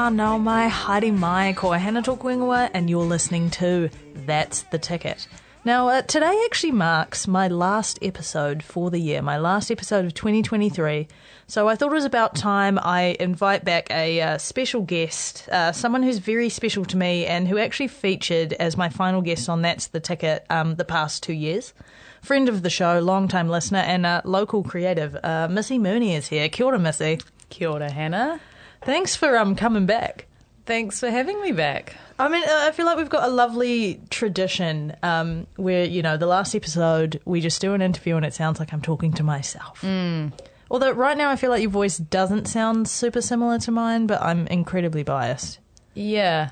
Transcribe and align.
homa 0.00 0.16
nao 0.16 0.38
mai, 0.38 0.66
haere 0.68 1.12
mai, 1.12 1.52
ko 1.52 1.68
tōku 1.70 2.32
ingoa, 2.34 2.70
and 2.72 2.88
you're 2.88 3.04
listening 3.04 3.50
to 3.50 3.90
That's 4.14 4.62
the 4.70 4.78
Ticket. 4.78 5.28
Now, 5.62 5.88
uh, 5.88 6.00
today 6.00 6.42
actually 6.46 6.72
marks 6.72 7.28
my 7.28 7.48
last 7.48 7.98
episode 8.00 8.62
for 8.62 8.90
the 8.90 8.98
year, 8.98 9.20
my 9.20 9.36
last 9.36 9.70
episode 9.70 10.06
of 10.06 10.14
2023. 10.14 11.06
So 11.48 11.68
I 11.68 11.76
thought 11.76 11.90
it 11.90 11.94
was 11.94 12.06
about 12.06 12.34
time 12.34 12.78
I 12.82 13.14
invite 13.20 13.62
back 13.62 13.90
a 13.90 14.22
uh, 14.22 14.38
special 14.38 14.80
guest, 14.80 15.46
uh, 15.52 15.72
someone 15.72 16.02
who's 16.02 16.18
very 16.18 16.48
special 16.48 16.86
to 16.86 16.96
me 16.96 17.26
and 17.26 17.46
who 17.46 17.58
actually 17.58 17.88
featured 17.88 18.54
as 18.54 18.78
my 18.78 18.88
final 18.88 19.20
guest 19.20 19.50
on 19.50 19.60
That's 19.60 19.88
the 19.88 20.00
Ticket 20.00 20.46
um, 20.48 20.76
the 20.76 20.84
past 20.86 21.22
two 21.22 21.34
years. 21.34 21.74
Friend 22.22 22.48
of 22.48 22.62
the 22.62 22.70
show, 22.70 23.00
long-time 23.00 23.50
listener, 23.50 23.80
and 23.80 24.22
local 24.24 24.62
creative, 24.62 25.14
uh, 25.22 25.48
Missy 25.50 25.78
Mooney 25.78 26.14
is 26.14 26.28
here. 26.28 26.48
Kia 26.48 26.66
ora, 26.66 26.78
Missy. 26.78 27.18
Kia 27.50 27.68
ora, 27.68 27.90
Hannah. 27.90 28.40
Thanks 28.82 29.16
for 29.16 29.36
um 29.36 29.54
coming 29.56 29.86
back. 29.86 30.26
Thanks 30.66 31.00
for 31.00 31.10
having 31.10 31.40
me 31.42 31.52
back. 31.52 31.96
I 32.18 32.28
mean, 32.28 32.44
I 32.46 32.70
feel 32.70 32.86
like 32.86 32.96
we've 32.96 33.08
got 33.08 33.24
a 33.24 33.32
lovely 33.32 34.00
tradition 34.10 34.94
um, 35.02 35.46
where, 35.56 35.84
you 35.84 36.02
know, 36.02 36.16
the 36.18 36.26
last 36.26 36.54
episode 36.54 37.20
we 37.24 37.40
just 37.40 37.60
do 37.62 37.72
an 37.72 37.80
interview 37.80 38.16
and 38.16 38.26
it 38.26 38.34
sounds 38.34 38.60
like 38.60 38.72
I'm 38.72 38.82
talking 38.82 39.12
to 39.14 39.22
myself. 39.22 39.80
Mm. 39.80 40.32
Although 40.70 40.92
right 40.92 41.16
now 41.16 41.30
I 41.30 41.36
feel 41.36 41.50
like 41.50 41.62
your 41.62 41.70
voice 41.70 41.96
doesn't 41.96 42.46
sound 42.46 42.88
super 42.88 43.22
similar 43.22 43.58
to 43.60 43.70
mine, 43.72 44.06
but 44.06 44.20
I'm 44.22 44.46
incredibly 44.48 45.02
biased. 45.02 45.58
Yeah. 45.94 46.50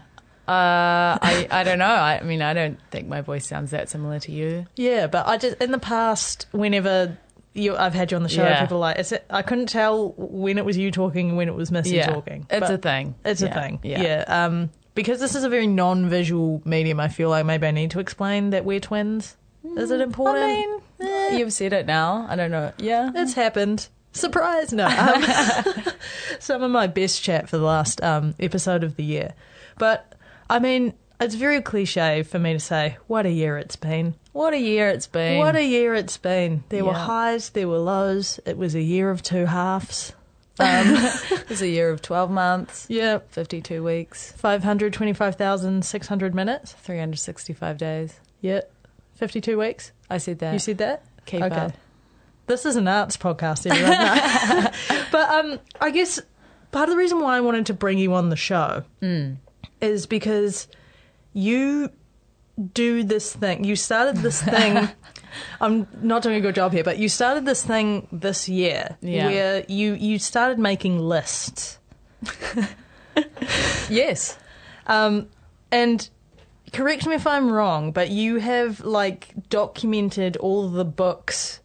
Uh, 0.49 1.21
I, 1.21 1.47
I 1.51 1.63
don't 1.63 1.79
know. 1.79 1.85
I, 1.85 2.23
mean, 2.23 2.41
I 2.41 2.55
don't 2.55 2.81
think 2.91 3.07
my 3.07 3.21
voice 3.21 3.47
sounds 3.47 3.71
that 3.73 3.91
similar 3.91 4.19
to 4.21 4.33
you. 4.33 4.67
Yeah, 4.77 5.07
but 5.07 5.27
I 5.27 5.37
just 5.37 5.59
in 5.61 5.71
the 5.71 5.79
past, 5.79 6.47
whenever 6.53 7.19
you, 7.59 7.77
I've 7.77 7.95
had 7.95 8.11
you 8.11 8.17
on 8.17 8.23
the 8.23 8.29
show, 8.29 8.43
Yeah. 8.45 8.61
people 8.63 8.79
are 8.79 8.81
like, 8.95 8.99
it, 8.99 9.25
I 9.29 9.43
couldn't 9.43 9.67
tell 9.69 10.15
when 10.17 10.57
it 10.59 10.65
was 10.65 10.77
you 10.79 10.91
talking 10.91 11.29
and 11.29 11.37
when 11.37 11.49
it 11.49 11.55
was 11.55 11.71
Missy 11.71 11.97
Yeah. 11.97 12.07
talking. 12.07 12.47
It's 12.51 12.61
But 12.61 12.71
a 12.71 12.79
thing. 12.79 13.15
It's 13.25 13.43
a 13.43 13.53
thing. 13.53 13.81
Yeah. 13.83 14.03
Yeah. 14.03 14.25
Um, 14.47 14.71
because 14.95 15.21
this 15.21 15.35
is 15.35 15.45
a 15.45 15.49
very 15.49 15.67
non-visual 15.67 16.63
medium, 16.65 16.99
I 17.01 17.09
feel 17.09 17.29
like 17.31 17.45
maybe 17.47 17.67
I 17.67 17.71
need 17.71 17.91
to 17.93 18.01
explain 18.01 18.51
that 18.51 18.65
we're 18.65 18.81
twins. 18.81 19.37
Is 19.77 19.91
it 19.91 20.01
important? 20.01 20.45
I 20.45 20.49
mean, 20.49 20.81
Eh. 21.01 21.37
you've 21.39 21.53
said 21.53 21.73
it 21.73 21.87
now. 21.87 22.27
I 22.29 22.37
don't 22.37 22.51
know. 22.51 22.73
Yeah. 22.79 23.11
It's 23.15 23.35
happened. 23.35 23.89
Surprise! 24.13 24.73
No. 24.73 24.87
Um, 24.87 25.23
some 26.41 26.63
of 26.63 26.71
my 26.71 26.87
best 26.87 27.23
chat 27.23 27.49
for 27.49 27.59
the 27.59 27.65
last 27.65 28.03
um, 28.03 28.35
episode 28.41 28.83
of 28.83 28.97
the 28.97 29.05
year. 29.05 29.35
But, 29.79 30.15
I 30.49 30.59
mean, 30.59 30.95
it's 31.21 31.35
very 31.35 31.61
cliche 31.63 32.23
for 32.23 32.39
me 32.39 32.53
to 32.53 32.61
say, 32.61 32.97
what 33.07 33.27
a 33.27 33.31
year 33.31 33.59
it's 33.59 33.77
been. 33.77 34.15
What 34.33 34.55
a 34.55 34.59
year 34.59 34.89
it's 34.89 35.07
been. 35.07 35.39
What 35.39 35.57
a 35.57 35.65
year 35.65 35.95
it's 35.95 36.17
been. 36.17 36.65
There 36.69 36.85
were 36.85 36.93
Yeah. 36.93 36.99
highs, 37.07 37.51
there 37.51 37.69
were 37.69 37.79
lows. 37.79 38.39
It 38.47 38.57
was 38.57 38.75
a 38.75 38.81
year 38.83 39.11
of 39.11 39.23
two 39.23 39.47
halves. 39.47 40.13
Um, 40.61 40.97
it 41.31 41.49
was 41.49 41.63
a 41.63 41.69
year 41.69 41.89
of 41.91 42.03
12 42.03 42.33
months, 42.33 42.87
Yeah. 42.89 43.19
52 43.31 43.85
weeks, 43.85 44.33
525,600 44.33 46.35
minutes. 46.35 46.73
365 46.73 47.79
days. 47.79 48.19
Yeah. 48.41 48.63
52 49.15 49.57
weeks. 49.57 49.93
I 50.11 50.19
said 50.19 50.41
that. 50.41 50.53
You 50.53 50.59
said 50.59 50.79
that? 50.79 51.05
Keep 51.27 51.43
okay. 51.43 51.55
up. 51.55 51.73
This 52.47 52.67
is 52.67 52.75
an 52.75 52.89
arts 52.89 53.17
podcast, 53.17 53.71
everyone. 53.71 53.93
No. 53.93 54.71
but 55.13 55.31
um, 55.31 55.61
I 55.81 55.93
guess 55.93 56.19
part 56.73 56.89
of 56.89 56.95
the 56.95 56.99
reason 56.99 57.21
why 57.21 57.37
I 57.37 57.41
wanted 57.41 57.67
to 57.67 57.75
bring 57.75 57.99
you 57.99 58.15
on 58.15 58.29
the 58.31 58.35
show 58.37 58.83
is 59.81 60.07
because 60.07 60.67
you 61.39 61.91
do 62.73 63.05
this 63.05 63.33
thing. 63.33 63.65
You 63.65 63.77
started 63.77 64.17
this 64.19 64.43
thing. 64.55 64.89
I'm 65.61 65.87
not 66.03 66.23
doing 66.23 66.37
a 66.37 66.41
good 66.41 66.55
job 66.55 66.73
here, 66.73 66.83
but 66.85 66.99
you 66.99 67.09
started 67.09 67.45
this 67.47 67.63
thing 67.65 68.09
this 68.11 68.49
year 68.49 68.97
Yeah. 69.01 69.27
where 69.27 69.65
you 69.69 69.95
you 69.95 70.19
started 70.19 70.59
making 70.59 70.99
lists. 70.99 71.79
Yes. 73.91 74.39
Um, 74.87 75.29
and 75.71 76.09
correct 76.73 77.07
me 77.07 77.15
if 77.15 77.27
I'm 77.27 77.51
wrong, 77.51 77.91
but 77.93 78.11
you 78.11 78.37
have 78.37 78.81
like 78.81 79.35
documented 79.49 80.37
all 80.37 80.69
the 80.69 80.85
books 80.85 81.61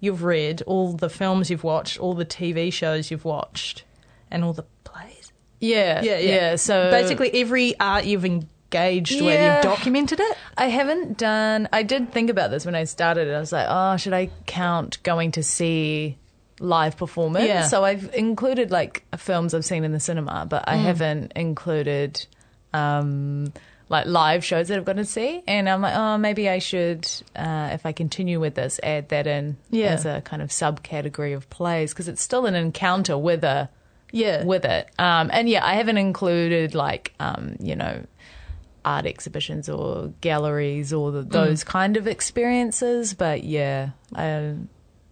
you've 0.00 0.22
read, 0.22 0.62
all 0.62 0.92
the 0.92 1.08
films 1.10 1.50
you've 1.50 1.64
watched, 1.64 1.98
all 1.98 2.14
the 2.14 2.24
TV 2.24 2.72
shows 2.72 3.10
you've 3.10 3.24
watched, 3.24 3.84
and 4.30 4.44
all 4.44 4.52
the 4.52 4.64
plays. 4.84 5.32
Yeah. 5.60 6.02
Yeah. 6.02 6.18
Yeah. 6.18 6.56
So 6.56 6.90
basically, 6.90 7.30
every 7.40 7.78
art 7.80 8.04
you've 8.04 8.24
engaged 8.24 8.50
with, 8.80 9.10
Yeah. 9.10 9.54
you've 9.56 9.62
documented 9.64 10.20
it. 10.20 10.36
I 10.56 10.66
haven't 10.68 11.18
done. 11.18 11.68
I 11.72 11.82
did 11.82 12.12
think 12.12 12.30
about 12.30 12.50
this 12.50 12.64
when 12.66 12.74
I 12.74 12.84
started. 12.84 13.32
I 13.34 13.40
was 13.40 13.52
like, 13.52 13.66
oh, 13.68 13.96
should 13.96 14.12
I 14.12 14.30
count 14.46 15.02
going 15.02 15.32
to 15.32 15.42
see 15.42 16.16
live 16.60 16.96
performance? 16.96 17.46
Yeah. 17.46 17.62
So 17.66 17.84
I've 17.84 18.10
included 18.14 18.70
like 18.70 19.04
films 19.16 19.52
I've 19.54 19.64
seen 19.64 19.84
in 19.84 19.92
the 19.92 20.00
cinema, 20.00 20.46
but 20.48 20.62
Mm. 20.66 20.72
I 20.72 20.76
haven't 20.76 21.32
included 21.36 22.26
um, 22.72 23.52
like 23.88 24.06
live 24.06 24.44
shows 24.44 24.68
that 24.68 24.76
I've 24.78 24.84
gone 24.84 24.96
to 24.96 25.04
see. 25.04 25.42
And 25.46 25.68
I'm 25.68 25.80
like, 25.80 25.94
oh, 25.94 26.18
maybe 26.18 26.48
I 26.48 26.58
should, 26.58 27.08
uh, 27.36 27.70
if 27.72 27.86
I 27.86 27.92
continue 27.92 28.40
with 28.40 28.54
this, 28.54 28.80
add 28.82 29.08
that 29.10 29.26
in 29.26 29.56
Yeah. 29.70 29.88
as 29.88 30.04
a 30.06 30.20
kind 30.22 30.42
of 30.42 30.50
subcategory 30.50 31.34
of 31.34 31.48
plays 31.50 31.92
because 31.92 32.08
it's 32.08 32.22
still 32.22 32.46
an 32.46 32.54
encounter 32.54 33.16
with 33.16 33.44
a 33.44 33.68
Yeah, 34.12 34.44
with 34.44 34.64
it. 34.64 34.88
Um, 34.98 35.30
and 35.32 35.48
yeah, 35.48 35.64
I 35.64 35.74
haven't 35.74 35.98
included 35.98 36.74
like 36.74 37.12
um, 37.20 37.56
you 37.60 37.76
know 37.76 38.04
art 38.86 39.04
exhibitions 39.04 39.68
or 39.68 40.14
galleries 40.20 40.92
or 40.92 41.10
the, 41.10 41.22
those 41.22 41.64
kind 41.64 41.96
of 41.96 42.06
experiences. 42.06 43.12
But 43.12 43.42
yeah, 43.42 43.90
I, 44.14 44.54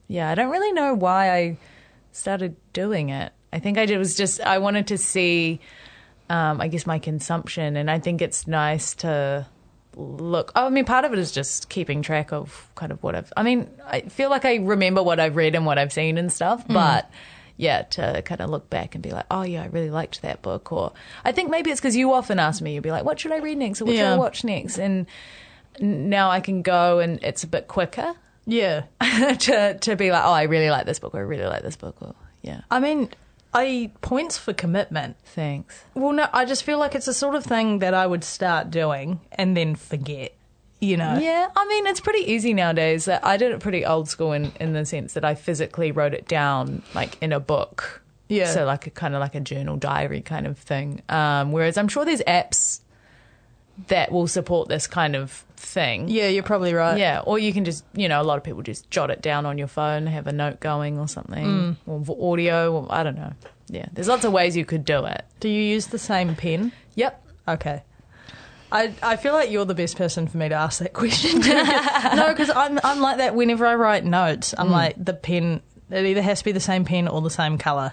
yeah, 0.08 0.30
I 0.30 0.34
don't 0.34 0.50
really 0.50 0.72
know 0.72 0.94
why 0.94 1.32
I 1.32 1.58
started 2.12 2.56
doing 2.72 3.10
it. 3.10 3.32
I 3.52 3.58
think 3.58 3.76
I 3.76 3.84
did 3.86 3.98
was 3.98 4.16
just 4.16 4.40
I 4.40 4.58
wanted 4.58 4.86
to 4.88 4.98
see, 4.98 5.60
um, 6.30 6.60
I 6.60 6.68
guess 6.68 6.86
my 6.86 6.98
consumption, 6.98 7.76
and 7.76 7.90
I 7.90 7.98
think 7.98 8.22
it's 8.22 8.46
nice 8.46 8.94
to 8.96 9.46
look. 9.96 10.52
Oh, 10.56 10.66
I 10.66 10.70
mean, 10.70 10.84
part 10.84 11.04
of 11.04 11.12
it 11.12 11.18
is 11.18 11.32
just 11.32 11.68
keeping 11.68 12.02
track 12.02 12.32
of 12.32 12.68
kind 12.76 12.92
of 12.92 13.02
what 13.02 13.14
I've. 13.14 13.32
I 13.36 13.42
mean, 13.42 13.68
I 13.86 14.02
feel 14.02 14.30
like 14.30 14.44
I 14.44 14.56
remember 14.56 15.02
what 15.02 15.20
I've 15.20 15.36
read 15.36 15.54
and 15.54 15.66
what 15.66 15.78
I've 15.78 15.92
seen 15.92 16.16
and 16.18 16.32
stuff, 16.32 16.64
but 16.68 17.10
yeah, 17.56 17.82
to 17.82 18.22
kind 18.22 18.41
of 18.41 18.50
look 18.50 18.69
back 18.70 18.94
and 18.94 19.03
be 19.03 19.10
like, 19.10 19.26
oh 19.31 19.42
yeah, 19.42 19.62
I 19.62 19.66
really 19.66 19.91
liked 19.91 20.22
that 20.22 20.42
book. 20.42 20.72
Or 20.72 20.92
I 21.25 21.32
think 21.32 21.50
maybe 21.50 21.70
it's 21.70 21.81
because 21.81 21.97
you 21.97 22.12
often 22.12 22.38
ask 22.38 22.60
me, 22.60 22.75
you'd 22.75 22.82
be 22.82 22.91
like, 22.91 23.04
what 23.04 23.20
should 23.20 23.32
I 23.32 23.38
read 23.38 23.59
next, 23.59 23.81
or 23.81 23.87
what 23.87 23.97
should 23.97 24.04
I 24.04 24.16
watch 24.16 24.44
next, 24.44 24.78
and 24.78 25.06
now 25.81 26.31
I 26.31 26.41
can 26.41 26.62
go 26.62 27.00
and 27.00 27.19
it's 27.22 27.42
a 27.42 27.48
bit 27.48 27.66
quicker 27.66 28.15
yeah. 28.47 28.84
to 29.00 29.78
to 29.78 29.97
be 29.97 30.10
like, 30.10 30.25
oh, 30.25 30.32
I 30.32 30.42
really 30.44 30.70
like 30.70 30.87
this 30.87 30.98
book, 30.98 31.15
or 31.15 31.19
I 31.19 31.22
really 31.22 31.47
like 31.47 31.62
this 31.62 31.76
book, 31.76 31.97
or 32.00 32.15
yeah, 32.42 32.62
I 32.70 32.81
mean, 32.81 33.10
I 33.53 33.91
points 34.00 34.38
for 34.38 34.53
commitment. 34.53 35.16
thanks. 35.25 35.84
Well, 35.94 36.12
no, 36.12 36.28
I 36.32 36.44
just 36.44 36.65
feel 36.65 36.78
like 36.78 36.94
it's 36.94 37.06
the 37.06 37.15
sort 37.15 37.34
of 37.34 37.44
thing 37.44 37.78
that 37.78 37.94
I 37.94 38.06
would 38.06 38.25
start 38.25 38.71
doing 38.71 39.21
and 39.32 39.56
then 39.56 39.75
forget. 39.75 40.34
You 40.84 40.97
know. 40.97 41.19
Yeah, 41.19 41.49
I 41.56 41.67
mean, 41.67 41.87
it's 41.87 42.00
pretty 42.00 42.31
easy 42.33 42.53
nowadays. 42.55 43.09
I 43.09 43.37
did 43.37 43.53
it 43.53 43.61
pretty 43.61 43.84
old 43.84 44.09
school 44.09 44.33
in, 44.33 44.53
in 44.61 44.72
the 44.72 44.84
sense 44.84 45.15
that 45.15 45.25
I 45.25 45.34
physically 45.34 45.93
wrote 45.93 46.15
it 46.15 46.28
down, 46.28 46.83
like 46.95 47.16
in 47.22 47.33
a 47.33 47.41
book. 47.41 48.03
Yeah. 48.28 48.47
So, 48.53 48.65
like 48.65 48.86
a 48.86 48.91
kind 48.91 49.15
of 49.15 49.21
like 49.21 49.34
a 49.34 49.41
journal 49.41 49.77
diary 49.77 50.21
kind 50.22 50.47
of 50.47 50.59
thing. 50.59 51.03
Um, 51.09 51.53
whereas 51.53 51.77
I'm 51.77 51.89
sure 51.89 52.04
there's 52.04 52.22
apps 52.22 52.81
that 53.89 54.13
will 54.13 54.28
support 54.28 54.69
this 54.69 54.86
kind 54.86 55.16
of 55.16 55.45
thing. 55.57 56.09
Yeah, 56.09 56.28
you're 56.28 56.42
probably 56.45 56.72
right. 56.75 56.98
Yeah, 56.98 57.21
or 57.27 57.39
you 57.39 57.53
can 57.53 57.65
just, 57.65 57.84
you 57.95 58.09
know, 58.09 58.21
a 58.21 58.25
lot 58.25 58.39
of 58.39 58.45
people 58.45 58.63
just 58.63 58.89
jot 58.91 59.10
it 59.10 59.21
down 59.21 59.47
on 59.47 59.59
your 59.59 59.66
phone, 59.66 60.07
have 60.07 60.27
a 60.27 60.33
note 60.33 60.60
going 60.60 60.98
or 60.98 61.09
something, 61.09 61.77
Mm. 61.87 62.07
or 62.09 62.33
audio, 62.33 62.72
or 62.72 62.87
I 62.91 63.03
don't 63.03 63.16
know. 63.16 63.33
Yeah, 63.69 63.87
there's 63.92 64.09
lots 64.09 64.25
of 64.25 64.33
ways 64.33 64.57
you 64.57 64.65
could 64.65 64.84
do 64.84 65.04
it. 65.07 65.25
Do 65.41 65.48
you 65.48 65.63
use 65.63 65.87
the 65.89 65.98
same 65.98 66.37
pen? 66.37 66.71
Yep. 66.95 67.21
Okay. 67.48 67.83
I, 68.72 68.93
I 69.03 69.16
feel 69.16 69.33
like 69.33 69.51
you're 69.51 69.65
the 69.65 69.75
best 69.75 69.97
person 69.97 70.27
for 70.27 70.37
me 70.37 70.49
to 70.49 70.55
ask 70.55 70.81
that 70.81 70.93
question. 70.93 71.41
no, 72.16 72.28
because 72.31 72.51
I'm 72.51 72.78
I'm 72.83 73.01
like 73.01 73.19
that. 73.19 73.34
Whenever 73.34 73.66
I 73.66 73.75
write 73.75 74.05
notes, 74.05 74.55
I'm 74.57 74.71
like 74.71 74.95
the 75.03 75.15
pen. 75.15 75.63
It 75.91 76.05
either 76.05 76.22
has 76.22 76.41
to 76.41 76.45
be 76.45 76.53
the 76.53 76.61
same 76.61 76.84
pen 76.84 77.07
or 77.09 77.21
the 77.21 77.31
same 77.31 77.59
color. 77.59 77.93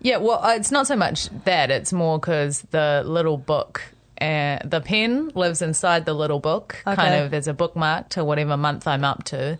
Yeah, 0.00 0.18
well, 0.18 0.42
uh, 0.42 0.54
it's 0.54 0.70
not 0.70 0.86
so 0.86 0.96
much 0.96 1.28
that. 1.44 1.70
It's 1.70 1.92
more 1.92 2.18
because 2.18 2.60
the 2.70 3.02
little 3.06 3.36
book, 3.36 3.82
uh, 4.20 4.58
the 4.64 4.80
pen 4.84 5.30
lives 5.34 5.60
inside 5.62 6.04
the 6.04 6.14
little 6.14 6.40
book. 6.40 6.76
Okay. 6.86 6.94
Kind 6.94 7.14
of, 7.14 7.30
there's 7.30 7.48
a 7.48 7.54
bookmark 7.54 8.10
to 8.10 8.24
whatever 8.24 8.56
month 8.56 8.86
I'm 8.86 9.04
up 9.04 9.24
to. 9.24 9.58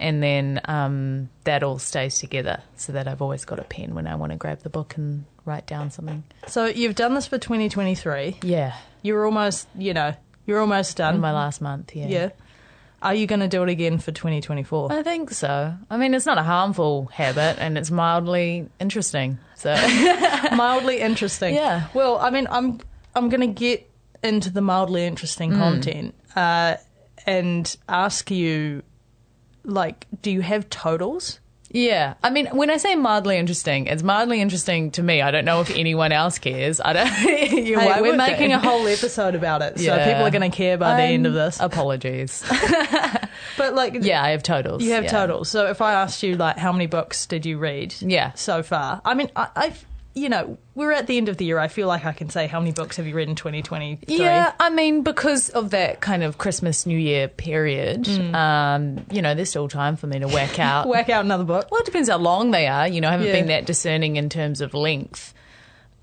and 0.00 0.22
then 0.22 0.60
um, 0.64 1.28
that 1.44 1.62
all 1.62 1.78
stays 1.78 2.18
together 2.18 2.60
so 2.76 2.92
that 2.92 3.06
I've 3.06 3.22
always 3.22 3.44
got 3.44 3.58
a 3.60 3.64
pen 3.64 3.94
when 3.94 4.06
I 4.06 4.16
want 4.16 4.32
to 4.32 4.36
grab 4.38 4.60
the 4.62 4.70
book 4.70 4.96
and 4.96 5.24
write 5.44 5.66
down 5.66 5.90
something. 5.90 6.24
So 6.48 6.66
you've 6.66 6.96
done 6.96 7.14
this 7.14 7.26
for 7.26 7.38
2023. 7.38 8.38
Yeah, 8.42 8.74
You're 9.02 9.24
almost, 9.24 9.68
you 9.76 9.92
know, 9.94 10.14
you're 10.46 10.60
almost 10.60 10.96
done. 10.96 11.20
my 11.20 11.32
last 11.32 11.60
month. 11.60 11.94
Yeah, 11.94 12.06
yeah. 12.06 12.30
Are 13.02 13.14
you 13.14 13.26
going 13.26 13.40
to 13.40 13.48
do 13.48 13.64
it 13.64 13.68
again 13.68 13.98
for 13.98 14.12
2024? 14.12 14.92
I 14.92 15.02
think 15.02 15.30
so. 15.32 15.74
I 15.90 15.96
mean, 15.96 16.14
it's 16.14 16.24
not 16.26 16.38
a 16.38 16.42
harmful 16.44 17.06
habit, 17.06 17.56
and 17.58 17.76
it's 17.76 17.90
mildly 17.90 18.68
interesting. 18.78 19.38
So 19.56 19.74
mildly 20.54 21.00
interesting. 21.00 21.54
Yeah. 21.56 21.88
Well, 21.94 22.18
I 22.18 22.30
mean, 22.30 22.46
I'm 22.50 22.78
I'm 23.14 23.28
going 23.28 23.40
to 23.40 23.46
get 23.48 23.90
into 24.22 24.50
the 24.50 24.60
mildly 24.60 25.04
interesting 25.04 25.50
Mm. 25.50 25.58
content 25.58 26.14
uh, 26.36 26.76
and 27.26 27.76
ask 27.88 28.30
you, 28.30 28.82
like, 29.64 30.06
do 30.22 30.30
you 30.30 30.40
have 30.42 30.70
totals? 30.70 31.40
Yeah, 31.72 32.14
I 32.22 32.28
mean, 32.30 32.46
when 32.48 32.70
I 32.70 32.76
say 32.76 32.94
mildly 32.94 33.38
interesting, 33.38 33.86
it's 33.86 34.02
mildly 34.02 34.40
interesting 34.40 34.90
to 34.92 35.02
me. 35.02 35.22
I 35.22 35.30
don't 35.30 35.44
know 35.46 35.62
if 35.62 35.70
anyone 35.70 36.12
else 36.12 36.38
cares. 36.38 36.80
I 36.80 36.92
don't. 36.92 37.08
Hey, 37.12 37.74
we're 38.02 38.16
making 38.16 38.48
they? 38.48 38.54
a 38.54 38.58
whole 38.68 38.86
episode 38.86 39.34
about 39.34 39.62
it, 39.62 39.78
so 39.78 39.96
people 40.04 40.22
are 40.26 40.30
going 40.30 40.48
to 40.50 40.54
care 40.56 40.76
by 40.76 40.96
the 40.96 41.02
end 41.02 41.26
of 41.26 41.32
Um, 41.32 41.38
this. 41.38 41.60
Apologies. 41.60 42.44
But 43.56 43.74
like, 43.74 43.94
yeah, 44.00 44.22
I 44.22 44.30
have 44.30 44.42
totals. 44.42 44.82
you 44.82 44.92
have 44.92 45.04
yeah. 45.04 45.10
totals. 45.10 45.48
So 45.50 45.66
if 45.66 45.80
I 45.82 45.92
asked 45.92 46.22
you, 46.22 46.36
like, 46.36 46.56
how 46.58 46.72
many 46.72 46.86
books 46.86 47.26
did 47.26 47.44
you 47.44 47.58
read? 47.58 47.94
Yeah. 48.00 48.32
So 48.34 48.62
far, 48.62 49.00
I 49.04 49.14
mean, 49.14 49.30
I, 49.36 49.48
I've. 49.54 49.84
You 50.14 50.28
know, 50.28 50.58
we're 50.74 50.92
at 50.92 51.06
the 51.06 51.16
end 51.16 51.30
of 51.30 51.38
the 51.38 51.46
year. 51.46 51.58
I 51.58 51.68
feel 51.68 51.88
like 51.88 52.04
I 52.04 52.12
can 52.12 52.28
say 52.28 52.46
how 52.46 52.60
many 52.60 52.72
books 52.72 52.98
have 52.98 53.06
you 53.06 53.14
read 53.14 53.28
in 53.30 53.34
2023? 53.34 54.14
Yeah, 54.18 54.52
I 54.60 54.68
mean, 54.68 55.02
because 55.02 55.48
of 55.48 55.70
that 55.70 56.00
kind 56.02 56.22
of 56.22 56.36
Christmas 56.36 56.84
New 56.84 56.98
Year 56.98 57.28
period, 57.28 58.04
Mm. 58.04 58.34
um, 58.34 59.06
you 59.10 59.22
know, 59.22 59.34
there's 59.34 59.48
still 59.48 59.68
time 59.68 59.96
for 59.96 60.06
me 60.06 60.18
to 60.18 60.28
whack 60.28 60.58
out. 60.58 60.86
Work 60.86 61.08
out 61.08 61.24
another 61.24 61.44
book. 61.44 61.68
well, 61.70 61.80
it 61.80 61.86
depends 61.86 62.10
how 62.10 62.18
long 62.18 62.50
they 62.50 62.66
are. 62.66 62.86
You 62.86 63.00
know, 63.00 63.08
I 63.08 63.12
haven't 63.12 63.28
Yeah. 63.28 63.32
been 63.32 63.46
that 63.46 63.64
discerning 63.64 64.16
in 64.16 64.28
terms 64.28 64.60
of 64.60 64.74
length. 64.74 65.32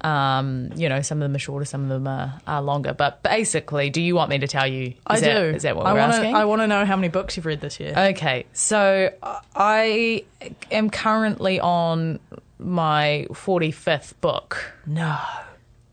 Um, 0.02 0.70
you 0.78 0.88
know, 0.88 1.02
some 1.02 1.18
of 1.22 1.24
them 1.28 1.36
are 1.36 1.40
shorter, 1.40 1.66
some 1.66 1.84
of 1.84 1.90
them 1.90 2.08
are, 2.08 2.40
are 2.48 2.62
longer. 2.62 2.94
But 2.94 3.22
basically, 3.22 3.90
do 3.90 4.02
you 4.02 4.16
want 4.16 4.30
me 4.30 4.40
to 4.40 4.48
tell 4.48 4.66
you? 4.66 4.88
Is 4.88 4.96
I 5.06 5.20
that, 5.20 5.34
do. 5.40 5.56
Is 5.58 5.64
that 5.64 5.76
what 5.76 5.86
I 5.86 5.94
we're 5.94 6.00
wanna, 6.00 6.14
asking? 6.14 6.36
I 6.36 6.46
want 6.46 6.62
to 6.62 6.68
know 6.68 6.86
how 6.86 6.96
many 6.96 7.10
books 7.10 7.36
you've 7.36 7.46
read 7.46 7.60
this 7.62 7.80
year. 7.82 7.94
Okay, 7.96 8.46
so 8.54 9.12
I 9.56 10.24
am 10.72 10.90
currently 10.90 11.60
on 11.60 12.20
my 12.60 13.26
45th 13.32 14.14
book. 14.22 14.74
no. 14.86 15.18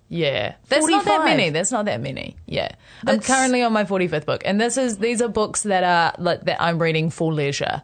Yeah, 0.08 0.54
that's 0.68 0.86
not 0.86 1.04
that 1.04 1.24
many. 1.24 1.50
That's 1.50 1.72
not 1.72 1.86
that 1.86 2.00
many. 2.00 2.36
Yeah, 2.46 2.70
I'm 3.04 3.18
currently 3.18 3.62
on 3.64 3.72
my 3.72 3.82
45th 3.82 4.24
book, 4.24 4.42
and 4.44 4.60
this 4.60 4.76
is 4.76 4.98
these 4.98 5.20
are 5.20 5.26
books 5.26 5.64
that 5.64 5.82
are 5.82 6.14
like 6.22 6.44
that 6.44 6.62
I'm 6.62 6.80
reading 6.80 7.10
for 7.10 7.32
leisure. 7.32 7.82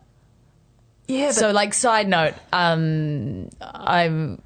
Yeah, 1.08 1.26
but 1.26 1.34
So, 1.34 1.50
like, 1.50 1.75
side 1.75 2.06
note, 2.06 2.34
um, 2.52 3.50
I'm 3.61 4.40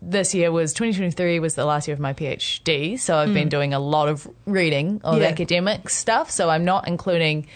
this 0.00 0.34
year 0.34 0.50
was 0.50 0.72
2023 0.72 1.40
was 1.40 1.54
the 1.54 1.64
last 1.64 1.88
year 1.88 1.94
of 1.94 2.00
my 2.00 2.12
PhD, 2.14 2.98
so 2.98 3.16
I've 3.16 3.34
been 3.34 3.48
doing 3.48 3.74
a 3.74 3.78
lot 3.78 4.08
of 4.08 4.26
reading 4.46 5.00
of. 5.04 5.20
Yeah. 5.20 5.28
academic 5.28 5.88
stuff. 5.88 6.30
So 6.30 6.48
I'm 6.50 6.64
not 6.64 6.88
including 6.88 7.46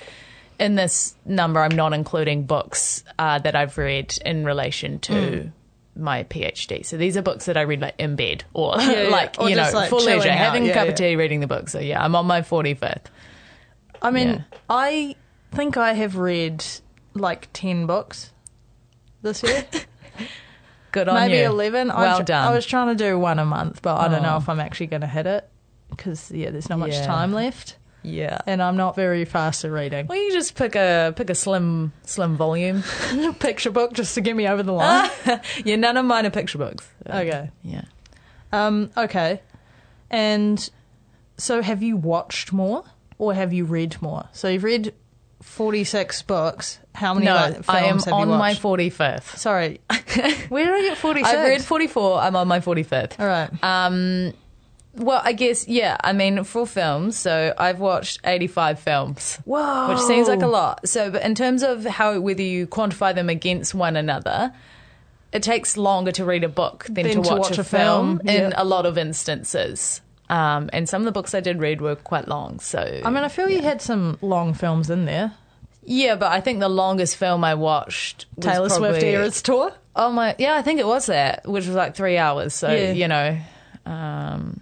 in 0.59 0.75
this 0.75 1.15
number. 1.25 1.61
I'm 1.61 1.75
not 1.77 1.93
including 1.93 2.45
books 2.45 3.03
uh, 3.19 3.39
that 3.39 3.55
I've 3.55 3.77
read 3.79 4.17
in 4.25 4.45
relation 4.45 4.99
to. 5.01 5.43
Hmm. 5.43 5.49
My 5.99 6.25
PhD. 6.25 6.87
So 6.87 6.97
these 6.97 7.17
are 7.17 7.23
books 7.23 7.47
that 7.47 7.57
I 7.57 7.63
read 7.63 7.81
like 7.81 7.95
in 7.99 8.15
bed 8.17 8.45
or 8.55 8.75
yeah. 8.79 9.09
like 9.11 9.35
Or 9.39 9.51
you 9.51 9.57
know 9.57 9.69
like, 9.75 9.91
for 9.91 9.97
leisure, 10.01 10.29
out. 10.31 10.39
having 10.39 10.65
Yeah, 10.65 10.71
a 10.71 10.75
cup 10.75 10.85
yeah. 10.87 10.91
of 10.93 10.97
tea, 10.97 11.17
reading 11.17 11.41
the 11.41 11.47
book. 11.49 11.69
So 11.69 11.81
yeah, 11.81 12.03
I'm 12.03 12.15
on 12.15 12.27
my 12.27 12.43
45th. 12.43 13.07
I 14.01 14.11
mean, 14.13 14.29
yeah. 14.29 14.43
I 14.71 15.17
think 15.53 15.77
I 15.77 15.95
have 15.95 16.17
read 16.17 16.65
like 17.15 17.49
10 17.53 17.87
books 17.87 18.33
this 19.23 19.43
year. 19.43 19.65
Good 20.93 21.09
on 21.09 21.17
Maybe 21.17 21.39
you. 21.39 21.47
11. 21.47 21.91
I 21.91 22.01
Well 22.01 22.19
tr- 22.19 22.23
done. 22.25 22.47
I 22.47 22.55
was 22.55 22.65
trying 22.65 22.97
to 22.97 23.05
do 23.05 23.19
one 23.19 23.39
a 23.39 23.45
month, 23.45 23.83
but 23.83 23.97
I 23.99 24.09
don't 24.09 24.23
know 24.23 24.35
Oh. 24.35 24.39
if 24.39 24.49
I'm 24.49 24.61
actually 24.61 24.87
going 24.87 25.01
to 25.03 25.07
hit 25.09 25.27
it 25.27 25.49
because, 25.91 26.31
yeah, 26.31 26.51
there's 26.51 26.69
not 26.69 26.79
much 26.79 26.93
Yeah. 26.93 27.07
time 27.07 27.33
left. 27.33 27.77
Yeah. 28.03 28.39
And 28.47 28.63
I'm 28.63 28.77
not 28.77 28.95
very 28.97 29.25
fast 29.25 29.65
at 29.65 29.71
reading. 29.71 30.07
Well, 30.07 30.19
you 30.19 30.33
just 30.33 30.55
pick 30.55 30.75
a 30.77 31.13
pick 31.17 31.31
a 31.31 31.35
slim 31.35 31.93
slim 32.05 32.37
volume. 32.37 32.83
Picture 33.41 33.71
book 33.71 33.93
just 33.93 34.15
to 34.15 34.21
get 34.21 34.35
me 34.37 34.47
over 34.49 34.63
the 34.63 34.73
line. 34.75 35.11
yeah, 35.65 35.77
none 35.77 35.97
of 35.97 36.05
mine 36.05 36.27
are 36.27 36.31
picture 36.31 36.59
books. 36.59 36.89
okay. 37.09 37.51
Yeah. 37.63 37.83
Um, 38.53 38.91
okay. 38.97 39.41
And 40.11 40.69
so 41.37 41.61
have 41.63 41.83
you 41.83 41.97
watched 41.97 42.53
more 42.53 42.85
or 43.19 43.35
have 43.35 43.53
you 43.53 43.65
read 43.65 44.01
more? 44.01 44.25
So 44.33 44.49
you've 44.49 44.65
read 44.65 44.95
46 45.43 46.23
books. 46.23 46.79
How 46.95 47.15
many 47.15 47.27
No, 47.27 47.35
like, 47.35 47.53
films 47.53 47.69
I 47.69 47.81
am 47.81 47.99
have 47.99 48.13
on 48.13 48.21
you 48.29 48.35
my 48.35 48.51
watched? 48.51 48.63
45th. 48.63 49.37
Sorry. 49.37 49.81
Where 50.49 50.65
did 50.67 50.75
I 50.75 50.83
get 50.89 50.99
46? 50.99 51.33
I've 51.33 51.47
read 51.49 51.63
44. 51.63 52.19
I'm 52.21 52.37
on 52.37 52.49
my 52.49 52.61
45th. 52.61 53.21
All 53.21 53.27
right. 53.27 53.51
Um, 53.63 54.33
well, 54.99 55.21
I 55.25 55.33
guess 55.33 55.67
yeah. 55.69 55.97
I 56.03 56.13
mean, 56.13 56.45
for 56.45 56.67
films, 56.67 57.17
so 57.19 57.55
I've 57.57 57.81
watched 57.81 58.21
85 58.25 58.79
films. 58.81 59.39
Whoa. 59.45 59.89
which 59.91 60.01
seems 60.01 60.29
like 60.29 60.43
a 60.43 60.47
lot. 60.47 60.89
So, 60.89 61.11
but 61.11 61.23
in 61.23 61.35
terms 61.35 61.63
of 61.63 61.85
how 61.85 62.19
whether 62.21 62.43
you 62.43 62.67
quantify 62.67 63.15
them 63.15 63.29
against 63.29 63.75
one 63.75 63.97
another, 63.97 64.53
it 65.33 65.43
takes 65.43 65.77
longer 65.77 66.13
to 66.13 66.25
read 66.25 66.45
a 66.45 66.49
book 66.49 66.85
than, 66.89 67.07
Than 67.07 67.23
to, 67.23 67.35
watch 67.37 67.59
a, 67.59 67.65
film, 67.65 68.21
in 68.25 68.51
yeah. 68.51 68.53
a 68.57 68.65
lot 68.65 68.87
of 68.87 68.97
instances. 68.99 70.01
Um, 70.31 70.69
and 70.73 70.89
some 70.89 71.01
of 71.03 71.07
the 71.07 71.13
books 71.13 71.35
I 71.35 71.41
did 71.41 71.59
read 71.59 71.81
were 71.81 71.97
quite 71.97 72.29
long. 72.29 72.61
So, 72.61 72.79
I 73.05 73.09
mean, 73.11 73.25
I 73.25 73.29
feel 73.29 73.49
you 73.49 73.63
had 73.63 73.81
some 73.81 74.19
long 74.21 74.53
films 74.55 74.91
in 74.91 75.07
there. 75.07 75.33
yeah, 75.85 76.17
but 76.17 76.31
I 76.33 76.41
think 76.43 76.61
the 76.61 76.69
longest 76.69 77.17
film 77.17 77.45
I 77.45 77.55
watched 77.55 78.27
was 78.37 78.45
Taylor 78.45 78.69
Swift 78.69 78.93
probably- 79.01 79.09
Eras 79.09 79.41
Tour. 79.43 79.73
Oh 79.97 80.13
my, 80.13 80.37
yeah, 80.39 80.55
I 80.55 80.63
think 80.63 80.81
it 80.81 80.87
was 80.87 81.07
that, 81.07 81.47
which 81.49 81.67
was 81.67 81.75
like 81.75 81.95
three 81.97 82.19
hours. 82.19 82.53
So 82.55 82.71
Yeah. 82.71 82.93
you 82.93 83.09
know, 83.09 83.39
um, 83.87 84.61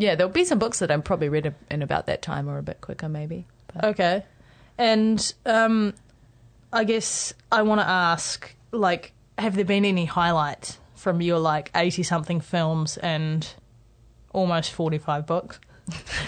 yeah, 0.00 0.14
there'll 0.14 0.32
be 0.32 0.44
some 0.44 0.58
books 0.58 0.78
that 0.78 0.90
I'm 0.90 1.02
probably 1.02 1.28
read 1.28 1.54
in 1.70 1.82
about 1.82 2.06
that 2.06 2.22
time 2.22 2.48
or 2.48 2.56
a 2.56 2.62
bit 2.62 2.80
quicker, 2.80 3.08
maybe. 3.08 3.46
But, 3.72 3.84
Okay. 3.84 4.24
And 4.78 5.34
um, 5.44 5.92
I 6.72 6.84
guess 6.84 7.34
I 7.52 7.62
want 7.62 7.82
to 7.82 7.86
ask, 7.86 8.54
like, 8.72 9.12
have 9.36 9.54
there 9.56 9.64
been 9.64 9.84
any 9.84 10.06
highlights 10.06 10.78
from 10.94 11.20
your 11.20 11.38
like 11.38 11.70
eighty 11.74 12.02
something 12.02 12.40
films 12.40 12.96
and 12.96 13.46
almost 14.32 14.72
forty 14.72 14.96
five 14.96 15.26
books? 15.26 15.60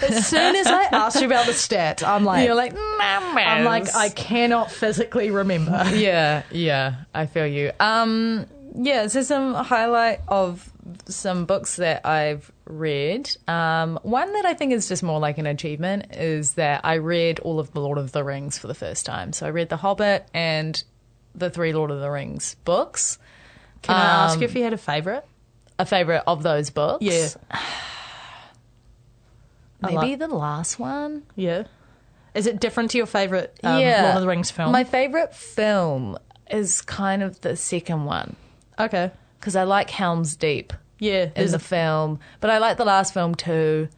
As 0.02 0.26
soon 0.26 0.56
as 0.56 0.66
I 0.66 0.84
asked 0.92 1.20
you 1.20 1.26
about 1.26 1.46
the 1.46 1.52
stats, 1.52 2.06
I'm 2.06 2.24
like, 2.24 2.44
you're 2.44 2.54
like, 2.54 2.74
I'm 2.76 3.64
like, 3.64 3.94
I 3.94 4.10
cannot 4.10 4.70
physically 4.70 5.30
remember. 5.30 5.84
yeah, 5.94 6.42
yeah, 6.50 7.04
I 7.14 7.24
feel 7.26 7.46
you. 7.46 7.72
Um, 7.80 8.46
yeah, 8.74 9.06
so 9.06 9.22
some 9.22 9.54
highlight 9.54 10.20
of 10.28 10.70
some 11.06 11.46
books 11.46 11.76
that 11.76 12.04
I've 12.04 12.50
read. 12.78 13.30
Um, 13.48 13.98
one 14.02 14.32
that 14.32 14.44
I 14.44 14.54
think 14.54 14.72
is 14.72 14.88
just 14.88 15.02
more 15.02 15.20
like 15.20 15.38
an 15.38 15.46
achievement 15.46 16.14
is 16.14 16.54
that 16.54 16.80
I 16.84 16.94
read 16.94 17.40
all 17.40 17.58
of 17.58 17.72
the 17.72 17.80
Lord 17.80 17.98
of 17.98 18.12
the 18.12 18.24
Rings 18.24 18.58
for 18.58 18.66
the 18.66 18.74
first 18.74 19.06
time. 19.06 19.32
So 19.32 19.46
I 19.46 19.50
read 19.50 19.68
The 19.68 19.76
Hobbit 19.76 20.26
and 20.34 20.82
the 21.34 21.50
three 21.50 21.72
Lord 21.72 21.90
of 21.90 22.00
the 22.00 22.10
Rings 22.10 22.56
books. 22.64 23.18
Can 23.82 23.94
I 23.94 24.24
ask 24.24 24.36
Um, 24.36 24.42
you 24.42 24.48
if 24.48 24.54
you 24.54 24.62
had 24.64 24.72
a 24.72 24.78
favorite? 24.78 25.24
A 25.78 25.86
favorite 25.86 26.22
of 26.26 26.42
those 26.42 26.70
books? 26.70 27.04
Yeah. 27.04 27.28
Maybe 29.82 30.14
the 30.14 30.28
last 30.28 30.78
one. 30.78 31.24
Yeah. 31.34 31.64
Is 32.34 32.46
it 32.46 32.60
different 32.60 32.92
to 32.92 32.98
your 32.98 33.06
favorite 33.06 33.58
um, 33.62 33.80
Lord 33.80 34.16
of 34.16 34.20
the 34.20 34.28
Rings 34.28 34.50
film? 34.50 34.72
My 34.72 34.84
favorite 34.84 35.34
film 35.34 36.18
is 36.50 36.80
kind 36.82 37.22
of 37.22 37.40
the 37.40 37.56
second 37.56 38.04
one 38.04 38.36
okay. 38.78 39.10
because 39.38 39.56
I 39.56 39.64
like 39.64 39.90
Helm's 39.90 40.36
Deep. 40.36 40.72
Yeah. 41.02 41.30
in 41.34 41.50
the 41.50 41.56
a- 41.56 41.58
film, 41.58 42.20
but 42.40 42.48
I 42.50 42.58
like 42.58 42.76
the 42.76 42.84
last 42.84 43.12
film 43.12 43.34
too. 43.34 43.88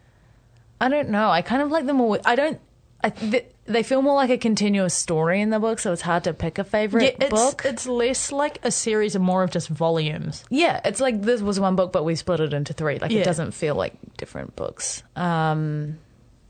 I 0.81 0.89
don't 0.89 1.09
know. 1.09 1.29
I 1.29 1.41
kind 1.41 1.61
of 1.61 1.69
like 1.71 1.85
them 1.85 2.01
all. 2.01 2.17
I 2.25 2.35
don't. 2.35 2.59
I, 3.03 3.09
th- 3.11 3.45
they 3.65 3.83
feel 3.83 4.01
more 4.01 4.15
like 4.15 4.31
a 4.31 4.37
continuous 4.37 4.93
story 4.95 5.39
in 5.39 5.51
the 5.51 5.59
book, 5.59 5.77
so 5.79 5.93
it's 5.93 6.01
hard 6.01 6.23
to 6.23 6.33
pick 6.33 6.57
a 6.57 6.63
favorite 6.63 7.03
yeah, 7.19 7.27
it's, 7.27 7.29
book. 7.31 7.61
it's 7.63 7.85
less 7.85 8.31
like 8.31 8.57
a 8.63 8.71
series 8.71 9.15
and 9.15 9.23
more 9.23 9.43
of 9.43 9.51
just 9.51 9.67
volumes. 9.69 10.43
yeah, 10.49 10.81
it's 10.83 10.99
like 10.99 11.21
this 11.21 11.41
was 11.41 11.59
one 11.59 11.75
book, 11.75 11.91
but 11.91 12.03
we 12.03 12.15
split 12.15 12.39
it 12.39 12.53
into 12.53 12.73
three. 12.73 12.97
Like 12.97 13.11
Yeah. 13.11 13.19
it 13.21 13.25
doesn't 13.25 13.51
feel 13.51 13.75
like 13.75 13.93
different 14.17 14.55
books. 14.55 15.03
Um, 15.15 15.99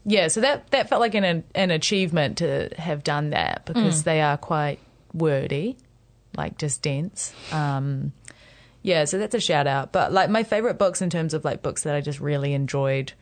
yeah, 0.06 0.30
so 0.30 0.40
that 0.42 0.72
that 0.72 0.88
felt 0.88 1.02
like 1.02 1.16
an 1.16 1.44
an 1.54 1.72
achievement 1.72 2.38
to 2.38 2.70
have 2.78 3.04
done 3.04 3.32
that 3.32 3.66
because 3.66 4.04
they 4.04 4.22
are 4.22 4.38
quite 4.38 4.80
wordy, 5.14 5.76
like 6.38 6.58
just 6.58 6.82
dense. 6.82 7.34
Um, 7.52 8.14
yeah, 8.86 9.06
so 9.06 9.18
that's 9.18 9.34
a 9.34 9.40
shout 9.40 9.66
out. 9.66 9.92
But 9.92 10.14
like 10.14 10.30
my 10.30 10.44
favorite 10.44 10.78
books 10.78 11.02
in 11.02 11.10
terms 11.10 11.34
of 11.34 11.44
like 11.44 11.64
books 11.64 11.84
that 11.84 11.96
I 11.96 12.02
just 12.02 12.20
really 12.20 12.54
enjoyed 12.54 13.14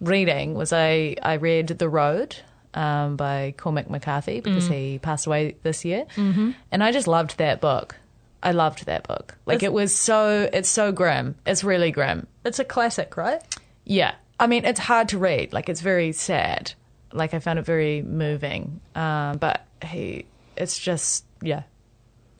reading 0.00 0.52
was 0.54 0.74
I 0.74 1.16
I 1.22 1.34
read 1.34 1.68
The 1.68 1.88
Road 1.88 2.36
um, 2.74 3.16
by 3.16 3.54
Cormac 3.56 3.88
McCarthy 3.88 4.40
because 4.40 4.68
he 4.68 4.98
passed 4.98 5.26
away 5.26 5.56
this 5.62 5.86
year, 5.86 6.04
mm-hmm. 6.16 6.50
and 6.70 6.84
I 6.84 6.92
just 6.92 7.08
loved 7.08 7.38
that 7.38 7.62
book. 7.62 7.96
I 8.42 8.52
loved 8.52 8.84
that 8.84 9.08
book. 9.08 9.34
Like 9.46 9.56
It's- 9.56 9.66
it 9.66 9.72
was 9.72 9.96
so 9.96 10.50
it's 10.52 10.68
so 10.68 10.92
grim. 10.92 11.34
It's 11.46 11.64
really 11.64 11.90
grim. 11.92 12.26
It's 12.44 12.58
a 12.58 12.64
classic, 12.64 13.16
right? 13.16 13.42
Yeah. 13.84 14.14
I 14.38 14.46
mean, 14.48 14.66
it's 14.66 14.80
hard 14.80 15.08
to 15.08 15.18
read. 15.18 15.54
Like, 15.54 15.70
it's 15.70 15.80
very 15.80 16.12
sad. 16.12 16.74
Like, 17.10 17.32
I 17.32 17.38
found 17.38 17.58
it 17.58 17.64
very 17.64 18.02
moving. 18.02 18.82
Um, 18.94 19.38
but 19.38 19.64
he, 19.82 20.26
it's 20.58 20.78
just 20.78 21.24
yeah, 21.40 21.62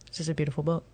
it's 0.07 0.19
just 0.19 0.29
a 0.29 0.35
beautiful 0.35 0.63
book. 0.63 0.85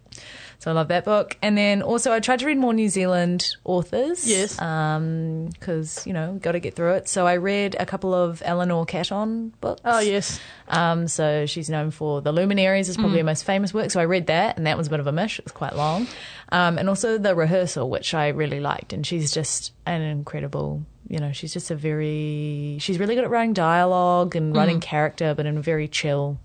So 0.62 0.70
I 0.70 0.74
love 0.74 0.86
that 0.88 1.04
book. 1.04 1.36
And 1.42 1.58
then 1.58 1.82
also 1.82 2.12
I 2.12 2.20
tried 2.20 2.38
to 2.38 2.46
read 2.46 2.56
more 2.56 2.72
New 2.72 2.88
Zealand 2.88 3.56
authors. 3.64 4.28
Yes. 4.28 4.54
Because, 4.54 6.06
you 6.06 6.12
know, 6.12 6.38
got 6.40 6.52
to 6.52 6.60
get 6.60 6.76
through 6.76 6.92
it. 6.92 7.08
So 7.08 7.26
I 7.26 7.34
read 7.34 7.74
a 7.80 7.84
couple 7.84 8.14
of 8.14 8.40
Eleanor 8.44 8.86
Catton 8.86 9.54
books. 9.60 9.80
Oh 9.84 9.98
yes. 9.98 10.38
Um, 10.68 11.08
so 11.08 11.46
she's 11.46 11.68
known 11.68 11.90
for 11.90 12.22
The 12.22 12.30
Luminaries 12.30 12.88
is 12.88 12.96
probably 12.96 13.18
her 13.18 13.24
most 13.24 13.42
famous 13.42 13.74
work. 13.74 13.90
So 13.90 13.98
I 13.98 14.04
read 14.04 14.28
that, 14.28 14.56
and 14.56 14.64
that 14.68 14.78
was 14.78 14.86
a 14.86 14.90
bit 14.90 15.00
of 15.00 15.08
a 15.08 15.12
mish. 15.12 15.40
It 15.40 15.46
was 15.46 15.50
quite 15.50 15.74
long. 15.74 16.06
Um, 16.52 16.78
and 16.78 16.88
also 16.88 17.18
The 17.18 17.34
Rehearsal, 17.34 17.90
which 17.90 18.14
I 18.14 18.28
really 18.28 18.60
liked. 18.60 18.92
And 18.92 19.04
she's 19.04 19.32
just 19.32 19.72
an 19.84 20.00
incredible, 20.00 20.86
you 21.08 21.18
know, 21.18 21.32
she's 21.32 21.52
just 21.52 21.72
a 21.72 21.74
very, 21.74 22.76
she's 22.78 23.00
really 23.00 23.16
good 23.16 23.24
at 23.24 23.30
writing 23.30 23.52
dialogue 23.52 24.36
and 24.36 24.54
writing 24.54 24.78
character, 24.78 25.34
but 25.34 25.44
in 25.44 25.58
a 25.58 25.60
very 25.60 25.88
chill 25.88 26.38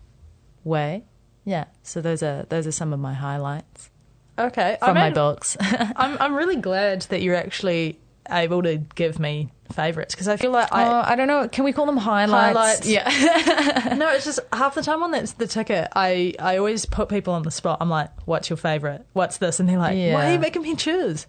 way. 0.63 1.03
Yeah. 1.45 1.65
So 1.83 2.01
those 2.01 2.23
are 2.23 2.47
those 2.49 2.65
are 2.65 2.71
some 2.71 2.93
of 2.93 2.99
my 2.99 3.13
highlights 3.13 3.91
Okay. 4.37 4.77
from 4.79 4.89
I 4.91 4.93
my 4.93 5.03
mean, 5.05 5.13
books. 5.13 5.57
I'm 5.61 6.17
I'm 6.19 6.35
really 6.35 6.57
glad 6.57 7.01
that 7.03 7.21
you're 7.21 7.35
actually 7.35 7.99
able 8.29 8.61
to 8.63 8.77
give 8.95 9.19
me 9.19 9.49
favorites 9.71 10.13
because 10.13 10.27
I 10.27 10.37
feel 10.37 10.51
like 10.51 10.71
I 10.71 10.83
I, 10.83 11.11
I 11.13 11.15
don't 11.15 11.27
know. 11.27 11.47
Can 11.47 11.63
we 11.63 11.71
call 11.73 11.85
them 11.85 11.97
highlights? 11.97 12.57
Highlights. 12.57 12.87
Yeah. 12.87 13.95
no, 13.97 14.09
it's 14.11 14.25
just 14.25 14.39
half 14.53 14.75
the 14.75 14.81
time 14.81 15.01
on 15.03 15.11
that's 15.11 15.33
the 15.33 15.47
ticket. 15.47 15.87
I 15.95 16.33
I 16.39 16.57
always 16.57 16.85
put 16.85 17.09
people 17.09 17.33
on 17.33 17.43
the 17.43 17.51
spot. 17.51 17.77
I'm 17.81 17.89
like, 17.89 18.09
"What's 18.25 18.49
your 18.49 18.57
favorite? 18.57 19.05
What's 19.13 19.37
this?" 19.37 19.59
And 19.59 19.67
they're 19.67 19.77
like, 19.77 19.95
"Why 19.95 20.29
are 20.29 20.33
you 20.33 20.39
making 20.39 20.61
me 20.61 20.75
choose?" 20.75 21.25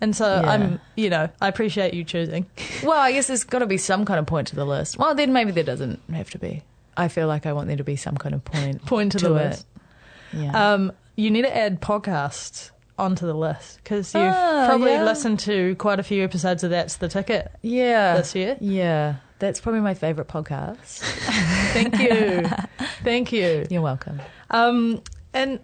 And 0.00 0.14
so 0.14 0.26
Yeah. 0.42 0.50
I'm, 0.50 0.80
you 0.96 1.10
know, 1.10 1.28
I 1.40 1.48
appreciate 1.48 1.92
you 1.92 2.04
choosing. 2.04 2.46
well, 2.84 3.00
I 3.00 3.10
guess 3.12 3.26
there's 3.26 3.42
got 3.44 3.58
to 3.60 3.66
be 3.66 3.78
some 3.78 4.04
kind 4.04 4.20
of 4.20 4.26
point 4.26 4.46
to 4.48 4.54
the 4.56 4.64
list. 4.64 4.96
Well, 4.96 5.14
then 5.16 5.32
maybe 5.32 5.50
there 5.50 5.64
doesn't 5.64 6.00
have 6.12 6.30
to 6.30 6.38
be. 6.38 6.62
I 6.96 7.08
feel 7.08 7.26
like 7.26 7.46
I 7.46 7.52
want 7.52 7.66
there 7.68 7.76
to 7.76 7.84
be 7.84 7.96
some 7.96 8.16
kind 8.16 8.34
of 8.34 8.44
point. 8.44 8.84
Point 8.86 9.12
to, 9.12 9.18
the 9.18 9.28
To 9.28 9.34
list. 9.34 9.66
it. 10.32 10.38
Yeah. 10.38 10.72
Um, 10.72 10.92
you 11.18 11.30
need 11.30 11.42
to 11.42 11.54
add 11.56 11.80
podcasts 11.80 12.70
onto 12.96 13.26
the 13.26 13.34
list 13.34 13.78
because 13.82 14.14
you've 14.14 14.22
Oh, 14.24 14.64
probably 14.68 14.92
yeah. 14.92 15.04
listened 15.04 15.38
to 15.40 15.74
quite 15.76 15.98
a 16.00 16.02
few 16.02 16.22
episodes 16.24 16.64
of 16.64 16.70
That's 16.70 16.96
the 16.96 17.08
Ticket. 17.08 17.50
yeah. 17.62 18.16
this 18.16 18.34
year? 18.34 18.56
Yeah. 18.60 19.16
That's 19.40 19.60
probably 19.60 19.80
my 19.80 19.94
favorite 19.94 20.26
podcast. 20.28 20.98
Thank 21.72 21.98
you, 22.00 22.48
thank 23.04 23.30
you. 23.32 23.66
You're 23.70 23.82
welcome. 23.82 24.20
Um, 24.50 25.00
and 25.32 25.60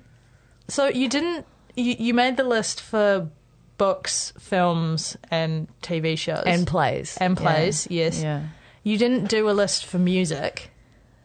so 0.68 0.87
you 0.87 1.08
didn't, 1.08 1.44
you, 1.76 1.96
you 1.99 2.14
made 2.14 2.37
the 2.37 2.44
list 2.44 2.80
for 2.80 3.28
books, 3.76 4.32
films, 4.38 5.16
and 5.30 5.66
TV 5.82 6.16
shows 6.16 6.44
And 6.46 6.66
plays. 6.66 7.16
and 7.20 7.37
Yeah. 7.37 7.42
plays. 7.42 7.88
Yes, 7.90 8.23
Yeah. 8.23 8.42
you 8.84 8.96
didn't 8.96 9.28
do 9.28 9.49
a 9.50 9.52
list 9.52 9.87
for 9.87 9.99
music. 9.99 10.70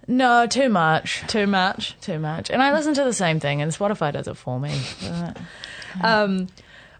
No, 0.09 0.47
too 0.47 0.69
much. 0.69 1.23
Too 1.27 1.45
much. 1.45 1.95
Too 2.01 2.17
much. 2.19 2.49
And 2.49 2.63
I 2.63 2.73
listen 2.73 2.93
to 2.95 3.03
the 3.03 3.13
same 3.13 3.39
thing, 3.39 3.61
and 3.61 3.71
Spotify 3.71 4.11
does 4.11 4.27
it 4.27 4.35
for 4.37 4.59
me. 4.59 4.79
But- 5.01 5.37
Um, 6.03 6.47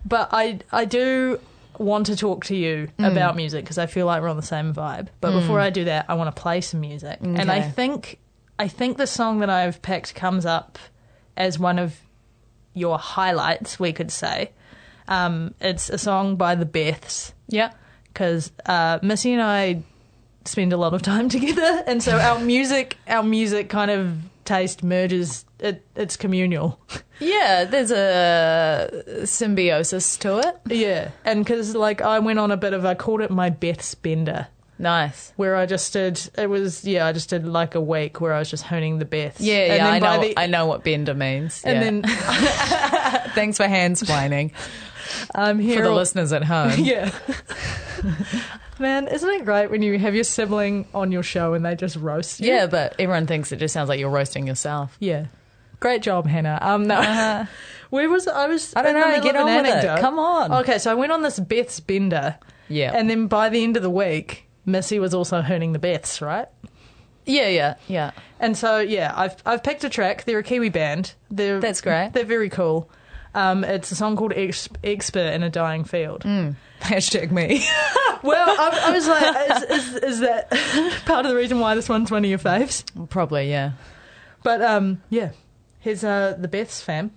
but 0.05 0.29
I 0.31 0.59
I 0.71 0.85
do 0.85 1.39
want 1.77 2.07
to 2.07 2.15
talk 2.15 2.45
to 2.45 2.55
you 2.55 2.89
Mm. 2.97 3.11
about 3.11 3.35
music 3.35 3.63
because 3.63 3.77
I 3.77 3.85
feel 3.85 4.05
like 4.07 4.21
we're 4.21 4.29
on 4.29 4.35
the 4.35 4.41
same 4.41 4.73
vibe. 4.73 5.09
But 5.21 5.31
before 5.33 5.59
I 5.59 5.69
do 5.69 5.85
that, 5.85 6.05
I 6.09 6.15
want 6.15 6.35
to 6.35 6.41
play 6.41 6.59
some 6.61 6.79
music, 6.81 7.19
and 7.21 7.51
I 7.51 7.61
think 7.61 8.17
I 8.57 8.67
think 8.67 8.97
the 8.97 9.05
song 9.07 9.39
that 9.39 9.49
I've 9.49 9.81
picked 9.83 10.15
comes 10.15 10.45
up 10.45 10.79
as 11.37 11.59
one 11.59 11.77
of 11.77 11.97
your 12.73 12.97
highlights. 12.97 13.79
We 13.79 13.93
could 13.93 14.11
say 14.11 14.51
um, 15.07 15.53
it's 15.61 15.89
a 15.89 15.97
song 15.99 16.35
by 16.35 16.55
the 16.55 16.65
Beths 16.65 17.33
yeah. 17.47 17.71
because 18.11 18.51
uh, 18.65 18.97
Missy 19.03 19.33
and 19.33 19.41
I 19.41 19.83
spend 20.49 20.73
a 20.73 20.77
lot 20.77 20.93
of 20.93 21.01
time 21.01 21.29
together, 21.37 21.83
and 21.87 22.01
so 22.03 22.17
our 22.17 22.39
music 22.39 22.97
our 23.07 23.23
music 23.23 23.69
kind 23.69 23.91
of 23.91 24.15
taste 24.45 24.83
merges. 24.83 25.45
It, 25.59 25.85
it's 25.95 26.15
communal. 26.15 26.79
Yeah, 27.19 27.65
there's 27.65 27.91
a 27.91 28.89
uh, 29.21 29.25
symbiosis 29.25 30.15
to 30.19 30.39
it. 30.39 30.55
Yeah, 30.73 31.11
and 31.25 31.43
because 31.43 31.75
like 31.75 32.01
I 32.01 32.19
went 32.19 32.39
on 32.39 32.49
a 32.51 32.55
bit 32.57 32.73
of 32.73 32.85
I 32.85 32.95
called 32.95 33.19
it 33.19 33.29
my 33.29 33.49
Beths 33.49 33.93
bender, 34.01 34.47
Nice. 34.77 35.33
where 35.35 35.57
I 35.57 35.65
just 35.65 35.91
did 35.91 36.29
it 36.37 36.49
was 36.49 36.85
yeah 36.85 37.05
I 37.05 37.11
just 37.11 37.29
did 37.29 37.45
like 37.45 37.75
a 37.75 37.81
week 37.81 38.21
where 38.21 38.33
I 38.33 38.39
was 38.39 38.49
just 38.49 38.63
honing 38.63 38.99
the 38.99 39.05
Beths. 39.05 39.35
Yeah, 39.39 39.73
and 39.73 39.75
yeah, 39.75 39.89
I 39.89 39.99
know. 39.99 40.21
the- 40.21 40.39
I 40.39 40.47
know 40.47 40.65
what 40.65 40.85
bender 40.85 41.13
means. 41.13 41.61
and 41.65 41.75
yeah. 41.75 41.83
then 41.83 42.01
thanks 43.35 43.57
for 43.57 43.65
handsplaining 43.65 44.51
I'm 45.35 45.59
here 45.59 45.75
for 45.77 45.83
the 45.83 45.89
all- 45.89 45.95
listeners 45.97 46.31
at 46.31 46.45
home. 46.45 46.79
Yeah. 46.79 47.11
Man, 48.79 49.07
isn't 49.07 49.29
it 49.29 49.45
great 49.45 49.69
when 49.69 49.81
you 49.81 49.99
have 49.99 50.15
your 50.15 50.23
sibling 50.23 50.87
on 50.93 51.11
your 51.11 51.23
show 51.23 51.53
and 51.53 51.65
they 51.65 51.75
just 51.75 51.95
roast 51.97 52.39
you? 52.39 52.47
Yeah, 52.47 52.65
but 52.67 52.95
everyone 52.97 53.27
thinks 53.27 53.51
it 53.51 53.57
just 53.57 53.73
sounds 53.73 53.89
like 53.89 53.99
you're 53.99 54.09
roasting 54.09 54.47
yourself. 54.47 54.95
Yeah. 54.99 55.25
Great 55.79 56.01
job, 56.01 56.27
Hannah. 56.27 56.57
Um, 56.61 56.87
no. 56.87 57.47
Where 57.89 58.09
was 58.09 58.27
I? 58.27 58.47
Was 58.47 58.73
Uh-huh. 58.75 58.87
I 58.87 58.91
don't 58.91 58.99
know, 58.99 59.21
get 59.23 59.35
of 59.35 59.47
an 59.47 59.57
on 59.57 59.63
with 59.63 59.83
it. 59.83 59.99
Come 59.99 60.19
on. 60.19 60.51
Okay, 60.61 60.77
so 60.77 60.91
I 60.91 60.93
went 60.93 61.11
on 61.11 61.21
this 61.23 61.39
Beths 61.39 61.85
bender, 61.85 62.37
Yeah. 62.67 62.91
and 62.93 63.09
then 63.09 63.27
by 63.27 63.49
the 63.49 63.63
end 63.63 63.77
of 63.77 63.83
the 63.83 63.89
week, 63.89 64.45
Missy 64.65 64.99
was 64.99 65.13
also 65.13 65.41
hooning 65.41 65.73
the 65.73 65.79
Beths, 65.79 66.21
right? 66.21 66.47
yeah, 67.25 67.47
yeah, 67.47 67.75
yeah. 67.87 68.11
And 68.39 68.57
so 68.57 68.79
yeah, 68.79 69.13
I've 69.15 69.35
I've 69.45 69.61
picked 69.63 69.83
a 69.83 69.89
track. 69.89 70.23
They're 70.25 70.39
a 70.39 70.43
Kiwi 70.43 70.69
band. 70.69 71.13
They're 71.29 71.59
That's 71.59 71.81
great. 71.81 72.11
They're 72.13 72.23
very 72.25 72.49
cool. 72.49 72.89
Um, 73.35 73.63
it's 73.63 73.91
a 73.91 73.95
song 73.95 74.15
called 74.17 74.33
Ex- 74.35 74.69
"Expert 74.83 75.33
in 75.33 75.43
a 75.43 75.49
Dying 75.49 75.83
Field." 75.83 76.23
Mm. 76.23 76.55
Hashtag 76.89 77.31
me. 77.31 77.65
Well, 78.21 78.49
I, 78.49 78.87
I 78.87 78.91
was 78.91 79.07
like, 79.07 79.71
is, 79.71 79.85
is, 79.85 79.95
is 80.03 80.19
that 80.19 80.49
part 81.05 81.25
of 81.25 81.31
the 81.31 81.37
reason 81.37 81.61
why 81.61 81.73
this 81.73 81.87
one's 81.87 82.11
one 82.11 82.25
of 82.25 82.29
your 82.29 82.37
faves? 82.37 82.83
Probably, 83.09 83.49
yeah. 83.49 83.71
But 84.43 84.61
um, 84.61 85.01
yeah, 85.09 85.31
here's 85.79 86.03
uh, 86.03 86.35
the 86.37 86.49
Beths 86.49 86.83
fam. 86.83 87.11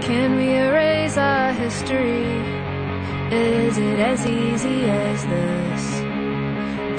Can 0.00 0.36
we 0.36 0.54
erase 0.54 1.16
our 1.16 1.52
history? 1.52 2.61
Is 3.32 3.78
it 3.78 3.98
as 3.98 4.26
easy 4.26 4.84
as 4.84 5.24
this? 5.24 5.84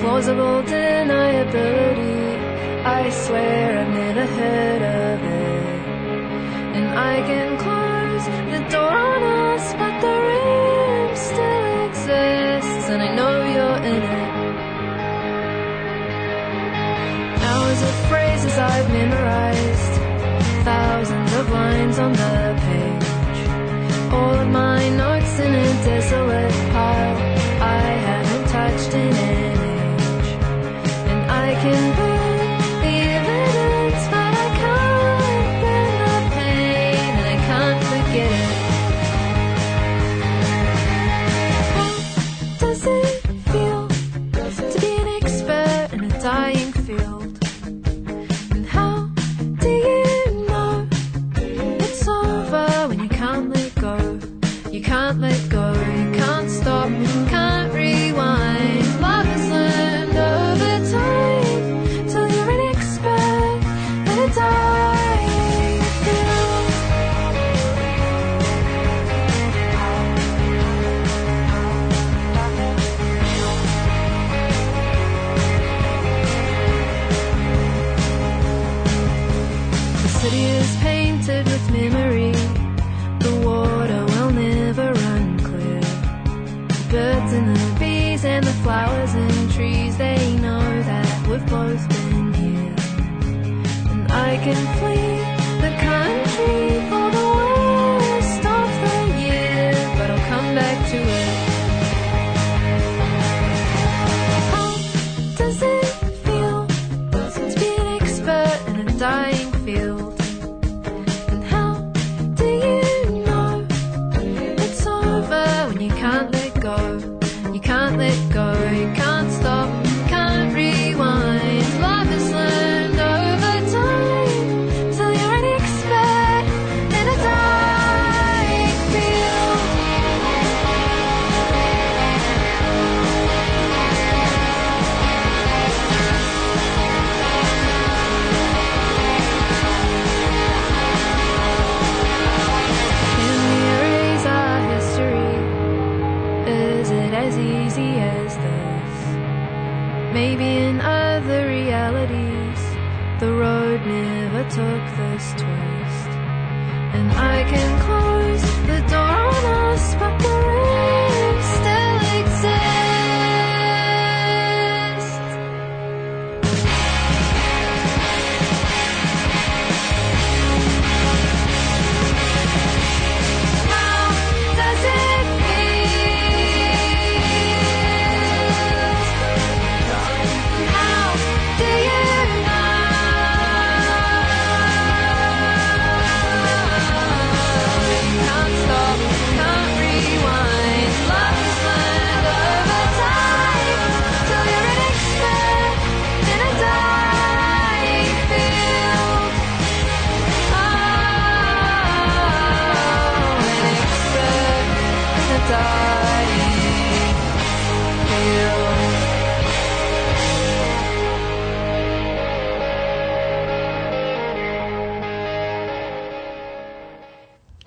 Plausible 0.01 0.63
deniability. 0.63 2.21
I 2.83 3.09
swear 3.11 3.79
I've 3.81 3.93
never 4.03 4.25
heard 4.39 4.81
of 4.81 5.19
it. 5.23 5.81
And 6.77 6.87
I 7.13 7.15
can 7.29 7.49
close 7.65 8.25
the 8.53 8.61
door 8.75 8.97
on 9.13 9.21
us, 9.23 9.65
but 9.81 9.93
the 10.05 10.15
room 10.27 11.15
still 11.29 11.65
exists, 11.87 12.85
and 12.93 13.01
I 13.07 13.09
know 13.17 13.35
you're 13.53 13.81
in 13.93 14.01
it. 14.21 14.33
Hours 17.47 17.81
of 17.89 17.95
phrases 18.09 18.57
I've 18.57 18.89
memorized, 18.91 19.93
thousands 20.65 21.31
of 21.33 21.45
lines 21.51 21.99
on 21.99 22.11
the 22.13 22.35
page. 22.65 23.03
All 24.11 24.35
of 24.43 24.47
my 24.47 24.62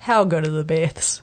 How 0.07 0.23
good 0.23 0.47
are 0.47 0.51
the 0.51 0.63
Beths? 0.63 1.19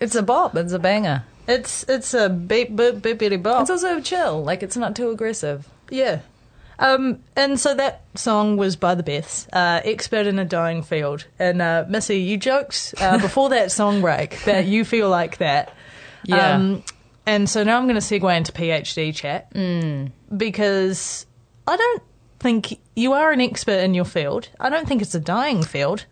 It's 0.00 0.16
a 0.16 0.22
bop. 0.22 0.56
It's 0.56 0.72
a 0.72 0.80
banger. 0.80 1.22
It's 1.46 1.84
it's 1.84 2.12
a 2.12 2.28
beep 2.28 2.72
boop 2.72 3.00
beepity 3.00 3.40
bop. 3.40 3.60
It's 3.60 3.70
also 3.70 4.00
chill. 4.00 4.42
Like 4.42 4.64
it's 4.64 4.76
not 4.76 4.96
too 4.96 5.10
aggressive. 5.10 5.68
Yeah. 5.90 6.22
Um, 6.80 7.20
and 7.36 7.60
so 7.60 7.72
that 7.74 8.02
song 8.16 8.56
was 8.56 8.74
by 8.74 8.96
the 8.96 9.04
Beths, 9.04 9.46
uh, 9.52 9.80
Expert 9.84 10.26
in 10.26 10.40
a 10.40 10.44
Dying 10.44 10.82
Field. 10.82 11.24
And 11.38 11.62
uh, 11.62 11.84
Missy, 11.88 12.18
you 12.18 12.36
joked 12.36 12.96
uh, 13.00 13.16
before 13.22 13.50
that 13.50 13.70
song 13.70 14.00
break 14.00 14.42
that 14.42 14.66
you 14.66 14.84
feel 14.84 15.08
like 15.08 15.38
that. 15.38 15.72
Yeah. 16.24 16.54
Um, 16.56 16.82
and 17.26 17.48
so 17.48 17.62
now 17.62 17.78
I'm 17.78 17.84
going 17.84 17.94
to 17.94 18.00
segue 18.00 18.36
into 18.36 18.50
PhD 18.50 19.14
chat 19.14 19.52
because 20.36 21.26
I 21.64 21.76
don't 21.76 22.02
think 22.40 22.80
you 22.96 23.12
are 23.12 23.30
an 23.30 23.40
expert 23.40 23.84
in 23.84 23.94
your 23.94 24.04
field. 24.04 24.48
I 24.58 24.68
don't 24.68 24.88
think 24.88 25.00
it's 25.00 25.14
a 25.14 25.20
dying 25.20 25.62
field. 25.62 26.06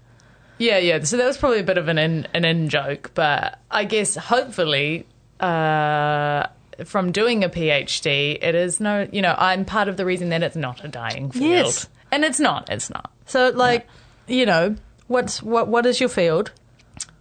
Yeah, 0.59 0.79
yeah. 0.79 1.03
So 1.03 1.17
that 1.17 1.27
was 1.27 1.37
probably 1.37 1.61
a 1.61 1.65
bit 1.65 1.79
of 1.79 1.89
an 1.89 1.99
in, 1.99 2.29
an 2.33 2.45
in 2.45 2.69
joke, 2.69 3.11
but 3.15 3.59
I 3.71 3.85
guess 3.85 4.15
hopefully 4.15 5.07
uh, 5.41 6.47
from 6.85 7.13
doing 7.13 7.45
a 7.45 7.49
PhD, 7.49 8.39
it 8.43 8.55
is 8.55 8.81
no, 8.81 9.09
you 9.13 9.23
know, 9.23 9.35
I'm 9.37 9.65
part 9.65 9.89
of 9.89 9.97
the 9.97 10.05
reason 10.05 10.29
that 10.31 10.43
it's 10.43 10.57
not 10.57 10.85
a 10.85 10.89
dying 10.89 11.31
field. 11.31 11.45
Yes. 11.45 11.89
And 12.13 12.25
it's 12.25 12.39
not, 12.39 12.71
it's 12.71 12.91
not. 12.91 13.11
So, 13.27 13.51
like, 13.51 13.89
you 14.29 14.47
know, 14.47 14.77
what's 15.09 15.43
what? 15.43 15.69
What 15.69 15.87
is 15.87 15.99
your 15.99 16.09
field? 16.09 16.53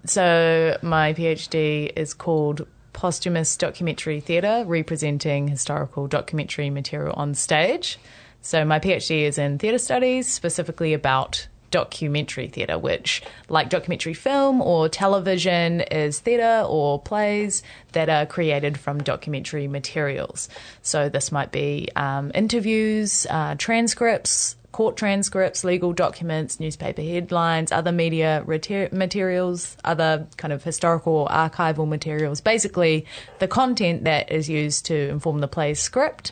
So 0.05 0.77
my 0.81 1.13
PhD 1.13 1.91
is 1.95 2.13
called 2.13 2.67
Posthumous 2.91 3.55
Documentary 3.57 4.19
Theatre, 4.19 4.63
representing 4.67 5.47
historical 5.47 6.07
documentary 6.07 6.69
material 6.69 7.13
on 7.15 7.33
stage. 7.33 7.97
So 8.41 8.65
my 8.65 8.79
PhD 8.79 9.23
is 9.23 9.37
in 9.37 9.57
theatre 9.57 9.77
studies, 9.77 10.27
specifically 10.27 10.93
about 10.93 11.47
documentary 11.73 12.47
theatre, 12.47 12.77
which, 12.77 13.23
like 13.49 13.67
documentary 13.67 14.13
film 14.13 14.61
or 14.61 14.87
television, 14.87 15.81
is 15.81 16.19
theatre 16.19 16.63
or 16.67 17.01
plays 17.01 17.63
that 17.93 18.09
are 18.09 18.27
created 18.27 18.77
from 18.77 19.01
documentary 19.01 19.67
materials. 19.67 20.49
So 20.83 21.09
this 21.09 21.31
might 21.31 21.51
be 21.51 21.89
um, 21.95 22.31
interviews, 22.35 23.25
uh, 23.27 23.55
transcripts, 23.55 24.55
court 24.71 24.97
transcripts, 24.97 25.63
legal 25.63 25.93
documents, 25.93 26.59
newspaper 26.59 27.01
headlines, 27.01 27.71
other 27.71 27.91
media 27.91 28.43
mater- 28.45 28.89
materials, 28.91 29.75
other 29.83 30.27
kind 30.37 30.53
of 30.53 30.63
historical 30.63 31.13
or 31.13 31.27
archival 31.27 31.87
materials. 31.87 32.39
Basically, 32.39 33.05
the 33.39 33.47
content 33.47 34.03
that 34.03 34.31
is 34.31 34.47
used 34.47 34.85
to 34.85 35.09
inform 35.09 35.39
the 35.39 35.47
play's 35.47 35.79
script 35.79 36.31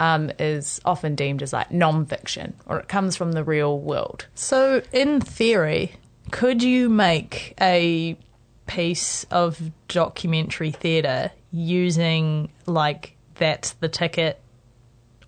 um, 0.00 0.32
is 0.38 0.80
often 0.84 1.14
deemed 1.14 1.42
as 1.42 1.52
like 1.52 1.70
non-fiction, 1.70 2.54
or 2.66 2.80
it 2.80 2.88
comes 2.88 3.14
from 3.16 3.32
the 3.32 3.44
real 3.44 3.78
world. 3.78 4.26
So, 4.34 4.82
in 4.92 5.20
theory, 5.20 5.92
could 6.32 6.62
you 6.62 6.88
make 6.88 7.54
a 7.60 8.18
piece 8.66 9.24
of 9.30 9.60
documentary 9.88 10.70
theatre 10.70 11.30
using 11.52 12.50
like 12.66 13.16
that's 13.34 13.72
the 13.72 13.88
ticket 13.88 14.40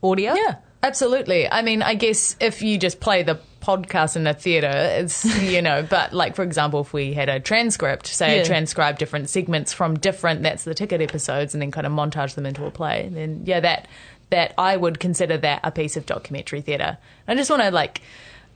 audio? 0.02 0.34
Yeah, 0.34 0.56
absolutely. 0.82 1.50
I 1.50 1.62
mean, 1.62 1.82
I 1.82 1.94
guess 1.94 2.36
if 2.40 2.62
you 2.62 2.78
just 2.78 2.98
play 3.00 3.22
the 3.22 3.38
podcast 3.60 4.16
in 4.16 4.24
the 4.24 4.34
theatre, 4.34 4.70
it's, 4.70 5.24
you 5.42 5.62
know, 5.62 5.86
but 5.88 6.12
like, 6.12 6.34
for 6.34 6.42
example, 6.42 6.80
if 6.80 6.92
we 6.92 7.12
had 7.14 7.28
a 7.28 7.40
transcript, 7.40 8.06
say 8.06 8.36
Yeah. 8.36 8.42
I 8.42 8.44
transcribe 8.44 8.98
different 8.98 9.28
segments 9.30 9.72
from 9.72 9.98
different, 9.98 10.42
that's 10.42 10.64
the 10.64 10.74
ticket 10.74 11.00
episodes, 11.00 11.54
and 11.54 11.62
then 11.62 11.70
kind 11.70 11.86
of 11.86 11.92
montage 11.92 12.34
them 12.34 12.46
into 12.46 12.64
a 12.64 12.70
play, 12.70 13.08
then 13.12 13.42
yeah, 13.44 13.60
that, 13.60 13.88
that 14.32 14.52
I 14.58 14.76
would 14.76 14.98
consider 15.00 15.36
that 15.38 15.60
a 15.62 15.70
piece 15.70 15.96
of 15.96 16.04
documentary 16.04 16.60
theatre. 16.60 16.98
I 17.28 17.34
just 17.34 17.48
want 17.50 17.62
to 17.62 17.70
like, 17.70 18.02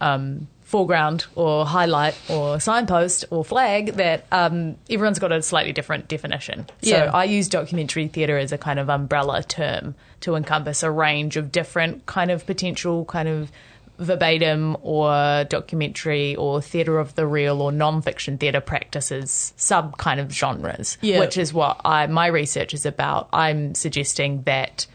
um, 0.01 0.49
foreground 0.63 1.27
or 1.37 1.65
highlight 1.65 2.17
or 2.29 2.59
signpost 2.59 3.25
or 3.31 3.45
flag 3.45 3.93
that 3.95 4.27
um, 4.33 4.75
everyone's 4.91 5.21
got 5.21 5.31
a 5.31 5.41
slightly 5.41 5.73
different 5.73 6.09
definition. 6.09 6.67
Yeah. 6.81 7.11
So 7.13 7.17
I 7.17 7.23
use 7.25 7.49
documentary 7.49 8.09
theatre 8.09 8.37
as 8.37 8.51
a 8.51 8.59
kind 8.59 8.81
of 8.81 8.91
umbrella 8.91 9.45
term 9.45 9.95
to 10.23 10.35
encompass 10.35 10.83
a 10.83 10.91
range 10.91 11.37
of 11.37 11.53
different 11.53 12.05
kind 12.07 12.33
of 12.33 12.45
potential 12.47 13.05
kind 13.05 13.29
of 13.29 13.53
verbatim 13.99 14.77
or 14.83 15.45
documentary 15.49 16.35
or 16.37 16.61
theatre 16.61 16.99
of 16.99 17.15
the 17.15 17.27
real 17.27 17.63
or 17.63 17.73
non-fiction 17.73 18.37
theatre 18.39 18.61
practices 18.61 19.55
sub 19.57 19.97
kind 19.99 20.21
of 20.21 20.31
genres 20.33 20.99
Yeah. 21.01 21.21
which 21.21 21.39
is 21.39 21.55
what 21.55 21.81
I 21.85 22.07
my 22.09 22.27
research 22.27 22.75
is 22.75 22.85
about 22.85 23.29
I'm 23.33 23.75
suggesting 23.75 24.43
that 24.43 24.87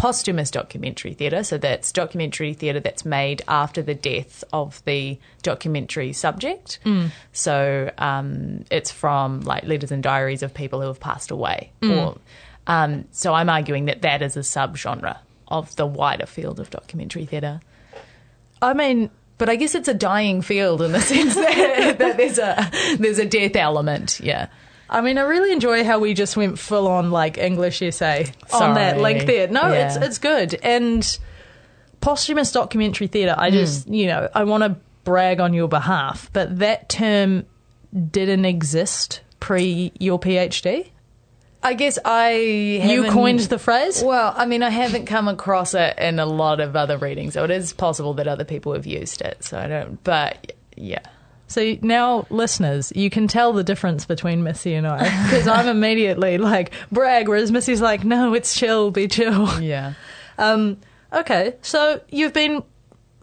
posthumous 0.00 0.50
documentary 0.50 1.12
theatre. 1.12 1.44
So 1.44 1.58
that's 1.58 1.92
documentary 1.92 2.54
theatre 2.54 2.80
that's 2.80 3.04
made 3.04 3.42
after 3.46 3.82
the 3.82 3.94
death 3.94 4.42
of 4.50 4.82
the 4.86 5.18
documentary 5.42 6.14
subject. 6.14 6.78
So 7.32 7.90
um, 7.98 8.64
it's 8.70 8.90
from 8.90 9.42
like 9.42 9.64
letters 9.64 9.92
and 9.92 10.02
diaries 10.02 10.42
of 10.42 10.54
people 10.54 10.80
who 10.80 10.86
have 10.86 11.00
passed 11.00 11.30
away. 11.30 11.70
Or 11.90 12.18
um, 12.66 13.04
so 13.10 13.34
I'm 13.34 13.50
arguing 13.50 13.84
that 13.86 14.00
that 14.00 14.22
is 14.22 14.38
a 14.38 14.40
subgenre 14.40 15.18
of 15.48 15.76
the 15.76 15.84
wider 15.84 16.24
field 16.24 16.60
of 16.60 16.70
documentary 16.70 17.26
theatre. 17.26 17.60
I 18.62 18.72
mean, 18.72 19.10
but 19.36 19.50
I 19.50 19.56
guess 19.56 19.74
it's 19.74 19.88
a 19.88 19.94
dying 19.94 20.40
field 20.40 20.80
in 20.80 20.92
the 20.92 21.00
sense 21.02 21.34
that, 21.36 21.98
that 21.98 22.16
there's 22.16 22.38
a 22.38 22.70
there's 22.96 23.18
a 23.18 23.26
death 23.26 23.54
element. 23.54 24.18
Yeah. 24.22 24.46
I 24.92 25.00
mean, 25.02 25.18
I 25.18 25.22
really 25.22 25.52
enjoy 25.52 25.84
how 25.84 26.00
we 26.00 26.14
just 26.14 26.36
went 26.36 26.58
full 26.58 26.88
on 26.88 27.10
like 27.12 27.38
English 27.38 27.80
essay 27.80 28.32
on 28.52 28.74
that 28.74 28.98
link 28.98 29.24
there. 29.26 29.46
No, 29.48 29.68
it's 29.70 29.96
Yeah. 29.96 30.04
it's 30.04 30.18
good. 30.18 30.58
And 30.62 31.18
posthumous 32.00 32.50
documentary 32.52 33.06
theatre, 33.06 33.34
I 33.38 33.50
just 33.50 33.86
Hmm. 33.86 33.94
you 33.94 34.06
know 34.08 34.28
I 34.34 34.44
want 34.44 34.64
to 34.64 34.76
brag 35.04 35.40
on 35.40 35.54
your 35.54 35.68
behalf, 35.68 36.28
but 36.32 36.58
that 36.58 36.88
term 36.88 37.44
didn't 38.10 38.44
exist 38.44 39.20
pre 39.38 39.92
your 39.98 40.18
PhD. 40.18 40.86
I 41.62 41.74
guess 41.74 41.98
I 42.04 42.32
You 42.32 43.10
coined 43.10 43.40
the 43.40 43.58
phrase. 43.58 44.02
Well, 44.02 44.32
I 44.34 44.46
mean, 44.46 44.62
I 44.62 44.70
haven't 44.70 45.04
come 45.06 45.28
across 45.28 45.74
it 45.74 45.98
in 45.98 46.18
a 46.18 46.24
lot 46.26 46.58
of 46.58 46.74
other 46.74 46.96
readings, 46.96 47.34
so 47.34 47.44
it 47.44 47.50
is 47.50 47.72
possible 47.74 48.14
that 48.14 48.26
other 48.26 48.44
people 48.44 48.72
have 48.72 48.86
used 48.86 49.20
it. 49.20 49.44
So 49.44 49.58
I 49.58 49.66
don't. 49.68 50.02
But 50.02 50.52
yeah. 50.76 51.00
So 51.50 51.76
now, 51.82 52.26
listeners, 52.30 52.92
you 52.94 53.10
can 53.10 53.26
tell 53.26 53.52
the 53.52 53.64
difference 53.64 54.04
between 54.06 54.44
Missy 54.44 54.72
and 54.74 54.86
I 54.86 54.98
because 55.24 55.48
I'm 55.48 55.66
immediately 55.76 56.38
like 56.38 56.70
brag, 56.92 57.26
whereas 57.28 57.50
Missy's 57.50 57.80
like, 57.80 58.04
no, 58.04 58.34
it's 58.34 58.54
chill, 58.54 58.92
be 58.92 59.08
chill. 59.08 59.60
Yeah. 59.60 59.94
Um, 60.38 60.78
okay, 61.12 61.56
so 61.60 62.00
you've 62.08 62.32
been 62.32 62.62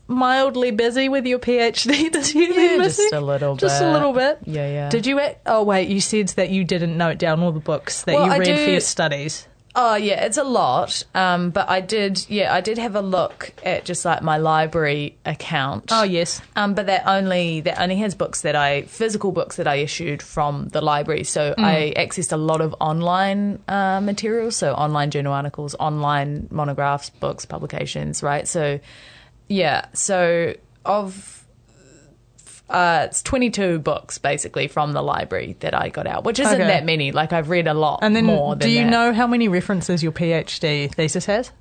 mildly 0.10 0.72
busy 0.72 1.08
with 1.10 1.26
your 1.26 1.40
PhD 1.40 2.12
this 2.12 2.36
year, 2.36 2.52
Yeah, 2.52 2.78
Missy? 2.78 3.04
just 3.04 3.14
a 3.14 3.22
little 3.22 3.56
Just 3.56 3.82
a 3.82 3.86
bit. 3.86 3.94
little 3.94 4.12
bit. 4.14 4.40
Yeah, 4.46 4.68
yeah. 4.68 4.90
Did 4.90 5.06
you? 5.06 5.22
Oh 5.46 5.64
wait, 5.64 5.88
you 5.88 6.02
said 6.02 6.28
that 6.30 6.50
you 6.50 6.66
didn't 6.66 6.98
note 6.98 7.18
down 7.20 7.42
all 7.42 7.54
the 7.54 7.60
books 7.62 8.04
that 8.04 8.14
Well, 8.16 8.26
you 8.26 8.40
read 8.40 8.60
for 8.60 8.70
your 8.72 8.82
studies. 8.82 9.48
Oh 9.80 9.94
yeah, 9.94 10.26
it's 10.26 10.38
a 10.38 10.44
lot. 10.44 11.04
Um, 11.14 11.52
but 11.52 11.70
I 11.70 11.82
did, 11.82 12.26
yeah, 12.30 12.52
I 12.52 12.62
did 12.62 12.80
have 12.80 12.96
a 12.96 13.02
look 13.02 13.54
at 13.64 13.86
just 13.86 14.04
like 14.06 14.24
my 14.24 14.38
library 14.38 15.16
account. 15.24 15.92
Oh, 15.92 16.02
yes. 16.02 16.42
Um, 16.56 16.74
but 16.74 16.88
that 16.88 17.04
only 17.06 17.62
that 17.62 17.80
only 17.80 17.98
has 17.98 18.16
books 18.16 18.42
that 18.42 18.56
I 18.56 18.82
physical 18.84 19.32
books 19.32 19.58
that 19.58 19.68
I 19.68 19.76
issued 19.76 20.24
from 20.24 20.70
the 20.70 20.82
library. 20.82 21.24
So 21.26 21.54
I 21.60 21.94
accessed 21.96 22.34
a 22.34 22.38
lot 22.38 22.60
of 22.60 22.76
online 22.80 23.60
uh, 23.68 24.02
materials, 24.02 24.56
so 24.56 24.74
online 24.74 25.12
journal 25.12 25.34
articles, 25.34 25.76
online 25.76 26.48
monographs, 26.50 27.12
books, 27.12 27.46
publications. 27.46 28.24
Right. 28.24 28.48
So 28.48 28.80
yeah. 29.48 29.86
So 29.94 30.56
of 30.86 31.37
uh, 32.70 33.06
it's 33.10 33.22
22 33.24 33.80
books 33.80 34.18
basically 34.18 34.68
from 34.68 34.92
the 34.94 35.02
library 35.02 35.56
that 35.62 35.74
I 35.74 35.90
got 35.90 36.06
out, 36.08 36.24
which 36.26 36.40
isn't 36.40 36.54
Okay. 36.54 36.68
that 36.68 36.86
many. 36.86 37.12
Like 37.12 37.32
I've 37.34 37.50
read 37.50 37.68
a 37.68 37.74
lot 37.74 38.00
And 38.02 38.16
then, 38.16 38.26
more 38.26 38.56
than 38.56 38.68
do 38.68 38.70
you 38.70 38.84
that. 38.84 38.90
know 38.90 39.14
how 39.14 39.26
many 39.28 39.48
references 39.48 40.04
your 40.04 40.12
PhD 40.12 40.94
thesis 40.94 41.26
has? 41.28 41.52